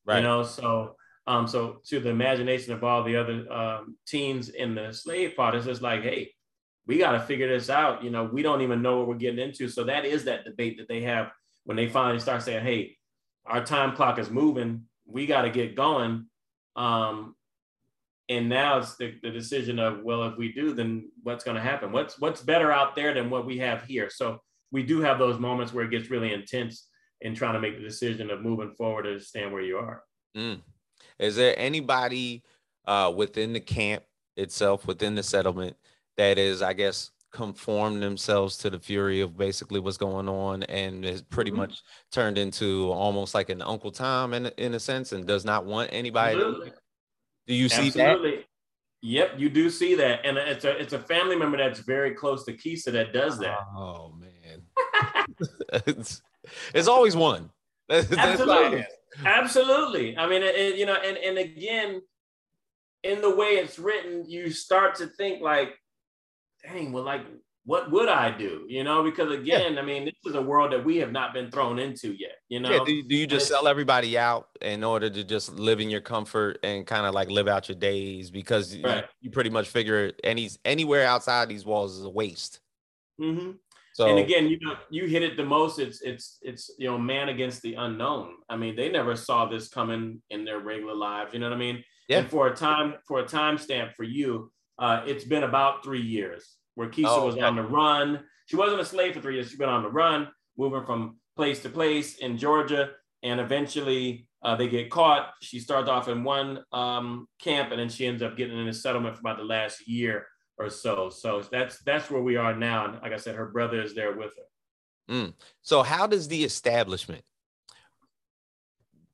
Right. 0.05 0.17
You 0.17 0.23
know, 0.23 0.43
so 0.43 0.97
um, 1.27 1.47
so 1.47 1.81
to 1.87 2.01
the 2.01 2.11
imagination 2.11 2.73
of 2.73 2.83
all 2.83 3.05
the 3.05 3.17
other 3.17 3.51
um, 3.53 3.97
teens 4.07 4.49
in 4.49 4.75
the 4.75 4.93
slave 4.93 5.37
part, 5.37 5.55
it's 5.55 5.67
just 5.67 5.83
like, 5.83 6.03
hey, 6.03 6.33
we 6.87 6.99
got 6.99 7.13
to 7.13 7.21
figure 7.21 7.49
this 7.49 7.71
out. 7.71 8.03
You 8.03 8.11
know, 8.11 8.25
we 8.25 8.43
don't 8.43 8.63
even 8.63 8.83
know 8.83 8.99
what 8.99 9.09
we're 9.09 9.15
getting 9.15 9.39
into. 9.39 9.69
So 9.69 9.85
that 9.85 10.05
is 10.05 10.25
that 10.25 10.45
debate 10.45 10.79
that 10.79 10.89
they 10.89 11.03
have 11.03 11.31
when 11.65 11.77
they 11.77 11.89
finally 11.89 12.19
start 12.21 12.43
saying, 12.43 12.65
hey, 12.65 12.97
our 13.47 13.65
time 13.65 13.95
clock 13.95 14.19
is 14.19 14.31
moving. 14.31 14.87
We 15.07 15.27
got 15.27 15.43
to 15.43 15.51
get 15.51 15.77
going. 15.77 16.27
Um, 16.77 17.35
and 18.31 18.49
now 18.49 18.79
it's 18.79 18.97
the, 18.97 19.15
the 19.25 19.31
decision 19.31 19.81
of, 19.81 20.05
well, 20.05 20.23
if 20.23 20.39
we 20.39 20.53
do, 20.53 20.73
then 20.73 21.11
what's 21.25 21.43
going 21.43 21.57
to 21.57 21.63
happen? 21.63 21.91
What's 21.91 22.19
what's 22.21 22.41
better 22.41 22.71
out 22.71 22.95
there 22.95 23.13
than 23.13 23.29
what 23.29 23.45
we 23.45 23.59
have 23.59 23.83
here? 23.83 24.09
So 24.09 24.39
we 24.71 24.85
do 24.85 25.01
have 25.01 25.19
those 25.19 25.41
moments 25.41 25.73
where 25.73 25.85
it 25.85 25.91
gets 25.91 26.11
really 26.11 26.33
intense 26.33 26.87
in 27.21 27.35
trying 27.35 27.55
to 27.55 27.61
make 27.61 27.77
the 27.77 27.83
decision 27.83 28.31
of 28.31 28.41
moving 28.41 28.71
forward 28.71 29.03
to 29.03 29.19
stand 29.19 29.53
where 29.53 29.63
you 29.63 29.77
are. 29.79 30.05
Mm. 30.37 30.61
Is 31.19 31.35
there 31.35 31.55
anybody 31.59 32.45
uh, 32.87 33.13
within 33.15 33.53
the 33.53 33.61
camp 33.61 34.05
itself, 34.37 34.87
within 34.87 35.17
the 35.17 35.25
settlement, 35.25 35.77
that 36.17 36.39
is, 36.39 36.63
I 36.63 36.73
guess, 36.73 37.11
conform 37.33 38.01
themselves 38.01 38.57
to 38.59 38.71
the 38.71 38.79
fury 38.79 39.21
of 39.21 39.37
basically 39.37 39.81
what's 39.81 39.97
going 39.97 40.29
on 40.29 40.63
and 40.65 41.05
is 41.05 41.23
pretty 41.23 41.51
mm-hmm. 41.51 41.61
much 41.61 41.83
turned 42.11 42.39
into 42.39 42.91
almost 42.91 43.35
like 43.35 43.51
an 43.51 43.63
Uncle 43.63 43.91
Tom 43.91 44.35
in, 44.35 44.47
in 44.57 44.75
a 44.75 44.81
sense 44.81 45.13
and 45.13 45.27
does 45.27 45.45
not 45.45 45.65
want 45.65 45.91
anybody. 45.93 46.37
To, 46.37 46.73
do 47.47 47.55
you 47.55 47.69
see 47.69 47.89
Absolutely. 47.89 48.31
that? 48.37 48.45
Yep, 49.03 49.35
you 49.39 49.49
do 49.49 49.71
see 49.71 49.95
that, 49.95 50.27
and 50.27 50.37
it's 50.37 50.65
a 50.65 50.77
it's 50.77 50.93
a 50.93 50.99
family 50.99 51.35
member 51.35 51.57
that's 51.57 51.81
very 51.81 52.15
close 52.15 52.45
to 52.45 52.53
Keesa 52.53 52.93
that 52.93 53.15
does 53.15 53.39
that. 53.39 53.59
Oh 53.75 54.15
man, 54.19 54.63
it's, 55.87 56.21
it's 56.75 56.89
always 56.89 57.17
one. 57.17 57.51
Absolutely. 57.91 58.85
Absolutely. 59.25 60.17
I 60.17 60.29
mean, 60.29 60.43
it, 60.43 60.77
you 60.77 60.87
know, 60.87 60.95
and, 60.95 61.17
and 61.17 61.39
again, 61.39 62.01
in 63.03 63.21
the 63.21 63.35
way 63.35 63.47
it's 63.47 63.79
written, 63.79 64.25
you 64.29 64.51
start 64.51 64.97
to 64.97 65.07
think 65.07 65.43
like, 65.43 65.75
dang, 66.63 66.93
well, 66.93 67.05
like, 67.05 67.23
what 67.65 67.91
would 67.91 68.09
I 68.09 68.37
do? 68.37 68.65
You 68.69 68.85
know, 68.85 69.03
because 69.03 69.31
again, 69.31 69.75
yeah. 69.75 69.81
I 69.81 69.85
mean, 69.85 70.05
this 70.05 70.15
is 70.25 70.35
a 70.35 70.43
world 70.43 70.73
that 70.73 70.85
we 70.85 70.97
have 70.99 71.13
not 71.13 71.35
been 71.35 71.51
thrown 71.51 71.79
into 71.79 72.13
yet. 72.13 72.37
You 72.49 72.61
know, 72.61 72.71
yeah, 72.71 72.79
do, 72.85 73.03
do, 73.03 73.15
you 73.15 73.27
just 73.27 73.49
sell 73.49 73.69
everybody 73.69 74.17
out 74.17 74.49
in 74.63 74.83
order 74.83 75.11
to 75.11 75.25
just 75.25 75.53
live 75.55 75.81
in 75.81 75.91
your 75.91 76.01
comfort 76.01 76.59
and 76.63 76.87
kind 76.87 77.07
of 77.07 77.15
like 77.15 77.31
live 77.31 77.49
out 77.49 77.69
your 77.69 77.77
days 77.77 78.31
because 78.31 78.77
right. 78.79 79.05
you, 79.21 79.29
you, 79.29 79.31
pretty 79.31 79.51
much 79.51 79.69
figure 79.69 80.13
any 80.25 80.51
anywhere 80.65 81.07
outside 81.07 81.49
these 81.49 81.65
walls 81.65 81.99
is 81.99 82.05
a 82.05 82.11
waste. 82.11 82.61
Mm-hmm. 83.21 83.53
So, 83.93 84.09
and 84.09 84.19
again, 84.19 84.47
you 84.49 84.59
know, 84.61 84.77
you 84.89 85.07
hit 85.07 85.23
it 85.23 85.37
the 85.37 85.45
most. 85.45 85.79
It's 85.79 86.01
it's 86.01 86.39
it's 86.41 86.71
you 86.79 86.87
know, 86.89 86.97
man 86.97 87.29
against 87.29 87.61
the 87.61 87.75
unknown. 87.75 88.37
I 88.49 88.57
mean, 88.57 88.75
they 88.75 88.89
never 88.89 89.15
saw 89.17 89.47
this 89.47 89.69
coming 89.69 90.23
in 90.31 90.47
their 90.47 90.61
regular 90.61 90.95
lives. 90.95 91.35
You 91.35 91.41
know 91.41 91.51
what 91.51 91.57
I 91.57 91.59
mean? 91.59 91.85
Yeah. 92.09 92.21
And 92.21 92.31
for 92.31 92.49
a 92.49 92.57
time, 92.57 92.95
for 93.07 93.21
a 93.21 93.27
time 93.27 93.59
stamp 93.59 93.93
for 93.97 94.05
you, 94.05 94.51
uh, 94.79 95.03
it's 95.07 95.25
been 95.25 95.43
about 95.43 95.85
three 95.85 96.01
years 96.01 96.57
where 96.81 96.89
Keesa 96.89 97.09
oh, 97.09 97.27
was 97.27 97.37
on 97.37 97.57
the 97.57 97.63
run. 97.63 98.21
She 98.47 98.57
wasn't 98.57 98.81
a 98.81 98.87
slave 98.87 99.13
for 99.13 99.21
three 99.21 99.35
years. 99.35 99.51
She's 99.51 99.59
been 99.59 99.69
on 99.69 99.83
the 99.83 99.91
run, 99.91 100.29
moving 100.57 100.83
from 100.87 101.19
place 101.37 101.61
to 101.61 101.69
place 101.69 102.17
in 102.17 102.39
Georgia, 102.39 102.93
and 103.23 103.39
eventually 103.39 104.27
uh, 104.43 104.57
they 104.57 104.67
get 104.67 104.89
caught. 104.89 105.35
She 105.43 105.61
starts 105.61 105.91
off 105.91 106.09
in 106.09 106.25
one 106.25 106.65
um, 106.73 107.29
camp, 107.39 107.71
and 107.71 107.79
then 107.79 107.91
she 107.91 108.07
ends 108.07 108.23
up 108.23 108.35
getting 108.35 108.59
in 108.59 108.67
a 108.67 108.73
settlement 108.73 109.15
for 109.15 109.21
about 109.21 109.37
the 109.37 109.45
last 109.45 109.87
year 109.87 110.27
or 110.57 110.71
so. 110.71 111.11
So 111.11 111.43
that's 111.53 111.83
that's 111.83 112.11
where 112.11 112.23
we 112.23 112.37
are 112.37 112.57
now. 112.57 112.87
And 112.87 113.03
like 113.03 113.13
I 113.13 113.19
said, 113.19 113.35
her 113.35 113.51
brother 113.51 113.83
is 113.83 113.95
there 113.95 114.17
with 114.17 114.33
her. 114.39 115.15
Mm. 115.15 115.35
So 115.61 115.83
how 115.83 116.07
does 116.07 116.29
the 116.29 116.45
establishment 116.45 117.25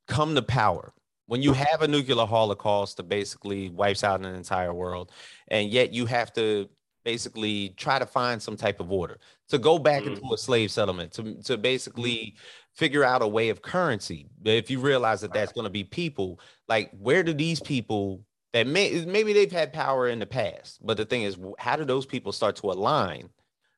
come 0.06 0.36
to 0.36 0.42
power? 0.42 0.92
When 1.26 1.42
you 1.42 1.52
have 1.52 1.82
a 1.82 1.88
nuclear 1.88 2.26
holocaust 2.26 2.98
that 2.98 3.08
basically 3.08 3.70
wipes 3.70 4.04
out 4.04 4.20
an 4.20 4.32
entire 4.36 4.72
world, 4.72 5.10
and 5.48 5.68
yet 5.68 5.92
you 5.92 6.06
have 6.06 6.32
to 6.34 6.68
basically 7.06 7.68
try 7.76 8.00
to 8.00 8.04
find 8.04 8.42
some 8.42 8.56
type 8.56 8.80
of 8.80 8.90
order 8.90 9.16
to 9.48 9.58
go 9.58 9.78
back 9.78 10.02
mm. 10.02 10.08
into 10.08 10.34
a 10.34 10.36
slave 10.36 10.72
settlement 10.72 11.12
to, 11.12 11.40
to 11.44 11.56
basically 11.56 12.34
mm. 12.34 12.34
figure 12.74 13.04
out 13.04 13.22
a 13.22 13.28
way 13.28 13.48
of 13.48 13.62
currency 13.62 14.26
if 14.44 14.68
you 14.72 14.80
realize 14.80 15.20
that 15.20 15.32
that's 15.32 15.52
going 15.52 15.62
to 15.64 15.70
be 15.70 15.84
people 15.84 16.40
like 16.66 16.90
where 16.98 17.22
do 17.22 17.32
these 17.32 17.60
people 17.60 18.20
that 18.52 18.66
may 18.66 19.04
maybe 19.06 19.32
they've 19.32 19.52
had 19.52 19.72
power 19.72 20.08
in 20.08 20.18
the 20.18 20.26
past 20.26 20.84
but 20.84 20.96
the 20.96 21.04
thing 21.04 21.22
is 21.22 21.38
how 21.60 21.76
do 21.76 21.84
those 21.84 22.04
people 22.04 22.32
start 22.32 22.56
to 22.56 22.72
align 22.72 23.28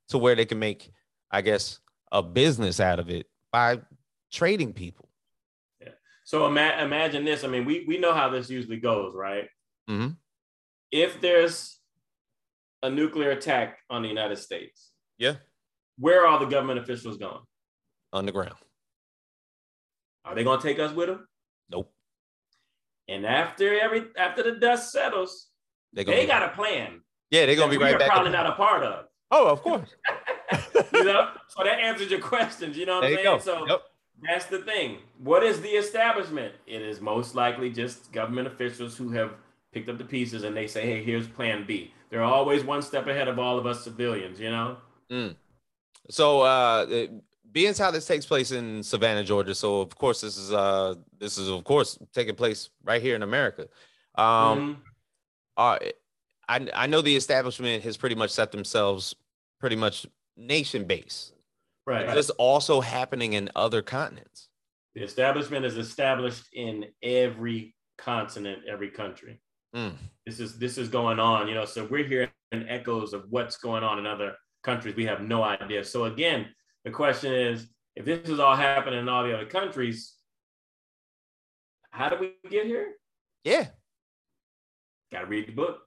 to 0.09 0.17
where 0.17 0.35
they 0.35 0.47
can 0.47 0.59
make 0.59 0.91
i 1.31 1.43
guess 1.43 1.81
a 2.13 2.23
business 2.23 2.81
out 2.81 2.99
of 2.99 3.11
it 3.11 3.27
by 3.53 3.79
trading 4.33 4.73
people 4.73 5.11
yeah 5.83 5.91
so 6.25 6.47
ima- 6.47 6.79
imagine 6.81 7.27
this 7.27 7.45
i 7.45 7.47
mean 7.47 7.67
we 7.67 7.85
we 7.87 7.99
know 7.99 8.15
how 8.15 8.31
this 8.31 8.49
usually 8.49 8.79
goes 8.79 9.15
right 9.15 9.51
mm-hmm. 9.87 10.13
if 10.91 11.21
there's 11.21 11.78
a 12.83 12.91
nuclear 12.91 13.31
attack 13.31 13.79
on 13.91 14.03
the 14.03 14.09
United 14.09 14.39
States. 14.39 14.91
Yeah. 15.19 15.35
Where 15.99 16.25
are 16.25 16.27
all 16.29 16.39
the 16.39 16.47
government 16.47 16.79
officials 16.79 17.17
going? 17.17 17.41
Underground. 18.13 18.55
Are 20.25 20.35
they 20.35 20.45
going 20.45 20.61
to 20.61 20.67
take 20.67 20.79
us 20.79 20.93
with 20.93 21.09
them? 21.09 21.27
Nope. 21.71 21.91
And 23.09 23.25
after 23.25 23.79
every 23.81 24.05
after 24.17 24.43
the 24.43 24.53
dust 24.53 24.93
settles, 24.93 25.49
they, 25.95 26.05
they 26.05 26.27
got 26.27 26.43
a 26.43 26.51
plan. 26.51 27.01
Yeah, 27.31 27.47
they're 27.47 27.57
gonna 27.57 27.71
be 27.71 27.79
right 27.79 27.99
back. 27.99 28.11
Probably 28.11 28.31
not 28.31 28.47
a 28.47 28.53
part 28.53 28.83
of. 28.83 29.07
Oh, 29.31 29.49
of 29.49 29.63
course. 29.63 29.89
you 30.93 31.05
know, 31.05 31.31
so 31.49 31.65
that 31.65 31.81
answers 31.81 32.11
your 32.11 32.21
questions. 32.21 32.77
You 32.77 32.87
know 32.87 33.01
what 33.01 33.09
there 33.09 33.19
I'm 33.19 33.41
saying? 33.41 33.41
So 33.41 33.67
yep. 33.67 33.83
that's 34.23 34.47
the 34.47 34.59
thing. 34.59 34.99
What 35.19 35.43
is 35.43 35.61
the 35.61 35.69
establishment? 35.69 36.55
It 36.67 36.83
is 36.83 37.01
most 37.01 37.35
likely 37.35 37.71
just 37.71 38.13
government 38.13 38.47
officials 38.47 38.97
who 38.97 39.11
have 39.11 39.35
picked 39.73 39.89
up 39.89 39.97
the 39.99 40.05
pieces 40.05 40.45
and 40.45 40.55
they 40.55 40.67
say, 40.67 40.83
"Hey, 40.83 41.03
here's 41.03 41.27
Plan 41.27 41.65
B." 41.67 41.93
they're 42.11 42.23
always 42.23 42.65
one 42.65 42.83
step 42.83 43.07
ahead 43.07 43.29
of 43.29 43.39
all 43.39 43.59
of 43.59 43.67
us 43.67 43.85
civilians, 43.85 44.41
you 44.41 44.51
know? 44.51 44.77
Mm. 45.11 45.37
So, 46.11 46.41
uh, 46.41 47.07
being 47.53 47.75
how 47.75 47.91
this 47.91 48.07
takes 48.07 48.27
place 48.27 48.51
in 48.51 48.83
Savannah, 48.83 49.25
Georgia, 49.25 49.55
so 49.55 49.81
of 49.81 49.97
course 49.97 50.21
this 50.21 50.37
is 50.37 50.53
uh 50.53 50.95
this 51.19 51.39
is 51.39 51.49
of 51.49 51.65
course 51.65 51.99
taking 52.13 52.35
place 52.35 52.71
right 52.85 53.01
here 53.01 53.17
in 53.17 53.23
America. 53.23 53.69
Um, 54.15 54.27
mm-hmm. 54.27 54.73
uh, 55.57 55.79
I 56.49 56.69
I 56.75 56.87
know 56.87 57.01
the 57.01 57.17
establishment 57.17 57.83
has 57.85 57.97
pretty 57.97 58.15
much 58.15 58.31
set 58.31 58.53
themselves 58.53 59.15
pretty 59.61 59.77
much 59.77 60.07
nation 60.37 60.85
based. 60.85 61.33
Right. 61.87 62.07
Is 62.09 62.15
this 62.15 62.31
also 62.31 62.81
happening 62.81 63.33
in 63.33 63.51
other 63.57 63.81
continents? 63.81 64.49
The 64.95 65.03
establishment 65.03 65.65
is 65.65 65.79
established 65.79 66.45
in 66.53 66.87
every 67.03 67.75
continent, 67.97 68.63
every 68.71 68.91
country. 68.91 69.41
Mm. 69.75 69.97
This 70.27 70.41
is 70.41 70.59
this 70.59 70.79
is 70.79 70.89
going 70.89 71.21
on, 71.21 71.49
you 71.49 71.55
know. 71.55 71.65
So 71.65 71.85
we're 71.85 72.07
hearing 72.07 72.31
echoes 72.53 73.13
of 73.13 73.25
what's 73.31 73.57
going 73.57 73.83
on 73.83 73.99
in 73.99 74.07
other 74.07 74.35
countries. 74.63 74.97
We 74.97 75.07
have 75.07 75.21
no 75.21 75.43
idea. 75.43 75.85
So 75.85 76.05
again, 76.05 76.47
the 76.85 76.91
question 76.91 77.33
is, 77.33 77.69
if 77.97 78.05
this 78.05 78.29
is 78.29 78.41
all 78.41 78.57
happening 78.57 79.01
in 79.01 79.09
all 79.09 79.25
the 79.25 79.35
other 79.35 79.47
countries, 79.47 80.15
how 81.91 82.09
do 82.09 82.17
we 82.19 82.35
get 82.49 82.67
here? 82.67 82.93
Yeah, 83.45 83.67
got 85.13 85.21
to 85.21 85.27
read 85.27 85.49
the 85.49 85.53
book. 85.53 85.81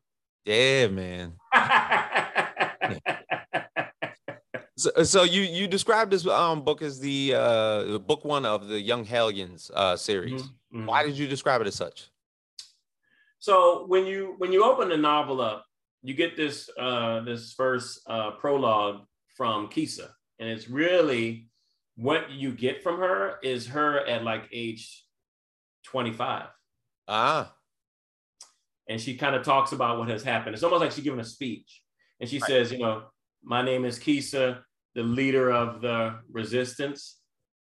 Yeah, 0.46 0.88
man. 0.88 1.34
so, 4.78 5.04
so 5.04 5.24
you 5.24 5.42
you 5.42 5.68
described 5.68 6.12
this 6.12 6.28
um 6.28 6.64
book 6.64 6.84
as 6.84 7.00
the 7.00 7.34
uh 7.36 7.98
book 8.00 8.26
one 8.26 8.46
of 8.46 8.68
the 8.68 8.80
Young 8.80 9.06
Hellions 9.06 9.72
uh 9.74 9.96
series. 9.96 10.44
Mm-hmm. 10.44 10.86
Why 10.86 11.04
did 11.04 11.18
you 11.18 11.28
describe 11.28 11.62
it 11.62 11.68
as 11.68 11.76
such? 11.76 12.11
So 13.42 13.86
when 13.88 14.06
you 14.06 14.36
when 14.38 14.54
you 14.54 14.64
open 14.64 14.90
the 14.90 14.98
novel 14.98 15.42
up, 15.42 15.66
you 16.04 16.14
get 16.14 16.38
this 16.38 16.70
uh, 16.80 17.22
this 17.22 17.54
first 17.54 18.00
uh, 18.08 18.32
prologue 18.40 19.02
from 19.36 19.68
Keesa, 19.68 20.10
and 20.40 20.48
it's 20.48 20.70
really 20.70 21.50
what 21.96 22.30
you 22.30 22.54
get 22.54 22.84
from 22.84 23.00
her 23.00 23.40
is 23.42 23.66
her 23.68 24.06
at 24.06 24.24
like 24.24 24.48
age 24.54 25.04
25. 25.86 26.50
Ah. 27.08 27.52
And 28.88 29.02
she 29.02 29.18
kind 29.18 29.36
of 29.36 29.44
talks 29.44 29.72
about 29.72 29.98
what 29.98 30.10
has 30.10 30.22
happened. 30.22 30.54
It's 30.54 30.64
almost 30.64 30.82
like 30.82 30.92
she's 30.92 31.04
giving 31.04 31.20
a 31.20 31.26
speech. 31.26 31.82
And 32.20 32.30
she 32.30 32.38
right. 32.38 32.48
says, 32.48 32.72
you 32.72 32.80
know, 32.80 33.04
my 33.44 33.64
name 33.64 33.86
is 33.86 33.98
Keesa, 33.98 34.60
the 34.94 35.04
leader 35.04 35.52
of 35.52 35.82
the 35.82 36.20
resistance. 36.32 37.18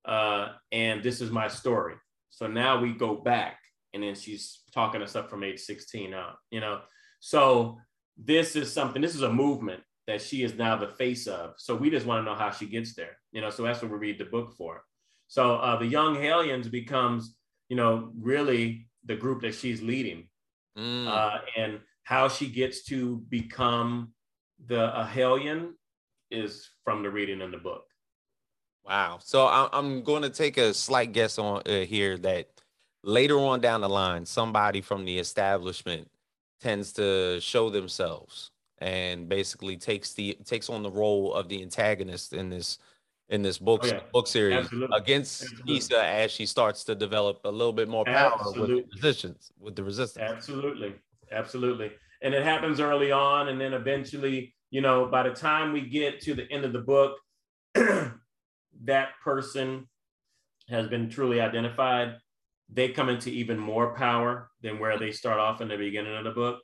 Uh, 0.05 0.49
and 0.73 1.03
this 1.03 1.21
is 1.21 1.31
my 1.31 1.47
story. 1.47 1.95
So 2.31 2.47
now 2.47 2.81
we 2.81 2.93
go 2.93 3.15
back 3.15 3.60
and 3.95 4.03
then 4.03 4.15
she's 4.15 4.61
talking 4.73 5.03
us 5.03 5.17
up 5.17 5.31
from 5.31 5.45
age 5.45 5.61
16 5.61 6.15
up, 6.15 6.39
you 6.51 6.61
know. 6.61 6.81
So 7.21 7.79
this 8.17 8.57
is 8.57 8.73
something, 8.73 9.03
this 9.03 9.15
is 9.15 9.23
a 9.23 9.33
movement 9.33 9.83
that 10.07 10.21
she 10.21 10.43
is 10.43 10.55
now 10.55 10.77
the 10.77 10.89
face 10.89 11.27
of. 11.27 11.55
So 11.59 11.75
we 11.77 11.91
just 11.91 12.07
want 12.07 12.25
to 12.25 12.31
know 12.31 12.37
how 12.37 12.51
she 12.51 12.67
gets 12.67 12.95
there, 12.95 13.17
you 13.33 13.41
know. 13.41 13.51
So 13.51 13.63
that's 13.63 13.83
what 13.83 13.91
we 13.91 13.99
read 13.99 14.19
the 14.19 14.25
book 14.25 14.55
for. 14.57 14.83
So 15.29 15.57
uh, 15.57 15.77
the 15.77 15.87
Young 15.87 16.17
Hellions 16.17 16.69
becomes, 16.69 17.37
you 17.69 17.77
know, 17.77 18.11
really 18.19 18.89
the 19.05 19.17
group 19.17 19.43
that 19.43 19.55
she's 19.55 19.81
leading, 19.81 20.29
mm. 20.77 21.07
uh, 21.07 21.39
and 21.57 21.81
how 22.03 22.29
she 22.29 22.49
gets 22.49 22.83
to 22.85 23.19
become 23.29 24.13
the 24.67 24.99
a 24.99 25.05
Hellion 25.05 25.75
is 26.31 26.69
from 26.85 27.03
the 27.03 27.11
reading 27.11 27.41
in 27.41 27.51
the 27.51 27.59
book. 27.59 27.85
Wow. 28.85 29.19
So 29.23 29.47
I'm 29.47 30.03
going 30.03 30.23
to 30.23 30.31
take 30.31 30.57
a 30.57 30.75
slight 30.75 31.13
guess 31.13 31.39
on 31.39 31.63
uh, 31.67 31.81
here 31.81 32.19
that 32.19 32.49
later 33.03 33.39
on 33.39 33.61
down 33.61 33.81
the 33.81 33.89
line, 33.89 34.27
somebody 34.27 34.81
from 34.81 35.05
the 35.05 35.19
establishment 35.19 36.09
tends 36.61 36.93
to 36.93 37.41
show 37.41 37.71
themselves 37.71 38.51
and 38.79 39.29
basically 39.29 39.77
takes 39.77 40.13
the 40.15 40.37
takes 40.45 40.71
on 40.71 40.83
the 40.83 40.91
role 40.91 41.35
of 41.35 41.49
the 41.49 41.63
antagonist 41.63 42.33
in 42.33 42.49
this 42.49 42.79
in 43.29 43.43
this 43.43 43.59
book 43.59 43.83
oh, 43.85 43.87
yeah. 43.87 44.01
book 44.13 44.27
series 44.27 44.65
Absolutely. 44.65 44.99
against 44.99 45.43
Absolutely. 45.43 45.77
Issa 45.77 46.05
as 46.05 46.31
she 46.31 46.47
starts 46.47 46.85
to 46.85 46.95
develop 46.95 47.41
a 47.45 47.51
little 47.51 47.73
bit 47.73 47.89
more 47.89 48.05
power 48.05 48.33
Absolutely. 48.35 48.77
with 48.77 48.85
the 48.91 48.97
resistance 48.97 49.53
with 49.59 49.77
the 49.77 49.85
resistance. 49.85 50.31
Absolutely. 50.31 50.95
Absolutely. 51.31 51.93
And 52.23 52.35
it 52.35 52.43
happens 52.43 52.81
early 52.81 53.13
on 53.13 53.49
and 53.49 53.61
then 53.61 53.73
eventually, 53.73 54.55
you 54.71 54.81
know, 54.81 55.07
by 55.07 55.23
the 55.23 55.35
time 55.35 55.73
we 55.73 55.83
get 55.83 56.21
to 56.23 56.35
the 56.35 56.51
end 56.51 56.65
of 56.65 56.73
the 56.73 56.81
book, 56.81 57.17
that 57.75 59.11
person 59.23 59.89
has 60.69 60.89
been 60.89 61.09
truly 61.09 61.41
identified 61.41 62.17
they 62.73 62.89
come 62.89 63.09
into 63.09 63.31
even 63.31 63.59
more 63.59 63.95
power 63.95 64.51
than 64.63 64.79
where 64.79 64.99
they 64.99 65.11
start 65.11 65.39
off 65.39 65.61
in 65.61 65.69
the 65.69 65.77
beginning 65.77 66.17
of 66.17 66.25
the 66.25 66.31
book. 66.31 66.61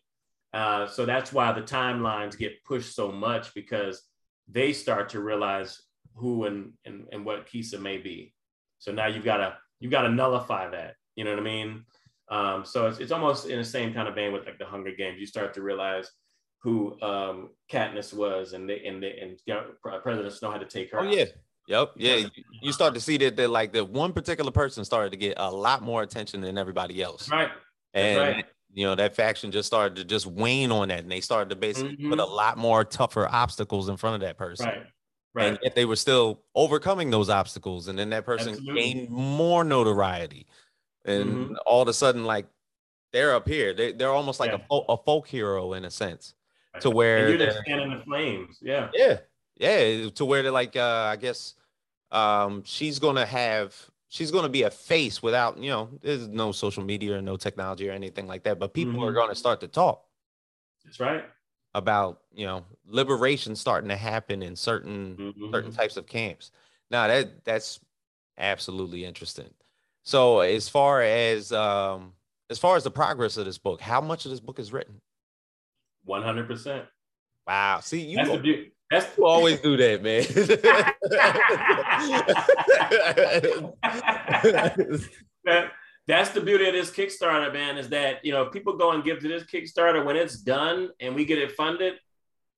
Uh, 0.52 0.86
so 0.86 1.04
that's 1.04 1.32
why 1.32 1.52
the 1.52 1.62
timelines 1.62 2.38
get 2.38 2.62
pushed 2.64 2.94
so 2.94 3.10
much 3.10 3.52
because 3.54 4.02
they 4.48 4.72
start 4.72 5.08
to 5.10 5.20
realize 5.20 5.82
who 6.14 6.44
and, 6.44 6.72
and, 6.84 7.06
and 7.12 7.24
what 7.24 7.46
Keesa 7.46 7.80
may 7.80 7.98
be. 7.98 8.32
So 8.78 8.92
now 8.92 9.06
you've 9.06 9.24
got 9.24 9.38
to 9.38 9.56
you've 9.80 9.90
got 9.90 10.02
to 10.02 10.08
nullify 10.08 10.70
that. 10.70 10.94
You 11.16 11.24
know 11.24 11.30
what 11.30 11.40
I 11.40 11.42
mean? 11.42 11.84
Um, 12.28 12.64
so 12.64 12.86
it's, 12.86 12.98
it's 12.98 13.12
almost 13.12 13.48
in 13.48 13.58
the 13.58 13.64
same 13.64 13.92
kind 13.92 14.08
of 14.08 14.14
vein 14.14 14.32
with 14.32 14.46
like 14.46 14.58
the 14.58 14.66
Hunger 14.66 14.92
Games. 14.92 15.18
You 15.20 15.26
start 15.26 15.54
to 15.54 15.62
realize 15.62 16.10
who 16.62 17.00
um, 17.02 17.50
Katniss 17.70 18.12
was, 18.12 18.52
and 18.52 18.68
they 18.68 18.84
and 18.84 19.02
they, 19.02 19.18
and 19.20 19.38
you 19.46 19.54
know, 19.54 19.64
President 20.02 20.32
Snow 20.32 20.50
had 20.50 20.60
to 20.60 20.66
take 20.66 20.90
her. 20.92 21.00
Oh 21.00 21.06
out. 21.06 21.12
yeah, 21.12 21.24
Yep. 21.66 21.92
Yeah. 21.96 22.28
You 22.62 22.72
start 22.72 22.94
to 22.94 23.00
see 23.00 23.16
that 23.18 23.36
that 23.36 23.50
like 23.50 23.72
the 23.72 23.84
one 23.84 24.12
particular 24.12 24.50
person 24.50 24.84
started 24.84 25.10
to 25.10 25.16
get 25.16 25.34
a 25.36 25.50
lot 25.50 25.82
more 25.82 26.02
attention 26.02 26.40
than 26.40 26.58
everybody 26.58 27.02
else. 27.02 27.28
Right. 27.28 27.50
and 27.92 28.18
right. 28.18 28.44
you 28.72 28.86
know, 28.86 28.94
that 28.94 29.16
faction 29.16 29.50
just 29.50 29.66
started 29.66 29.96
to 29.96 30.04
just 30.04 30.26
wane 30.26 30.70
on 30.70 30.88
that, 30.88 31.00
and 31.00 31.10
they 31.10 31.20
started 31.20 31.50
to 31.50 31.56
basically 31.56 31.96
mm-hmm. 31.96 32.10
put 32.10 32.20
a 32.20 32.24
lot 32.24 32.56
more 32.56 32.84
tougher 32.84 33.28
obstacles 33.28 33.88
in 33.88 33.96
front 33.96 34.14
of 34.14 34.20
that 34.20 34.36
person. 34.36 34.66
Right. 34.66 34.86
Right. 35.34 35.48
And 35.48 35.58
yet 35.62 35.74
they 35.74 35.84
were 35.84 35.96
still 35.96 36.40
overcoming 36.54 37.10
those 37.10 37.28
obstacles, 37.28 37.88
and 37.88 37.98
then 37.98 38.08
that 38.10 38.24
person 38.24 38.54
Absolutely. 38.54 38.82
gained 38.82 39.10
more 39.10 39.64
notoriety, 39.64 40.46
and 41.04 41.24
mm-hmm. 41.26 41.54
all 41.66 41.82
of 41.82 41.88
a 41.88 41.92
sudden, 41.92 42.24
like 42.24 42.46
they're 43.12 43.34
up 43.34 43.46
here. 43.46 43.74
They 43.74 43.92
they're 43.92 44.12
almost 44.12 44.40
like 44.40 44.52
yeah. 44.52 44.58
a, 44.70 44.76
a 44.88 44.96
folk 44.96 45.28
hero 45.28 45.74
in 45.74 45.84
a 45.84 45.90
sense, 45.90 46.34
right. 46.72 46.80
to 46.80 46.90
where 46.90 47.26
and 47.26 47.38
you're 47.38 47.48
just 47.48 47.58
standing 47.60 47.92
in 47.92 47.98
the 47.98 48.04
flames. 48.04 48.58
Yeah. 48.62 48.88
Yeah. 48.94 49.18
Yeah. 49.56 50.08
To 50.10 50.24
where 50.24 50.42
they're 50.42 50.52
like, 50.52 50.76
uh, 50.76 51.08
I 51.10 51.16
guess, 51.16 51.54
um, 52.10 52.62
she's 52.64 52.98
gonna 52.98 53.26
have 53.26 53.74
she's 54.08 54.30
going 54.30 54.44
to 54.44 54.48
be 54.48 54.62
a 54.62 54.70
face 54.70 55.22
without 55.22 55.58
you 55.58 55.70
know 55.70 55.88
there's 56.02 56.28
no 56.28 56.52
social 56.52 56.82
media 56.82 57.18
or 57.18 57.22
no 57.22 57.36
technology 57.36 57.88
or 57.88 57.92
anything 57.92 58.26
like 58.26 58.44
that 58.44 58.58
but 58.58 58.72
people 58.72 58.94
mm-hmm. 58.94 59.04
are 59.04 59.12
going 59.12 59.28
to 59.28 59.34
start 59.34 59.60
to 59.60 59.68
talk 59.68 60.04
that's 60.84 61.00
right 61.00 61.24
about 61.74 62.20
you 62.34 62.46
know 62.46 62.64
liberation 62.86 63.54
starting 63.54 63.88
to 63.88 63.96
happen 63.96 64.42
in 64.42 64.56
certain 64.56 65.16
mm-hmm. 65.16 65.52
certain 65.52 65.72
types 65.72 65.96
of 65.96 66.06
camps 66.06 66.50
now 66.90 67.06
that 67.06 67.44
that's 67.44 67.80
absolutely 68.38 69.04
interesting 69.04 69.50
so 70.02 70.40
as 70.40 70.68
far 70.68 71.02
as 71.02 71.52
um 71.52 72.12
as 72.48 72.58
far 72.58 72.76
as 72.76 72.84
the 72.84 72.90
progress 72.90 73.36
of 73.36 73.44
this 73.44 73.58
book 73.58 73.80
how 73.80 74.00
much 74.00 74.24
of 74.24 74.30
this 74.30 74.40
book 74.40 74.58
is 74.58 74.72
written 74.72 75.00
100% 76.08 76.86
wow 77.46 77.80
see 77.80 78.00
you 78.00 78.16
that's 78.16 78.30
the 78.30 78.38
beauty 78.38 78.72
that's 78.90 79.18
you 79.18 79.26
always 79.26 79.60
do 79.60 79.76
that, 79.76 80.02
man. 80.02 80.22
that, 85.44 85.72
that's 86.06 86.30
the 86.30 86.40
beauty 86.40 86.66
of 86.68 86.72
this 86.72 86.90
Kickstarter, 86.90 87.52
man, 87.52 87.78
is 87.78 87.88
that 87.88 88.24
you 88.24 88.32
know 88.32 88.42
if 88.42 88.52
people 88.52 88.76
go 88.76 88.92
and 88.92 89.02
give 89.02 89.18
to 89.20 89.28
this 89.28 89.42
Kickstarter 89.44 90.04
when 90.04 90.16
it's 90.16 90.36
done 90.36 90.90
and 91.00 91.14
we 91.14 91.24
get 91.24 91.38
it 91.38 91.52
funded, 91.52 91.94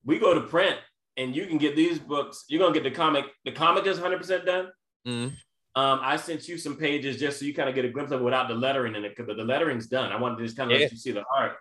we 0.05 0.19
go 0.19 0.35
to 0.35 0.43
print 0.43 0.77
and 1.17 1.35
you 1.35 1.47
can 1.47 1.57
get 1.57 1.77
these 1.77 1.99
books. 1.99 2.45
You're 2.49 2.61
gonna 2.61 2.75
get 2.75 2.85
the 2.85 2.91
comic. 2.91 3.25
The 3.45 3.53
comic 3.53 3.87
is 3.87 3.99
100 3.99 4.19
percent 4.19 4.45
done. 4.45 4.69
Mm-hmm. 5.07 5.35
Um, 5.81 6.01
I 6.03 6.17
sent 6.17 6.49
you 6.49 6.59
some 6.59 6.77
pages 6.77 7.19
just 7.19 7.39
so 7.39 7.45
you 7.45 7.55
kind 7.55 7.69
of 7.69 7.75
get 7.75 7.85
a 7.85 7.89
glimpse 7.89 8.11
of 8.11 8.21
it 8.21 8.25
without 8.25 8.49
the 8.49 8.55
lettering 8.55 8.97
in 8.97 9.05
it, 9.05 9.15
because 9.17 9.29
the 9.35 9.45
lettering's 9.45 9.87
done. 9.87 10.13
I 10.13 10.17
wanted 10.17 10.39
to 10.39 10.45
just 10.45 10.57
kind 10.57 10.71
of 10.71 10.77
yeah. 10.79 10.85
let 10.85 10.93
you 10.93 10.99
see 10.99 11.13
the 11.13 11.25
art. 11.35 11.53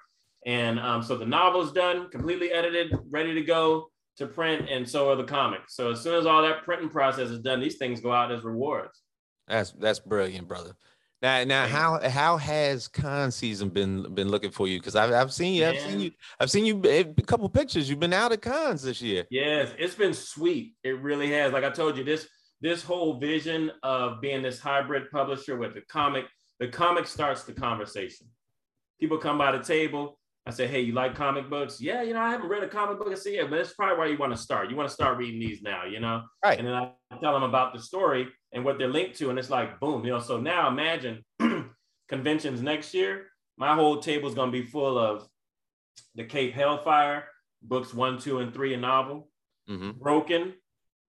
And 0.45 0.79
um, 0.79 1.03
so 1.03 1.17
the 1.17 1.25
novel's 1.25 1.71
done, 1.71 2.09
completely 2.09 2.51
edited, 2.51 2.97
ready 3.09 3.33
to 3.33 3.41
go 3.41 3.91
to 4.17 4.27
print, 4.27 4.69
and 4.69 4.87
so 4.87 5.09
are 5.09 5.15
the 5.15 5.23
comics. 5.23 5.75
So 5.75 5.91
as 5.91 6.01
soon 6.01 6.15
as 6.15 6.25
all 6.25 6.41
that 6.41 6.63
printing 6.63 6.89
process 6.89 7.29
is 7.29 7.39
done, 7.39 7.59
these 7.59 7.77
things 7.77 8.01
go 8.01 8.11
out 8.11 8.31
as 8.31 8.43
rewards. 8.43 9.01
That's 9.47 9.71
that's 9.71 9.99
brilliant, 9.99 10.47
brother. 10.47 10.73
Now, 11.21 11.43
now, 11.45 11.65
how 11.65 12.09
how 12.09 12.37
has 12.37 12.87
con 12.87 13.31
season 13.31 13.69
been 13.69 14.13
been 14.13 14.29
looking 14.29 14.51
for 14.51 14.67
you? 14.67 14.79
Because 14.79 14.95
I've 14.95 15.11
I've 15.11 15.33
seen 15.33 15.55
you, 15.55 15.65
I've 15.65 15.79
seen 15.79 15.99
you, 15.99 16.11
I've 16.39 16.51
seen 16.51 16.65
you 16.65 16.81
eh, 16.85 17.05
a 17.17 17.21
couple 17.23 17.49
pictures. 17.49 17.89
You've 17.89 17.99
been 17.99 18.13
out 18.13 18.31
at 18.31 18.41
cons 18.41 18.83
this 18.83 19.01
year. 19.01 19.25
Yes, 19.31 19.71
it's 19.79 19.95
been 19.95 20.13
sweet. 20.13 20.75
It 20.83 21.01
really 21.01 21.31
has. 21.31 21.53
Like 21.53 21.63
I 21.63 21.71
told 21.71 21.97
you, 21.97 22.03
this 22.03 22.27
this 22.61 22.83
whole 22.83 23.19
vision 23.19 23.71
of 23.81 24.21
being 24.21 24.43
this 24.43 24.59
hybrid 24.59 25.09
publisher 25.09 25.57
with 25.57 25.73
the 25.73 25.81
comic, 25.89 26.25
the 26.59 26.67
comic 26.67 27.07
starts 27.07 27.43
the 27.43 27.53
conversation. 27.53 28.27
People 28.99 29.17
come 29.17 29.39
by 29.39 29.51
the 29.51 29.63
table, 29.63 30.19
I 30.47 30.49
said, 30.49 30.69
hey, 30.69 30.79
you 30.79 30.93
like 30.93 31.13
comic 31.13 31.49
books? 31.49 31.81
Yeah, 31.81 32.03
you 32.03 32.13
know, 32.13 32.21
I 32.21 32.31
haven't 32.31 32.47
read 32.47 32.63
a 32.63 32.69
comic 32.69 32.97
book. 32.97 33.09
I 33.11 33.15
said, 33.15 33.33
yeah, 33.33 33.43
but 33.43 33.57
that's 33.57 33.73
probably 33.73 33.97
where 33.97 34.07
you 34.07 34.17
want 34.17 34.31
to 34.31 34.41
start. 34.41 34.69
You 34.69 34.77
want 34.77 34.87
to 34.87 34.93
start 34.93 35.17
reading 35.17 35.41
these 35.41 35.61
now, 35.61 35.83
you 35.83 35.99
know? 35.99 36.23
Right. 36.41 36.57
And 36.57 36.65
then 36.65 36.73
I 36.73 36.93
tell 37.21 37.33
them 37.33 37.43
about 37.43 37.73
the 37.73 37.81
story 37.81 38.29
and 38.53 38.63
what 38.63 38.77
they're 38.77 38.87
linked 38.87 39.17
to. 39.17 39.29
And 39.29 39.37
it's 39.37 39.49
like, 39.49 39.77
boom, 39.81 40.05
you 40.05 40.11
know, 40.11 40.21
so 40.21 40.39
now 40.39 40.69
imagine 40.69 41.25
conventions 42.07 42.61
next 42.61 42.93
year. 42.93 43.25
My 43.57 43.75
whole 43.75 43.99
table 43.99 44.29
is 44.29 44.35
going 44.35 44.49
to 44.49 44.57
be 44.57 44.65
full 44.65 44.97
of 44.97 45.27
the 46.15 46.23
Cape 46.23 46.53
Hellfire, 46.53 47.25
books 47.61 47.93
one, 47.93 48.17
two, 48.17 48.39
and 48.39 48.53
three, 48.53 48.73
a 48.73 48.77
novel. 48.77 49.27
Mm-hmm. 49.69 49.99
Broken, 49.99 50.53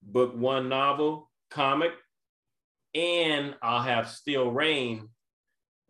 book 0.03 0.37
one 0.37 0.69
novel, 0.69 1.31
comic. 1.49 1.93
And 2.93 3.55
I'll 3.63 3.83
have 3.83 4.09
Steel 4.09 4.51
Rain, 4.51 5.11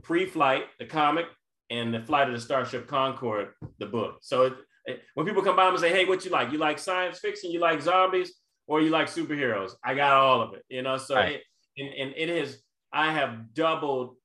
pre 0.02 0.26
flight, 0.26 0.64
the 0.78 0.84
comic, 0.84 1.24
and 1.70 1.92
the 1.92 2.00
flight 2.00 2.28
of 2.28 2.34
the 2.34 2.40
Starship 2.40 2.86
concord 2.86 3.48
the 3.78 3.86
book. 3.86 4.18
So 4.22 4.42
it, 4.42 4.52
it, 4.86 5.02
when 5.14 5.26
people 5.26 5.42
come 5.42 5.56
by 5.56 5.68
and 5.68 5.78
say, 5.78 5.90
"Hey, 5.90 6.04
what 6.04 6.24
you 6.24 6.30
like? 6.30 6.52
You 6.52 6.58
like 6.58 6.78
science 6.78 7.18
fiction? 7.18 7.50
You 7.50 7.60
like 7.60 7.82
zombies? 7.82 8.34
Or 8.66 8.80
you 8.80 8.90
like 8.90 9.08
superheroes?" 9.08 9.72
I 9.84 9.94
got 9.94 10.12
all 10.12 10.40
of 10.42 10.54
it, 10.54 10.64
you 10.68 10.82
know. 10.82 10.96
So 10.96 11.16
right. 11.16 11.34
it, 11.34 11.42
and, 11.76 11.94
and 11.94 12.14
it 12.16 12.28
is. 12.28 12.62
I 12.92 13.12
have 13.12 13.52
doubled 13.52 14.16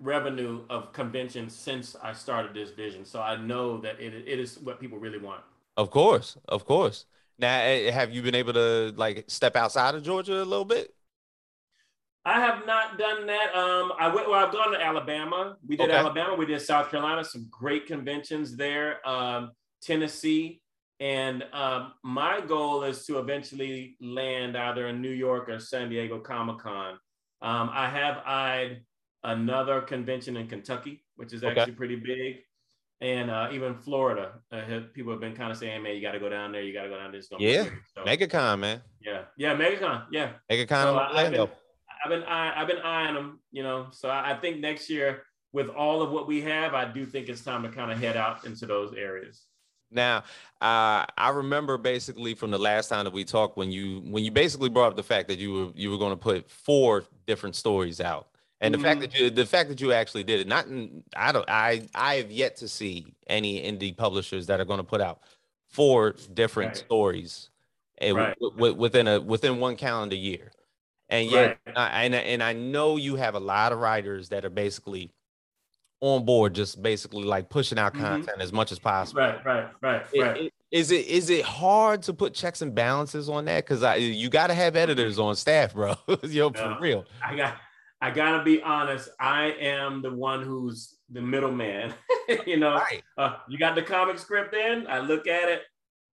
revenue 0.00 0.62
of 0.70 0.92
conventions 0.92 1.54
since 1.54 1.96
I 2.02 2.12
started 2.12 2.54
this 2.54 2.70
vision. 2.70 3.04
So 3.04 3.20
I 3.20 3.36
know 3.36 3.80
that 3.80 4.00
it, 4.00 4.14
it 4.14 4.38
is 4.38 4.58
what 4.58 4.80
people 4.80 4.98
really 4.98 5.18
want. 5.18 5.42
Of 5.76 5.90
course, 5.90 6.36
of 6.48 6.64
course. 6.64 7.06
Now, 7.38 7.60
eh, 7.60 7.90
have 7.90 8.12
you 8.12 8.22
been 8.22 8.34
able 8.34 8.52
to 8.54 8.92
like 8.96 9.24
step 9.28 9.56
outside 9.56 9.94
of 9.94 10.02
Georgia 10.02 10.42
a 10.42 10.44
little 10.44 10.64
bit? 10.64 10.94
I 12.28 12.40
have 12.40 12.66
not 12.66 12.98
done 12.98 13.26
that. 13.26 13.54
Um, 13.54 13.90
I 13.98 14.12
went. 14.14 14.28
Well, 14.28 14.44
I've 14.44 14.52
gone 14.52 14.72
to 14.72 14.84
Alabama. 14.84 15.56
We 15.66 15.76
did 15.76 15.88
okay. 15.88 15.96
Alabama. 15.96 16.34
We 16.34 16.44
did 16.44 16.60
South 16.60 16.90
Carolina. 16.90 17.24
Some 17.24 17.48
great 17.50 17.86
conventions 17.86 18.54
there. 18.54 19.06
Um, 19.08 19.52
Tennessee, 19.80 20.60
and 21.00 21.42
um, 21.54 21.94
my 22.04 22.42
goal 22.42 22.82
is 22.82 23.06
to 23.06 23.18
eventually 23.18 23.96
land 24.02 24.58
either 24.58 24.88
in 24.88 25.00
New 25.00 25.10
York 25.10 25.48
or 25.48 25.58
San 25.58 25.88
Diego 25.88 26.18
Comic 26.18 26.58
Con. 26.58 26.98
Um, 27.40 27.70
I 27.72 27.88
have 27.88 28.18
eyed 28.26 28.82
another 29.24 29.80
convention 29.80 30.36
in 30.36 30.48
Kentucky, 30.48 31.02
which 31.16 31.32
is 31.32 31.42
actually 31.42 31.62
okay. 31.62 31.72
pretty 31.72 31.96
big, 31.96 32.40
and 33.00 33.30
uh, 33.30 33.48
even 33.52 33.74
Florida. 33.74 34.32
Uh, 34.52 34.80
people 34.92 35.12
have 35.12 35.20
been 35.20 35.34
kind 35.34 35.50
of 35.50 35.56
saying, 35.56 35.82
"Man, 35.82 35.96
you 35.96 36.02
got 36.02 36.12
to 36.12 36.20
go 36.20 36.28
down 36.28 36.52
there. 36.52 36.60
You 36.60 36.74
got 36.74 36.82
to 36.82 36.90
go 36.90 36.98
down 36.98 37.10
there." 37.10 37.22
Yeah, 37.38 37.64
so, 37.94 38.04
MegaCon, 38.04 38.58
man. 38.58 38.82
Yeah, 39.00 39.22
yeah, 39.38 39.56
MegaCon. 39.56 40.08
Yeah, 40.12 40.32
MegaCon. 40.50 40.82
So 40.82 40.98
Orlando. 40.98 41.50
I've 42.04 42.10
been 42.10 42.22
I've 42.24 42.68
been 42.68 42.78
eyeing 42.78 43.14
them, 43.14 43.40
you 43.50 43.62
know. 43.62 43.88
So 43.92 44.10
I 44.10 44.36
think 44.40 44.60
next 44.60 44.88
year, 44.90 45.22
with 45.52 45.68
all 45.68 46.02
of 46.02 46.10
what 46.10 46.26
we 46.26 46.40
have, 46.42 46.74
I 46.74 46.84
do 46.90 47.06
think 47.06 47.28
it's 47.28 47.42
time 47.42 47.62
to 47.62 47.68
kind 47.68 47.90
of 47.90 47.98
head 47.98 48.16
out 48.16 48.44
into 48.44 48.66
those 48.66 48.92
areas. 48.94 49.44
Now, 49.90 50.18
uh, 50.60 51.06
I 51.16 51.30
remember 51.32 51.78
basically 51.78 52.34
from 52.34 52.50
the 52.50 52.58
last 52.58 52.88
time 52.88 53.04
that 53.04 53.12
we 53.12 53.24
talked 53.24 53.56
when 53.56 53.72
you 53.72 54.00
when 54.00 54.22
you 54.22 54.30
basically 54.30 54.68
brought 54.68 54.88
up 54.88 54.96
the 54.96 55.02
fact 55.02 55.28
that 55.28 55.38
you 55.38 55.52
were 55.52 55.72
you 55.74 55.90
were 55.90 55.98
going 55.98 56.12
to 56.12 56.16
put 56.16 56.50
four 56.50 57.04
different 57.26 57.56
stories 57.56 58.00
out, 58.00 58.28
and 58.60 58.74
mm-hmm. 58.74 58.82
the 58.82 58.88
fact 58.88 59.00
mm-hmm. 59.00 59.10
that 59.10 59.18
you 59.18 59.30
the 59.30 59.46
fact 59.46 59.68
that 59.70 59.80
you 59.80 59.92
actually 59.92 60.24
did 60.24 60.40
it. 60.40 60.46
Not 60.46 60.66
in, 60.66 61.02
I 61.16 61.32
don't 61.32 61.48
I 61.48 61.88
I 61.94 62.16
have 62.16 62.30
yet 62.30 62.56
to 62.56 62.68
see 62.68 63.14
any 63.28 63.62
indie 63.62 63.96
publishers 63.96 64.46
that 64.48 64.60
are 64.60 64.66
going 64.66 64.78
to 64.78 64.84
put 64.84 65.00
out 65.00 65.20
four 65.68 66.16
different 66.34 66.68
right. 66.68 66.76
stories 66.76 67.50
eh, 68.00 68.12
right. 68.12 68.38
w- 68.40 68.56
w- 68.56 68.74
within 68.74 69.08
a 69.08 69.20
within 69.20 69.58
one 69.58 69.76
calendar 69.76 70.16
year. 70.16 70.52
And 71.08 71.30
yet, 71.30 71.58
right. 71.66 71.76
I, 71.76 72.04
and, 72.04 72.14
and 72.14 72.42
I 72.42 72.52
know 72.52 72.96
you 72.96 73.16
have 73.16 73.34
a 73.34 73.40
lot 73.40 73.72
of 73.72 73.78
writers 73.78 74.28
that 74.28 74.44
are 74.44 74.50
basically 74.50 75.10
on 76.00 76.24
board, 76.24 76.54
just 76.54 76.82
basically 76.82 77.24
like 77.24 77.48
pushing 77.48 77.78
out 77.78 77.94
mm-hmm. 77.94 78.02
content 78.02 78.26
mm-hmm. 78.26 78.40
as 78.42 78.52
much 78.52 78.72
as 78.72 78.78
possible. 78.78 79.22
Right, 79.22 79.44
right, 79.44 79.68
right, 79.80 80.06
it, 80.12 80.20
right. 80.20 80.36
It, 80.42 80.52
is 80.70 80.90
it 80.90 81.06
is 81.06 81.30
it 81.30 81.44
hard 81.44 82.02
to 82.02 82.12
put 82.12 82.34
checks 82.34 82.60
and 82.60 82.74
balances 82.74 83.28
on 83.28 83.46
that? 83.46 83.64
Because 83.64 83.82
I 83.82 83.96
you 83.96 84.28
got 84.28 84.48
to 84.48 84.54
have 84.54 84.76
editors 84.76 85.18
on 85.18 85.34
staff, 85.34 85.74
bro. 85.74 85.94
Yo, 86.24 86.50
no, 86.50 86.52
for 86.52 86.76
real. 86.80 87.04
I 87.24 87.34
got 87.34 87.56
I 88.00 88.10
gotta 88.10 88.44
be 88.44 88.62
honest. 88.62 89.08
I 89.18 89.52
am 89.60 90.02
the 90.02 90.12
one 90.12 90.42
who's 90.42 90.96
the 91.10 91.20
middleman. 91.20 91.94
you 92.46 92.58
know, 92.58 92.74
right. 92.74 93.02
uh, 93.16 93.36
you 93.48 93.58
got 93.58 93.74
the 93.74 93.82
comic 93.82 94.18
script 94.18 94.54
in. 94.54 94.86
I 94.86 95.00
look 95.00 95.26
at 95.26 95.48
it. 95.48 95.62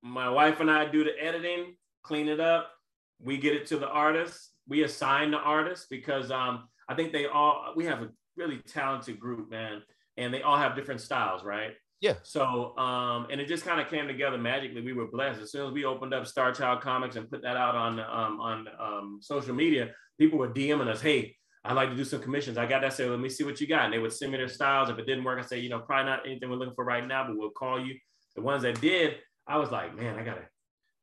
My 0.02 0.30
wife 0.30 0.60
and 0.62 0.72
I 0.72 0.86
do 0.86 1.04
the 1.04 1.22
editing, 1.22 1.76
clean 2.04 2.28
it 2.28 2.40
up. 2.40 2.72
We 3.20 3.38
get 3.38 3.54
it 3.54 3.66
to 3.68 3.78
the 3.78 3.88
artist 3.88 4.56
we 4.68 4.84
assign 4.84 5.32
the 5.32 5.38
artists 5.38 5.88
because 5.90 6.32
um, 6.32 6.68
I 6.90 6.96
think 6.96 7.12
they 7.12 7.28
all 7.28 7.74
we 7.76 7.86
have 7.86 8.02
a 8.02 8.10
really 8.36 8.58
talented 8.58 9.20
group, 9.20 9.50
man, 9.50 9.82
and 10.18 10.34
they 10.34 10.42
all 10.42 10.58
have 10.58 10.76
different 10.76 11.02
styles, 11.02 11.44
right? 11.44 11.72
Yeah. 12.02 12.16
So 12.24 12.78
um, 12.78 13.28
and 13.30 13.40
it 13.40 13.48
just 13.48 13.66
kind 13.66 13.80
of 13.80 13.88
came 13.90 14.08
together 14.08 14.38
magically. 14.38 14.82
We 14.82 14.94
were 14.94 15.08
blessed 15.08 15.42
as 15.42 15.52
soon 15.52 15.68
as 15.68 15.74
we 15.74 15.86
opened 15.86 16.14
up 16.14 16.24
Starchild 16.24 16.82
Comics 16.82 17.16
and 17.16 17.30
put 17.30 17.42
that 17.44 17.58
out 17.58 17.76
on 17.76 18.00
um, 18.00 18.40
on 18.40 18.68
um, 18.80 19.20
social 19.22 19.56
media. 19.56 19.92
People 20.20 20.40
were 20.40 20.50
DMing 20.50 20.88
us, 20.88 21.02
"Hey, 21.02 21.36
I'd 21.64 21.74
like 21.74 21.90
to 21.90 21.96
do 21.96 22.06
some 22.06 22.22
commissions. 22.22 22.58
I 22.58 22.66
got 22.66 22.82
that. 22.82 22.94
Say, 22.94 23.08
let 23.08 23.20
me 23.20 23.30
see 23.30 23.44
what 23.44 23.62
you 23.62 23.68
got." 23.68 23.86
And 23.86 23.94
they 23.94 24.00
would 24.00 24.14
send 24.14 24.32
me 24.32 24.38
their 24.38 24.48
styles. 24.48 24.90
If 24.90 24.98
it 24.98 25.06
didn't 25.06 25.24
work, 25.24 25.40
I 25.40 25.46
say, 25.46 25.60
you 25.60 25.70
know, 25.70 25.80
probably 25.80 26.12
not 26.12 26.26
anything 26.26 26.50
we're 26.50 26.58
looking 26.58 26.76
for 26.76 26.86
right 26.86 27.06
now, 27.06 27.26
but 27.28 27.38
we'll 27.38 27.52
call 27.52 27.84
you. 27.84 27.96
The 28.36 28.42
ones 28.42 28.64
that 28.64 28.82
did, 28.82 29.16
I 29.48 29.58
was 29.58 29.72
like, 29.72 29.96
man, 29.96 30.20
I 30.20 30.24
gotta 30.24 30.48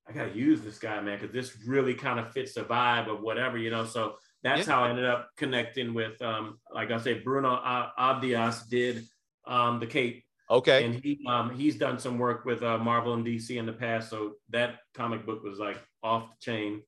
I 0.09 0.13
gotta 0.13 0.37
use 0.37 0.61
this 0.61 0.79
guy, 0.79 1.01
man, 1.01 1.19
because 1.19 1.33
this 1.33 1.57
really 1.67 1.95
kind 1.95 2.19
of 2.19 2.33
fits 2.33 2.55
the 2.55 2.63
vibe 2.63 3.09
of 3.09 3.21
whatever, 3.21 3.57
you 3.57 3.71
know. 3.71 3.85
So 3.85 4.17
that's 4.43 4.67
yeah. 4.67 4.75
how 4.75 4.85
I 4.85 4.91
ended 4.91 5.05
up 5.05 5.31
connecting 5.37 5.95
with, 5.95 6.21
um, 6.21 6.59
like 6.75 6.91
I 6.91 6.99
say, 6.99 7.21
Bruno 7.21 7.61
Abdias 7.99 8.69
did 8.69 9.05
um, 9.47 9.79
the 9.79 9.87
Cape. 9.87 10.25
Okay. 10.51 10.85
And 10.85 10.95
he 10.97 11.25
um, 11.29 11.55
he's 11.57 11.77
done 11.77 11.99
some 11.99 12.19
work 12.19 12.45
with 12.45 12.63
uh, 12.63 12.79
Marvel 12.79 13.15
and 13.15 13.25
DC 13.25 13.57
in 13.57 13.65
the 13.65 13.73
past, 13.73 14.11
so 14.11 14.33
that 14.51 14.81
comic 14.93 15.25
book 15.25 15.43
was 15.45 15.59
like 15.59 15.79
off 16.03 16.29
the 16.31 16.37
chain. 16.41 16.83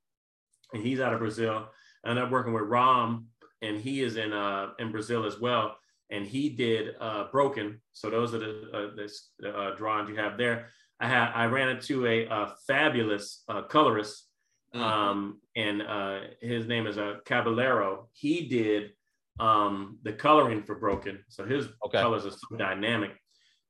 And 0.72 0.82
he's 0.82 1.00
out 1.00 1.12
of 1.12 1.20
Brazil. 1.20 1.68
I 2.04 2.10
ended 2.10 2.24
up 2.24 2.30
working 2.30 2.52
with 2.52 2.64
Ram, 2.64 3.28
and 3.62 3.80
he 3.80 4.02
is 4.02 4.16
in 4.16 4.32
uh, 4.32 4.70
in 4.78 4.90
Brazil 4.90 5.24
as 5.24 5.38
well. 5.38 5.76
and 6.10 6.26
he 6.26 6.48
did 6.48 6.94
uh, 7.00 7.24
Broken. 7.30 7.80
So 7.92 8.10
those 8.10 8.34
are 8.34 8.38
the, 8.38 8.70
uh, 8.72 9.06
the 9.38 9.56
uh, 9.56 9.76
drawings 9.76 10.10
you 10.10 10.16
have 10.16 10.36
there. 10.36 10.68
I 11.00 11.08
had 11.08 11.32
I 11.34 11.46
ran 11.46 11.68
into 11.70 12.06
a, 12.06 12.26
a 12.26 12.54
fabulous 12.66 13.42
uh, 13.48 13.62
colorist, 13.62 14.28
mm. 14.74 14.80
um, 14.80 15.40
and 15.56 15.82
uh, 15.82 16.20
his 16.40 16.66
name 16.66 16.86
is 16.86 16.96
a 16.96 17.04
uh, 17.04 17.14
Caballero. 17.24 18.08
He 18.12 18.48
did 18.48 18.92
um, 19.40 19.98
the 20.02 20.12
coloring 20.12 20.62
for 20.62 20.76
Broken, 20.76 21.24
so 21.28 21.44
his 21.44 21.66
okay. 21.84 22.00
colors 22.00 22.24
are 22.26 22.30
so 22.30 22.56
dynamic. 22.56 23.12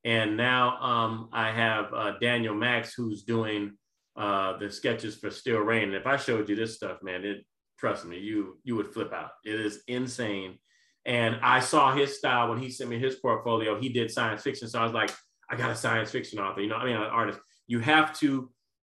And 0.04 0.36
now 0.36 0.78
um, 0.82 1.30
I 1.32 1.50
have 1.50 1.92
uh, 1.94 2.12
Daniel 2.20 2.54
Max 2.54 2.92
who's 2.92 3.22
doing 3.22 3.78
uh, 4.16 4.58
the 4.58 4.70
sketches 4.70 5.16
for 5.16 5.30
Steel 5.30 5.60
Rain. 5.60 5.84
And 5.84 5.94
if 5.94 6.06
I 6.06 6.16
showed 6.16 6.48
you 6.48 6.56
this 6.56 6.76
stuff, 6.76 6.98
man, 7.02 7.24
it 7.24 7.44
trust 7.78 8.04
me, 8.04 8.18
you 8.18 8.58
you 8.64 8.76
would 8.76 8.92
flip 8.92 9.12
out. 9.12 9.30
It 9.44 9.58
is 9.58 9.82
insane. 9.88 10.58
And 11.06 11.36
I 11.42 11.60
saw 11.60 11.94
his 11.94 12.16
style 12.16 12.48
when 12.48 12.58
he 12.58 12.70
sent 12.70 12.88
me 12.88 12.98
his 12.98 13.16
portfolio. 13.16 13.78
He 13.78 13.90
did 13.90 14.10
science 14.10 14.42
fiction, 14.42 14.68
so 14.68 14.78
I 14.78 14.84
was 14.84 14.92
like, 14.92 15.10
I 15.50 15.56
got 15.56 15.70
a 15.70 15.76
science 15.76 16.10
fiction 16.10 16.38
author. 16.38 16.60
You 16.60 16.68
know, 16.68 16.76
I 16.76 16.84
mean, 16.84 16.96
an 16.96 17.02
artist. 17.02 17.38
You 17.66 17.80
have 17.80 18.18
to 18.20 18.50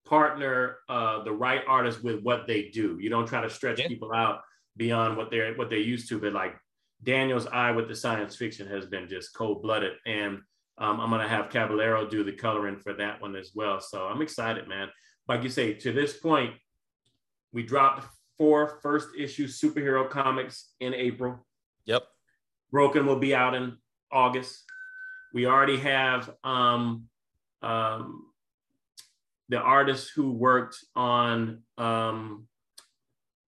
partner 0.07 0.77
uh, 0.89 1.23
the 1.23 1.33
right 1.33 1.63
artist 1.67 2.03
with 2.03 2.23
what 2.23 2.47
they 2.47 2.71
do. 2.73 2.99
You 3.01 3.11
don't 3.11 3.27
try 3.27 3.41
to 3.41 3.51
stretch 3.51 3.81
yeah. 3.81 3.89
people 3.89 4.13
out 4.13 4.41
beyond 4.77 5.17
what 5.17 5.31
they're 5.31 5.55
what 5.55 5.71
they're 5.71 5.79
used 5.79 6.09
to. 6.09 6.19
But 6.19 6.33
like 6.33 6.57
Daniel's 7.03 7.47
eye 7.47 7.71
with 7.71 7.89
the 7.89 7.97
science 7.97 8.37
fiction 8.37 8.67
has 8.69 8.87
been 8.87 9.09
just 9.09 9.35
cold 9.35 9.63
blooded, 9.63 9.93
and 10.07 10.39
um, 10.79 11.01
I'm 11.01 11.11
gonna 11.11 11.29
have 11.29 11.51
Caballero 11.51 12.09
do 12.09 12.25
the 12.25 12.33
coloring 12.33 12.79
for 12.79 12.95
that 12.95 13.21
one 13.21 13.37
as 13.37 13.53
well. 13.55 13.81
So 13.81 14.07
I'm 14.07 14.23
excited, 14.23 14.69
man. 14.69 14.89
Like 15.29 15.43
you 15.43 15.49
say, 15.49 15.75
to 15.75 15.93
this 15.93 16.17
point, 16.17 16.55
we 17.53 17.63
dropped 17.63 18.07
four 18.37 18.79
first 18.83 19.09
issue 19.19 19.47
superhero 19.47 20.09
comics 20.09 20.73
in 20.81 20.95
April. 20.95 21.47
Yep. 21.85 22.05
Broken 22.73 23.07
will 23.07 23.19
be 23.19 23.35
out 23.35 23.55
in 23.55 23.77
August. 24.11 24.65
We 25.33 25.47
already 25.47 25.79
have 25.79 26.35
um, 26.43 27.05
um, 27.63 28.27
the 29.49 29.59
artist 29.59 30.13
who 30.15 30.33
worked 30.33 30.77
on 30.95 31.63
um, 31.79 32.47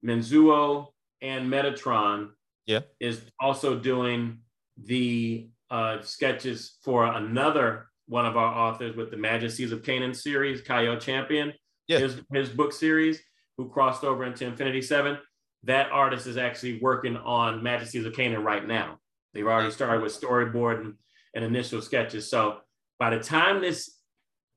Menzuo 0.04 0.88
and 1.20 1.50
Metatron 1.50 2.30
yeah. 2.66 2.80
is 3.00 3.20
also 3.40 3.78
doing 3.78 4.38
the 4.76 5.48
uh, 5.70 6.00
sketches 6.02 6.76
for 6.82 7.06
another 7.06 7.86
one 8.06 8.26
of 8.26 8.36
our 8.36 8.52
authors 8.52 8.96
with 8.96 9.10
the 9.10 9.16
Majesties 9.16 9.72
of 9.72 9.82
Canaan 9.82 10.12
series, 10.12 10.60
Kyle 10.60 10.98
Champion, 10.98 11.52
yeah. 11.86 11.98
his, 11.98 12.20
his 12.32 12.48
book 12.48 12.72
series, 12.72 13.20
who 13.56 13.68
crossed 13.68 14.04
over 14.04 14.24
into 14.24 14.44
Infinity 14.44 14.82
Seven. 14.82 15.18
That 15.64 15.90
artist 15.92 16.26
is 16.26 16.36
actually 16.36 16.80
working 16.80 17.16
on 17.16 17.62
Majesties 17.62 18.04
of 18.04 18.14
Canaan 18.14 18.42
right 18.42 18.66
now. 18.66 18.98
They've 19.32 19.46
already 19.46 19.70
started 19.70 20.02
with 20.02 20.18
storyboard 20.18 20.80
and, 20.80 20.94
and 21.34 21.44
initial 21.44 21.80
sketches. 21.82 22.28
So 22.30 22.58
by 22.98 23.10
the 23.10 23.22
time 23.22 23.60
this 23.60 23.98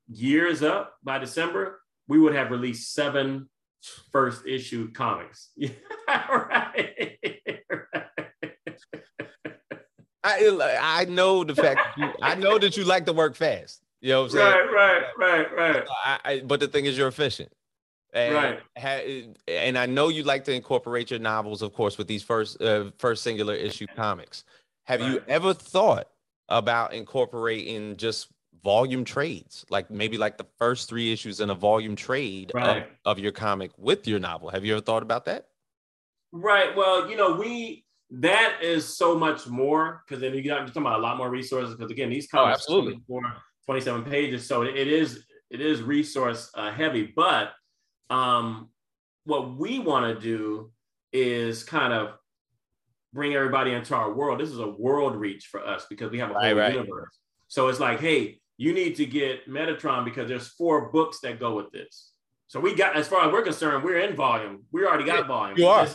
year 0.08 0.48
is 0.48 0.64
up, 0.64 0.96
by 1.04 1.18
December, 1.20 1.82
we 2.08 2.20
would 2.20 2.36
have 2.36 2.52
released 2.52 2.94
seven 2.94 3.50
first 4.12 4.46
issue 4.46 4.92
comics. 4.92 5.50
right. 6.08 7.18
I 10.24 10.78
I 10.82 11.06
know 11.06 11.44
the 11.44 11.56
fact 11.56 11.98
you, 11.98 12.10
I 12.22 12.36
know 12.36 12.58
that 12.58 12.76
you 12.78 12.84
like 12.84 13.06
to 13.06 13.14
work 13.14 13.36
fast. 13.36 13.82
You 14.02 14.10
know 14.10 14.24
what 14.24 14.32
I'm 14.34 14.38
saying? 14.38 14.68
Right, 14.74 15.04
right, 15.18 15.46
right, 15.56 15.56
right. 15.56 15.88
I, 16.06 16.20
I, 16.24 16.40
but 16.42 16.60
the 16.60 16.68
thing 16.68 16.86
is, 16.86 16.98
you're 16.98 17.08
efficient. 17.08 17.52
And, 18.14 18.34
right. 18.34 18.60
Ha, 18.78 19.00
and 19.48 19.78
I 19.78 19.86
know 19.86 20.10
you 20.10 20.24
like 20.24 20.44
to 20.46 20.54
incorporate 20.54 21.12
your 21.12 21.20
novels, 21.20 21.62
of 21.62 21.74
course, 21.74 21.98
with 21.98 22.08
these 22.08 22.24
first 22.24 22.62
uh, 22.62 22.92
first 22.98 23.24
singular 23.24 23.54
issue 23.54 23.88
comics. 23.96 24.44
Have 24.86 25.02
right. 25.02 25.12
you 25.12 25.24
ever 25.28 25.54
thought 25.54 26.08
about 26.50 26.94
incorporating 26.94 27.98
just 27.98 28.28
volume 28.64 29.04
trades, 29.04 29.66
like 29.70 29.90
maybe 29.92 30.18
like 30.18 30.38
the 30.38 30.46
first 30.58 30.90
three 30.90 31.12
issues 31.12 31.40
in 31.40 31.50
a 31.50 31.56
volume 31.56 31.96
trade 31.96 32.52
right. 32.54 32.78
of, 33.06 33.18
of 33.18 33.20
your 33.20 33.32
comic 33.32 33.72
with 33.78 34.08
your 34.08 34.20
novel? 34.20 34.50
Have 34.50 34.66
you 34.66 34.74
ever 34.74 34.82
thought 34.82 35.04
about 35.04 35.26
that? 35.26 35.48
Right. 36.32 36.76
Well, 36.76 37.10
you 37.10 37.16
know, 37.16 37.36
we 37.36 37.86
that 38.12 38.60
is 38.62 38.86
so 38.86 39.18
much 39.18 39.48
more 39.48 40.04
because 40.06 40.22
then 40.22 40.34
you 40.34 40.44
got 40.44 40.58
you're 40.58 40.68
talking 40.68 40.84
about 40.84 41.00
a 41.00 41.02
lot 41.02 41.18
more 41.18 41.30
resources 41.30 41.76
because 41.76 41.92
again 41.92 42.10
these 42.10 42.28
comics 42.28 42.66
oh, 42.70 42.78
absolutely 42.78 43.02
27 43.66 44.04
pages 44.04 44.48
so 44.48 44.62
it, 44.62 44.76
it 44.76 44.88
is 44.88 45.26
it 45.50 45.60
is 45.60 45.82
resource 45.82 46.52
uh, 46.54 46.72
heavy 46.72 47.12
but 47.16 47.54
um 48.12 48.70
what 49.26 49.58
we 49.58 49.80
want 49.80 50.14
to 50.14 50.22
do 50.22 50.72
is 51.12 51.64
kind 51.64 51.94
of 51.94 52.18
bring 53.16 53.34
everybody 53.34 53.72
into 53.72 53.96
our 53.96 54.14
world 54.14 54.40
this 54.40 54.50
is 54.52 54.60
a 54.60 54.68
world 54.68 55.16
reach 55.16 55.48
for 55.48 55.66
us 55.66 55.86
because 55.90 56.12
we 56.12 56.20
have 56.20 56.30
a 56.30 56.34
whole 56.34 56.44
right, 56.44 56.56
right. 56.56 56.74
universe 56.74 57.18
so 57.48 57.68
it's 57.68 57.80
like 57.80 58.00
hey 58.00 58.40
you 58.58 58.74
need 58.74 58.96
to 58.96 59.06
get 59.06 59.50
metatron 59.50 60.06
because 60.06 60.28
there's 60.28 60.50
four 60.50 60.92
books 60.92 61.20
that 61.22 61.40
go 61.40 61.56
with 61.56 61.72
this 61.72 62.12
so 62.48 62.60
we 62.60 62.76
got 62.76 62.96
as 62.96 63.08
far 63.08 63.26
as 63.26 63.34
we're 63.34 63.42
concerned 63.42 63.84
we're 63.84 64.00
in 64.00 64.16
volume 64.16 64.64
we 64.72 64.86
already 64.86 65.06
got 65.06 65.26
volume 65.26 65.58
you 65.58 65.66
are 65.66 65.88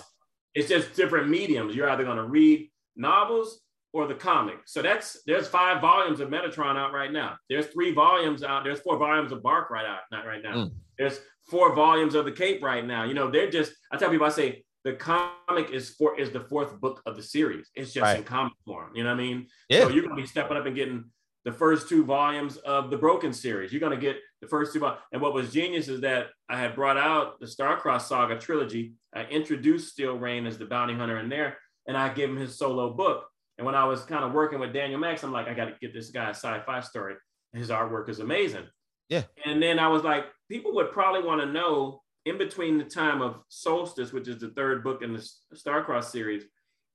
it's 0.55 0.69
just 0.69 0.95
different 0.95 1.29
mediums. 1.29 1.75
You're 1.75 1.91
either 1.91 2.05
going 2.05 2.17
to 2.17 2.25
read 2.25 2.71
novels 2.97 3.61
or 3.93 4.07
the 4.07 4.15
comic. 4.15 4.59
So 4.67 4.83
that's 4.83 5.23
there's 5.27 5.49
five 5.49 5.81
volumes 5.81 6.21
of 6.21 6.29
Metatron 6.29 6.77
out 6.77 6.93
right 6.93 7.13
now. 7.13 7.37
There's 7.49 7.67
three 7.67 7.93
volumes 7.93 8.43
out. 8.43 8.65
There's 8.65 8.81
four 8.81 8.99
volumes 8.99 9.33
of 9.33 9.43
Bark 9.43 9.71
right 9.71 9.87
out, 9.87 10.01
not 10.13 10.27
right 10.27 10.43
now. 10.43 10.55
Mm. 10.55 10.73
There's 10.99 11.21
four 11.49 11.75
volumes 11.75 12.15
of 12.15 12.25
the 12.25 12.33
Cape 12.33 12.63
right 12.63 12.85
now. 12.85 13.05
You 13.05 13.15
know, 13.15 13.31
they're 13.31 13.51
just. 13.51 13.73
I 13.93 13.97
tell 13.97 14.11
people, 14.11 14.27
I 14.27 14.31
say 14.31 14.65
the 14.85 14.95
comic 14.95 15.71
is 15.71 15.91
for 15.91 16.19
is 16.19 16.31
the 16.31 16.41
fourth 16.41 16.81
book 16.81 17.03
of 17.07 17.17
the 17.17 17.23
series. 17.23 17.69
It's 17.75 17.93
just 17.93 18.03
right. 18.03 18.19
in 18.19 18.25
comic 18.25 18.55
form. 18.65 18.91
You 18.95 19.05
know 19.05 19.11
what 19.11 19.21
I 19.21 19.23
mean? 19.23 19.47
Yeah. 19.69 19.83
So 19.83 19.91
you're 19.91 20.03
gonna 20.05 20.15
be 20.15 20.27
stepping 20.27 20.57
up 20.57 20.67
and 20.67 20.75
getting 20.75 21.05
the 21.45 21.53
first 21.53 21.89
two 21.89 22.05
volumes 22.05 22.57
of 22.59 22.91
the 22.91 22.97
Broken 22.97 23.33
series. 23.33 23.73
You're 23.73 23.81
gonna 23.81 23.97
get 23.97 24.17
the 24.41 24.49
first 24.49 24.73
two. 24.73 24.87
And 25.13 25.21
what 25.21 25.35
was 25.35 25.53
genius 25.53 25.89
is 25.89 26.01
that 26.01 26.29
I 26.49 26.59
had 26.59 26.75
brought 26.75 26.97
out 26.97 27.41
the 27.41 27.47
Starcross 27.47 28.03
Saga 28.03 28.39
trilogy 28.39 28.95
I 29.15 29.25
introduced 29.25 29.93
Steel 29.93 30.17
Rain 30.17 30.47
as 30.47 30.59
the 30.59 30.67
bounty 30.67 30.95
hunter 30.95 31.19
in 31.19 31.29
there, 31.29 31.59
and 31.87 31.97
I 31.97 32.13
gave 32.13 32.29
him 32.29 32.37
his 32.37 32.57
solo 32.57 32.93
book. 32.93 33.27
And 33.59 33.67
when 33.67 33.75
I 33.75 33.85
was 33.85 34.03
kind 34.03 34.25
of 34.25 34.33
working 34.33 34.61
with 34.61 34.73
Daniel 34.73 35.01
Max, 35.01 35.23
I'm 35.23 35.33
like, 35.33 35.49
I 35.49 35.55
got 35.55 35.67
to 35.67 35.75
get 35.81 35.93
this 35.93 36.11
guy 36.11 36.27
a 36.27 36.31
sci-fi 36.31 36.81
story. 36.81 37.17
His 37.53 37.71
artwork 37.71 38.09
is 38.09 38.21
amazing. 38.21 38.67
Yeah. 39.09 39.25
And 39.45 39.63
then 39.63 39.79
I 39.79 39.89
was 39.89 40.05
like, 40.05 40.27
people 40.49 40.75
would 40.77 40.93
probably 40.93 41.23
want 41.23 41.41
to 41.41 41.47
know 41.47 42.03
in 42.27 42.39
between 42.39 42.79
the 42.79 42.85
time 42.85 43.23
of 43.23 43.43
Solstice, 43.49 44.13
which 44.13 44.29
is 44.29 44.39
the 44.39 44.51
third 44.51 44.85
book 44.85 45.03
in 45.03 45.13
the 45.13 45.27
Starcross 45.55 46.05
series, 46.05 46.45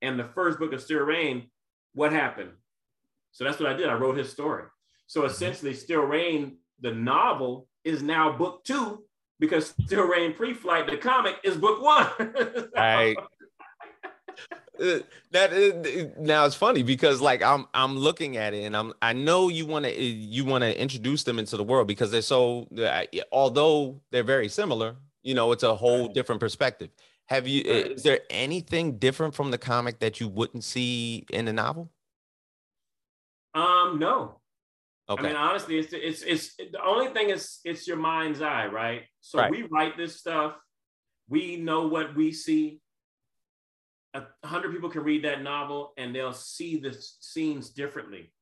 and 0.02 0.18
the 0.18 0.24
first 0.24 0.58
book 0.58 0.72
of 0.72 0.80
Steel 0.80 1.00
Rain, 1.00 1.50
what 1.94 2.12
happened? 2.12 2.50
So 3.32 3.44
that's 3.44 3.58
what 3.58 3.70
I 3.70 3.74
did. 3.76 3.88
I 3.88 3.94
wrote 3.94 4.16
his 4.16 4.30
story. 4.30 4.64
So 5.06 5.20
mm-hmm. 5.20 5.30
essentially, 5.30 5.74
Steel 5.74 6.02
Rain, 6.02 6.58
the 6.80 6.92
novel, 6.92 7.68
is 7.84 8.02
now 8.02 8.36
book 8.36 8.64
two 8.64 9.04
because 9.38 9.74
Steel 9.84 10.06
Rain 10.06 10.34
Pre-Flight, 10.34 10.88
the 10.88 10.96
comic, 10.96 11.36
is 11.44 11.56
book 11.56 11.82
one. 11.82 12.08
right. 12.76 13.16
Uh, 14.78 14.98
that 15.30 15.52
is, 15.52 16.10
now 16.18 16.44
it's 16.44 16.54
funny 16.54 16.82
because 16.82 17.20
like 17.22 17.42
I'm 17.42 17.66
I'm 17.72 17.96
looking 17.96 18.36
at 18.36 18.52
it 18.52 18.64
and 18.64 18.76
I'm 18.76 18.92
I 19.00 19.14
know 19.14 19.48
you 19.48 19.64
want 19.64 19.86
to 19.86 20.02
you 20.02 20.44
want 20.44 20.62
to 20.62 20.78
introduce 20.78 21.22
them 21.22 21.38
into 21.38 21.56
the 21.56 21.64
world 21.64 21.88
because 21.88 22.10
they're 22.10 22.20
so 22.20 22.68
uh, 22.78 23.04
although 23.32 24.02
they're 24.10 24.22
very 24.22 24.50
similar 24.50 24.96
you 25.26 25.34
know 25.34 25.52
it's 25.52 25.62
a 25.62 25.74
whole 25.74 26.08
different 26.08 26.40
perspective 26.40 26.90
have 27.26 27.48
you 27.48 27.62
is 27.62 28.02
there 28.02 28.20
anything 28.30 28.98
different 28.98 29.34
from 29.34 29.50
the 29.50 29.58
comic 29.58 29.98
that 29.98 30.20
you 30.20 30.28
wouldn't 30.28 30.64
see 30.64 31.26
in 31.30 31.44
the 31.44 31.52
novel 31.52 31.90
um 33.54 33.98
no 33.98 34.40
Okay. 35.08 35.22
I 35.22 35.28
mean, 35.28 35.36
honestly, 35.36 35.78
it's 35.78 35.92
it's 35.92 36.22
it's 36.22 36.56
the 36.56 36.84
only 36.84 37.12
thing 37.12 37.30
is 37.30 37.60
it's 37.64 37.86
your 37.86 37.96
mind's 37.96 38.42
eye, 38.42 38.66
right? 38.66 39.02
So 39.20 39.38
right. 39.38 39.50
we 39.50 39.62
write 39.62 39.96
this 39.96 40.16
stuff, 40.16 40.56
we 41.28 41.56
know 41.56 41.86
what 41.86 42.16
we 42.16 42.32
see. 42.32 42.80
A 44.14 44.24
hundred 44.44 44.72
people 44.72 44.90
can 44.90 45.04
read 45.04 45.24
that 45.24 45.42
novel 45.42 45.92
and 45.96 46.14
they'll 46.14 46.32
see 46.32 46.80
the 46.80 46.96
scenes 47.20 47.70
differently. 47.70 48.32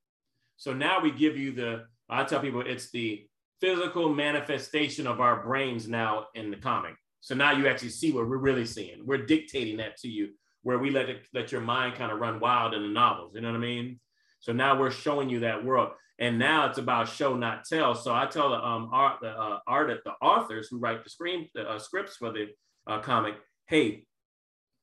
So 0.56 0.72
now 0.72 1.00
we 1.00 1.10
give 1.10 1.36
you 1.36 1.52
the. 1.52 1.84
I 2.08 2.24
tell 2.24 2.40
people 2.40 2.62
it's 2.62 2.90
the 2.90 3.26
physical 3.64 4.12
manifestation 4.12 5.06
of 5.06 5.20
our 5.20 5.42
brains 5.42 5.88
now 5.88 6.26
in 6.34 6.50
the 6.50 6.56
comic. 6.56 6.94
So 7.20 7.34
now 7.34 7.52
you 7.52 7.66
actually 7.66 7.90
see 7.90 8.12
what 8.12 8.28
we're 8.28 8.36
really 8.36 8.66
seeing. 8.66 9.06
We're 9.06 9.24
dictating 9.24 9.78
that 9.78 9.96
to 9.98 10.08
you, 10.08 10.30
where 10.62 10.78
we 10.78 10.90
let 10.90 11.08
it 11.08 11.26
let 11.32 11.52
your 11.52 11.62
mind 11.62 11.94
kind 11.94 12.12
of 12.12 12.18
run 12.18 12.40
wild 12.40 12.74
in 12.74 12.82
the 12.82 12.88
novels. 12.88 13.32
You 13.34 13.40
know 13.40 13.48
what 13.48 13.56
I 13.56 13.60
mean? 13.60 14.00
So 14.40 14.52
now 14.52 14.78
we're 14.78 14.90
showing 14.90 15.30
you 15.30 15.40
that 15.40 15.64
world 15.64 15.92
and 16.18 16.38
now 16.38 16.66
it's 16.68 16.78
about 16.78 17.08
show 17.08 17.36
not 17.36 17.64
tell. 17.64 17.94
So 17.94 18.14
I 18.14 18.26
tell 18.26 18.50
the 18.50 18.64
um 18.64 18.90
art 18.92 19.18
the 19.20 19.30
uh, 19.30 19.58
art 19.66 19.88
the 20.04 20.12
authors 20.22 20.68
who 20.70 20.78
write 20.78 21.02
the 21.02 21.10
screen 21.10 21.48
the 21.54 21.68
uh, 21.68 21.78
scripts 21.78 22.16
for 22.16 22.32
the 22.32 22.48
uh, 22.86 23.00
comic, 23.00 23.34
hey, 23.66 24.06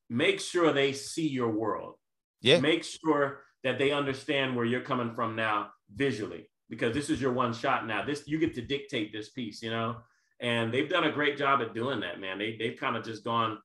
make 0.09 0.39
sure 0.39 0.73
they 0.73 0.93
see 0.93 1.27
your 1.27 1.49
world. 1.49 1.95
Yeah. 2.41 2.59
Make 2.59 2.83
sure 2.83 3.43
that 3.63 3.77
they 3.77 3.91
understand 3.91 4.55
where 4.55 4.65
you're 4.65 4.81
coming 4.81 5.13
from 5.13 5.35
now 5.35 5.69
visually, 5.93 6.49
because 6.71 6.95
this 6.95 7.09
is 7.09 7.21
your 7.21 7.33
one 7.33 7.53
shot 7.53 7.85
now. 7.85 8.03
This 8.03 8.23
you 8.25 8.39
get 8.39 8.55
to 8.55 8.61
dictate 8.61 9.11
this 9.11 9.29
piece, 9.29 9.61
you 9.61 9.69
know. 9.69 9.97
And 10.39 10.73
they've 10.73 10.89
done 10.89 11.03
a 11.03 11.11
great 11.11 11.37
job 11.37 11.61
at 11.61 11.75
doing 11.75 11.99
that, 11.99 12.19
man. 12.19 12.39
They 12.39 12.55
they've 12.57 12.79
kind 12.79 12.95
of 12.95 13.03
just 13.03 13.23
gone 13.23 13.59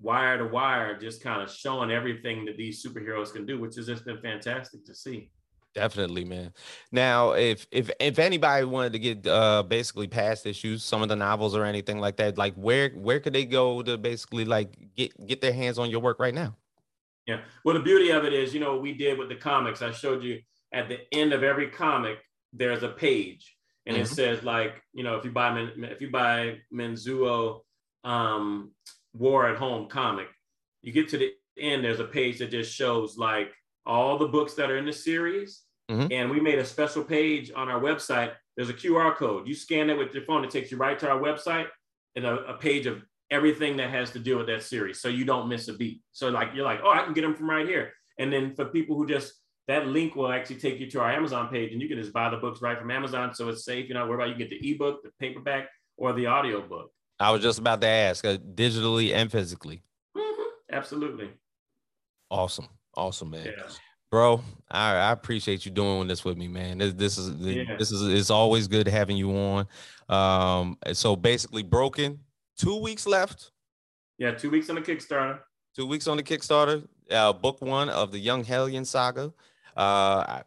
wire 0.00 0.38
to 0.38 0.46
wire, 0.46 0.98
just 0.98 1.22
kind 1.22 1.42
of 1.42 1.50
showing 1.50 1.90
everything 1.90 2.46
that 2.46 2.56
these 2.56 2.82
superheroes 2.82 3.32
can 3.32 3.44
do, 3.44 3.60
which 3.60 3.74
has 3.74 3.86
just 3.86 4.06
been 4.06 4.22
fantastic 4.22 4.86
to 4.86 4.94
see. 4.94 5.30
Definitely, 5.74 6.24
man. 6.24 6.52
Now, 6.92 7.32
if 7.32 7.66
if 7.72 7.90
if 7.98 8.18
anybody 8.18 8.64
wanted 8.64 8.92
to 8.92 8.98
get 9.00 9.26
uh 9.26 9.64
basically 9.64 10.06
past 10.06 10.46
issues, 10.46 10.84
some 10.84 11.02
of 11.02 11.08
the 11.08 11.16
novels 11.16 11.56
or 11.56 11.64
anything 11.64 11.98
like 11.98 12.16
that, 12.18 12.38
like 12.38 12.54
where 12.54 12.90
where 12.90 13.18
could 13.20 13.32
they 13.32 13.44
go 13.44 13.82
to 13.82 13.98
basically 13.98 14.44
like 14.44 14.94
get 14.94 15.26
get 15.26 15.40
their 15.40 15.52
hands 15.52 15.78
on 15.78 15.90
your 15.90 16.00
work 16.00 16.20
right 16.20 16.34
now? 16.34 16.56
Yeah. 17.26 17.40
Well, 17.64 17.74
the 17.74 17.82
beauty 17.82 18.10
of 18.10 18.24
it 18.24 18.32
is, 18.32 18.54
you 18.54 18.60
know, 18.60 18.74
what 18.74 18.82
we 18.82 18.94
did 18.94 19.18
with 19.18 19.28
the 19.28 19.36
comics. 19.36 19.82
I 19.82 19.90
showed 19.90 20.22
you 20.22 20.40
at 20.72 20.88
the 20.88 21.00
end 21.12 21.32
of 21.32 21.42
every 21.42 21.68
comic, 21.68 22.18
there's 22.52 22.82
a 22.82 22.88
page, 22.88 23.56
and 23.86 23.96
mm-hmm. 23.96 24.04
it 24.04 24.08
says 24.08 24.42
like, 24.42 24.82
you 24.92 25.02
know, 25.02 25.16
if 25.16 25.24
you 25.24 25.30
buy 25.30 25.52
men, 25.52 25.72
if 25.84 26.00
you 26.00 26.10
buy 26.10 26.58
Menzuo 26.72 27.60
um, 28.04 28.72
War 29.14 29.48
at 29.48 29.58
Home 29.58 29.88
comic, 29.88 30.28
you 30.82 30.92
get 30.92 31.08
to 31.10 31.18
the 31.18 31.32
end, 31.58 31.84
there's 31.84 32.00
a 32.00 32.04
page 32.04 32.38
that 32.38 32.50
just 32.50 32.74
shows 32.74 33.16
like 33.16 33.52
all 33.86 34.18
the 34.18 34.28
books 34.28 34.54
that 34.54 34.70
are 34.70 34.76
in 34.76 34.86
the 34.86 34.92
series. 34.92 35.62
Mm-hmm. 35.90 36.12
And 36.12 36.30
we 36.30 36.40
made 36.40 36.58
a 36.58 36.64
special 36.64 37.02
page 37.02 37.50
on 37.54 37.68
our 37.68 37.80
website. 37.80 38.32
There's 38.56 38.70
a 38.70 38.74
QR 38.74 39.16
code. 39.16 39.48
You 39.48 39.54
scan 39.54 39.90
it 39.90 39.98
with 39.98 40.14
your 40.14 40.24
phone, 40.24 40.44
it 40.44 40.50
takes 40.50 40.70
you 40.70 40.76
right 40.76 40.98
to 40.98 41.10
our 41.10 41.20
website 41.20 41.66
and 42.16 42.24
a, 42.24 42.36
a 42.44 42.54
page 42.54 42.86
of 42.86 43.02
everything 43.30 43.78
that 43.78 43.90
has 43.90 44.10
to 44.10 44.18
do 44.18 44.36
with 44.36 44.46
that 44.46 44.62
series. 44.62 45.00
So 45.00 45.08
you 45.08 45.24
don't 45.24 45.48
miss 45.48 45.68
a 45.68 45.72
beat. 45.72 46.02
So 46.12 46.28
like 46.28 46.50
you're 46.54 46.64
like, 46.64 46.80
oh, 46.84 46.90
I 46.90 47.02
can 47.02 47.14
get 47.14 47.22
them 47.22 47.34
from 47.34 47.48
right 47.48 47.66
here. 47.66 47.92
And 48.18 48.32
then 48.32 48.54
for 48.54 48.66
people 48.66 48.96
who 48.96 49.06
just 49.06 49.32
that 49.68 49.86
link 49.86 50.16
will 50.16 50.30
actually 50.30 50.56
take 50.56 50.80
you 50.80 50.90
to 50.90 51.00
our 51.00 51.10
Amazon 51.10 51.48
page 51.48 51.72
and 51.72 51.80
you 51.80 51.88
can 51.88 51.98
just 51.98 52.12
buy 52.12 52.28
the 52.28 52.36
books 52.36 52.60
right 52.60 52.78
from 52.78 52.90
Amazon. 52.90 53.34
So 53.34 53.48
it's 53.48 53.64
safe. 53.64 53.88
You 53.88 53.94
know, 53.94 54.06
where 54.06 54.16
about 54.16 54.28
you 54.28 54.34
get 54.34 54.50
the 54.50 54.70
ebook, 54.70 55.02
the 55.02 55.10
paperback, 55.20 55.68
or 55.96 56.12
the 56.12 56.26
audio 56.26 56.66
book. 56.66 56.90
I 57.20 57.30
was 57.30 57.42
just 57.42 57.58
about 57.58 57.80
to 57.82 57.86
ask, 57.86 58.24
uh, 58.24 58.36
digitally 58.36 59.14
and 59.14 59.30
physically. 59.30 59.82
Mm-hmm. 60.16 60.74
Absolutely. 60.74 61.30
Awesome. 62.30 62.68
Awesome, 62.96 63.30
man. 63.30 63.46
Yeah. 63.46 63.64
Bro, 64.10 64.42
I, 64.70 64.96
I 64.96 65.12
appreciate 65.12 65.64
you 65.64 65.70
doing 65.70 66.06
this 66.06 66.24
with 66.24 66.36
me, 66.36 66.46
man. 66.46 66.78
This, 66.78 66.92
this 66.92 67.18
is 67.18 67.30
yeah. 67.38 67.76
this 67.78 67.90
is 67.90 68.02
it's 68.02 68.28
always 68.28 68.68
good 68.68 68.86
having 68.86 69.16
you 69.16 69.34
on. 69.34 69.66
Um, 70.08 70.76
so 70.92 71.16
basically, 71.16 71.62
broken. 71.62 72.20
Two 72.58 72.76
weeks 72.76 73.06
left. 73.06 73.52
Yeah, 74.18 74.32
two 74.32 74.50
weeks 74.50 74.68
on 74.68 74.74
the 74.74 74.82
Kickstarter. 74.82 75.38
Two 75.74 75.86
weeks 75.86 76.06
on 76.06 76.18
the 76.18 76.22
Kickstarter. 76.22 76.86
Uh, 77.10 77.32
book 77.32 77.62
one 77.62 77.88
of 77.88 78.12
the 78.12 78.18
Young 78.18 78.44
Hellion 78.44 78.84
saga. 78.84 79.32
Uh, 79.76 80.24
I, 80.26 80.42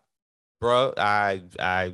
bro, 0.60 0.94
I 0.98 1.42
I 1.60 1.94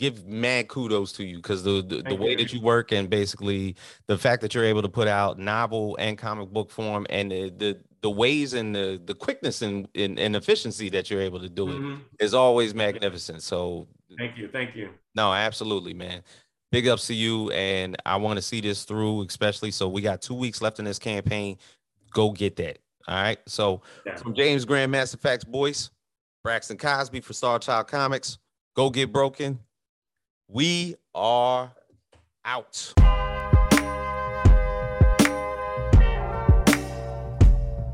give 0.00 0.26
mad 0.26 0.66
kudos 0.66 1.12
to 1.12 1.24
you 1.24 1.36
because 1.36 1.62
the 1.62 1.82
the, 1.82 2.02
the 2.02 2.14
way 2.14 2.30
you. 2.30 2.36
that 2.38 2.52
you 2.52 2.60
work 2.60 2.90
and 2.90 3.10
basically 3.10 3.76
the 4.06 4.16
fact 4.16 4.40
that 4.40 4.54
you're 4.54 4.64
able 4.64 4.80
to 4.80 4.88
put 4.88 5.06
out 5.06 5.38
novel 5.38 5.94
and 6.00 6.16
comic 6.16 6.48
book 6.48 6.70
form 6.70 7.06
and 7.10 7.30
the 7.30 7.50
the, 7.50 7.78
the 8.00 8.10
ways 8.10 8.54
and 8.54 8.74
the 8.74 9.00
the 9.04 9.14
quickness 9.14 9.60
and, 9.60 9.86
and, 9.94 10.18
and 10.18 10.34
efficiency 10.34 10.88
that 10.88 11.10
you're 11.10 11.20
able 11.20 11.38
to 11.38 11.50
do 11.50 11.66
mm-hmm. 11.66 11.94
it 12.18 12.24
is 12.24 12.34
always 12.34 12.74
magnificent. 12.74 13.42
So 13.42 13.86
thank 14.18 14.38
you, 14.38 14.48
thank 14.48 14.74
you. 14.74 14.88
No, 15.14 15.32
absolutely, 15.32 15.92
man. 15.92 16.22
Big 16.72 16.86
ups 16.86 17.08
to 17.08 17.14
you, 17.14 17.50
and 17.50 17.96
I 18.06 18.16
want 18.16 18.36
to 18.36 18.42
see 18.42 18.60
this 18.60 18.84
through, 18.84 19.22
especially. 19.24 19.72
So 19.72 19.88
we 19.88 20.02
got 20.02 20.22
two 20.22 20.34
weeks 20.34 20.62
left 20.62 20.78
in 20.78 20.84
this 20.84 21.00
campaign. 21.00 21.58
Go 22.12 22.30
get 22.30 22.56
that. 22.56 22.78
All 23.08 23.20
right. 23.20 23.38
So 23.46 23.82
yeah. 24.06 24.14
from 24.16 24.34
James 24.34 24.64
Grandmaster 24.64 25.16
FAQs 25.16 25.46
Boyce, 25.46 25.90
Braxton 26.42 26.78
Cosby 26.78 27.20
for 27.20 27.32
Starchild 27.32 27.88
Comics. 27.88 28.38
Go 28.74 28.90
get 28.90 29.12
broken. 29.12 29.60
We 30.48 30.96
are 31.14 31.72
out. 32.44 32.94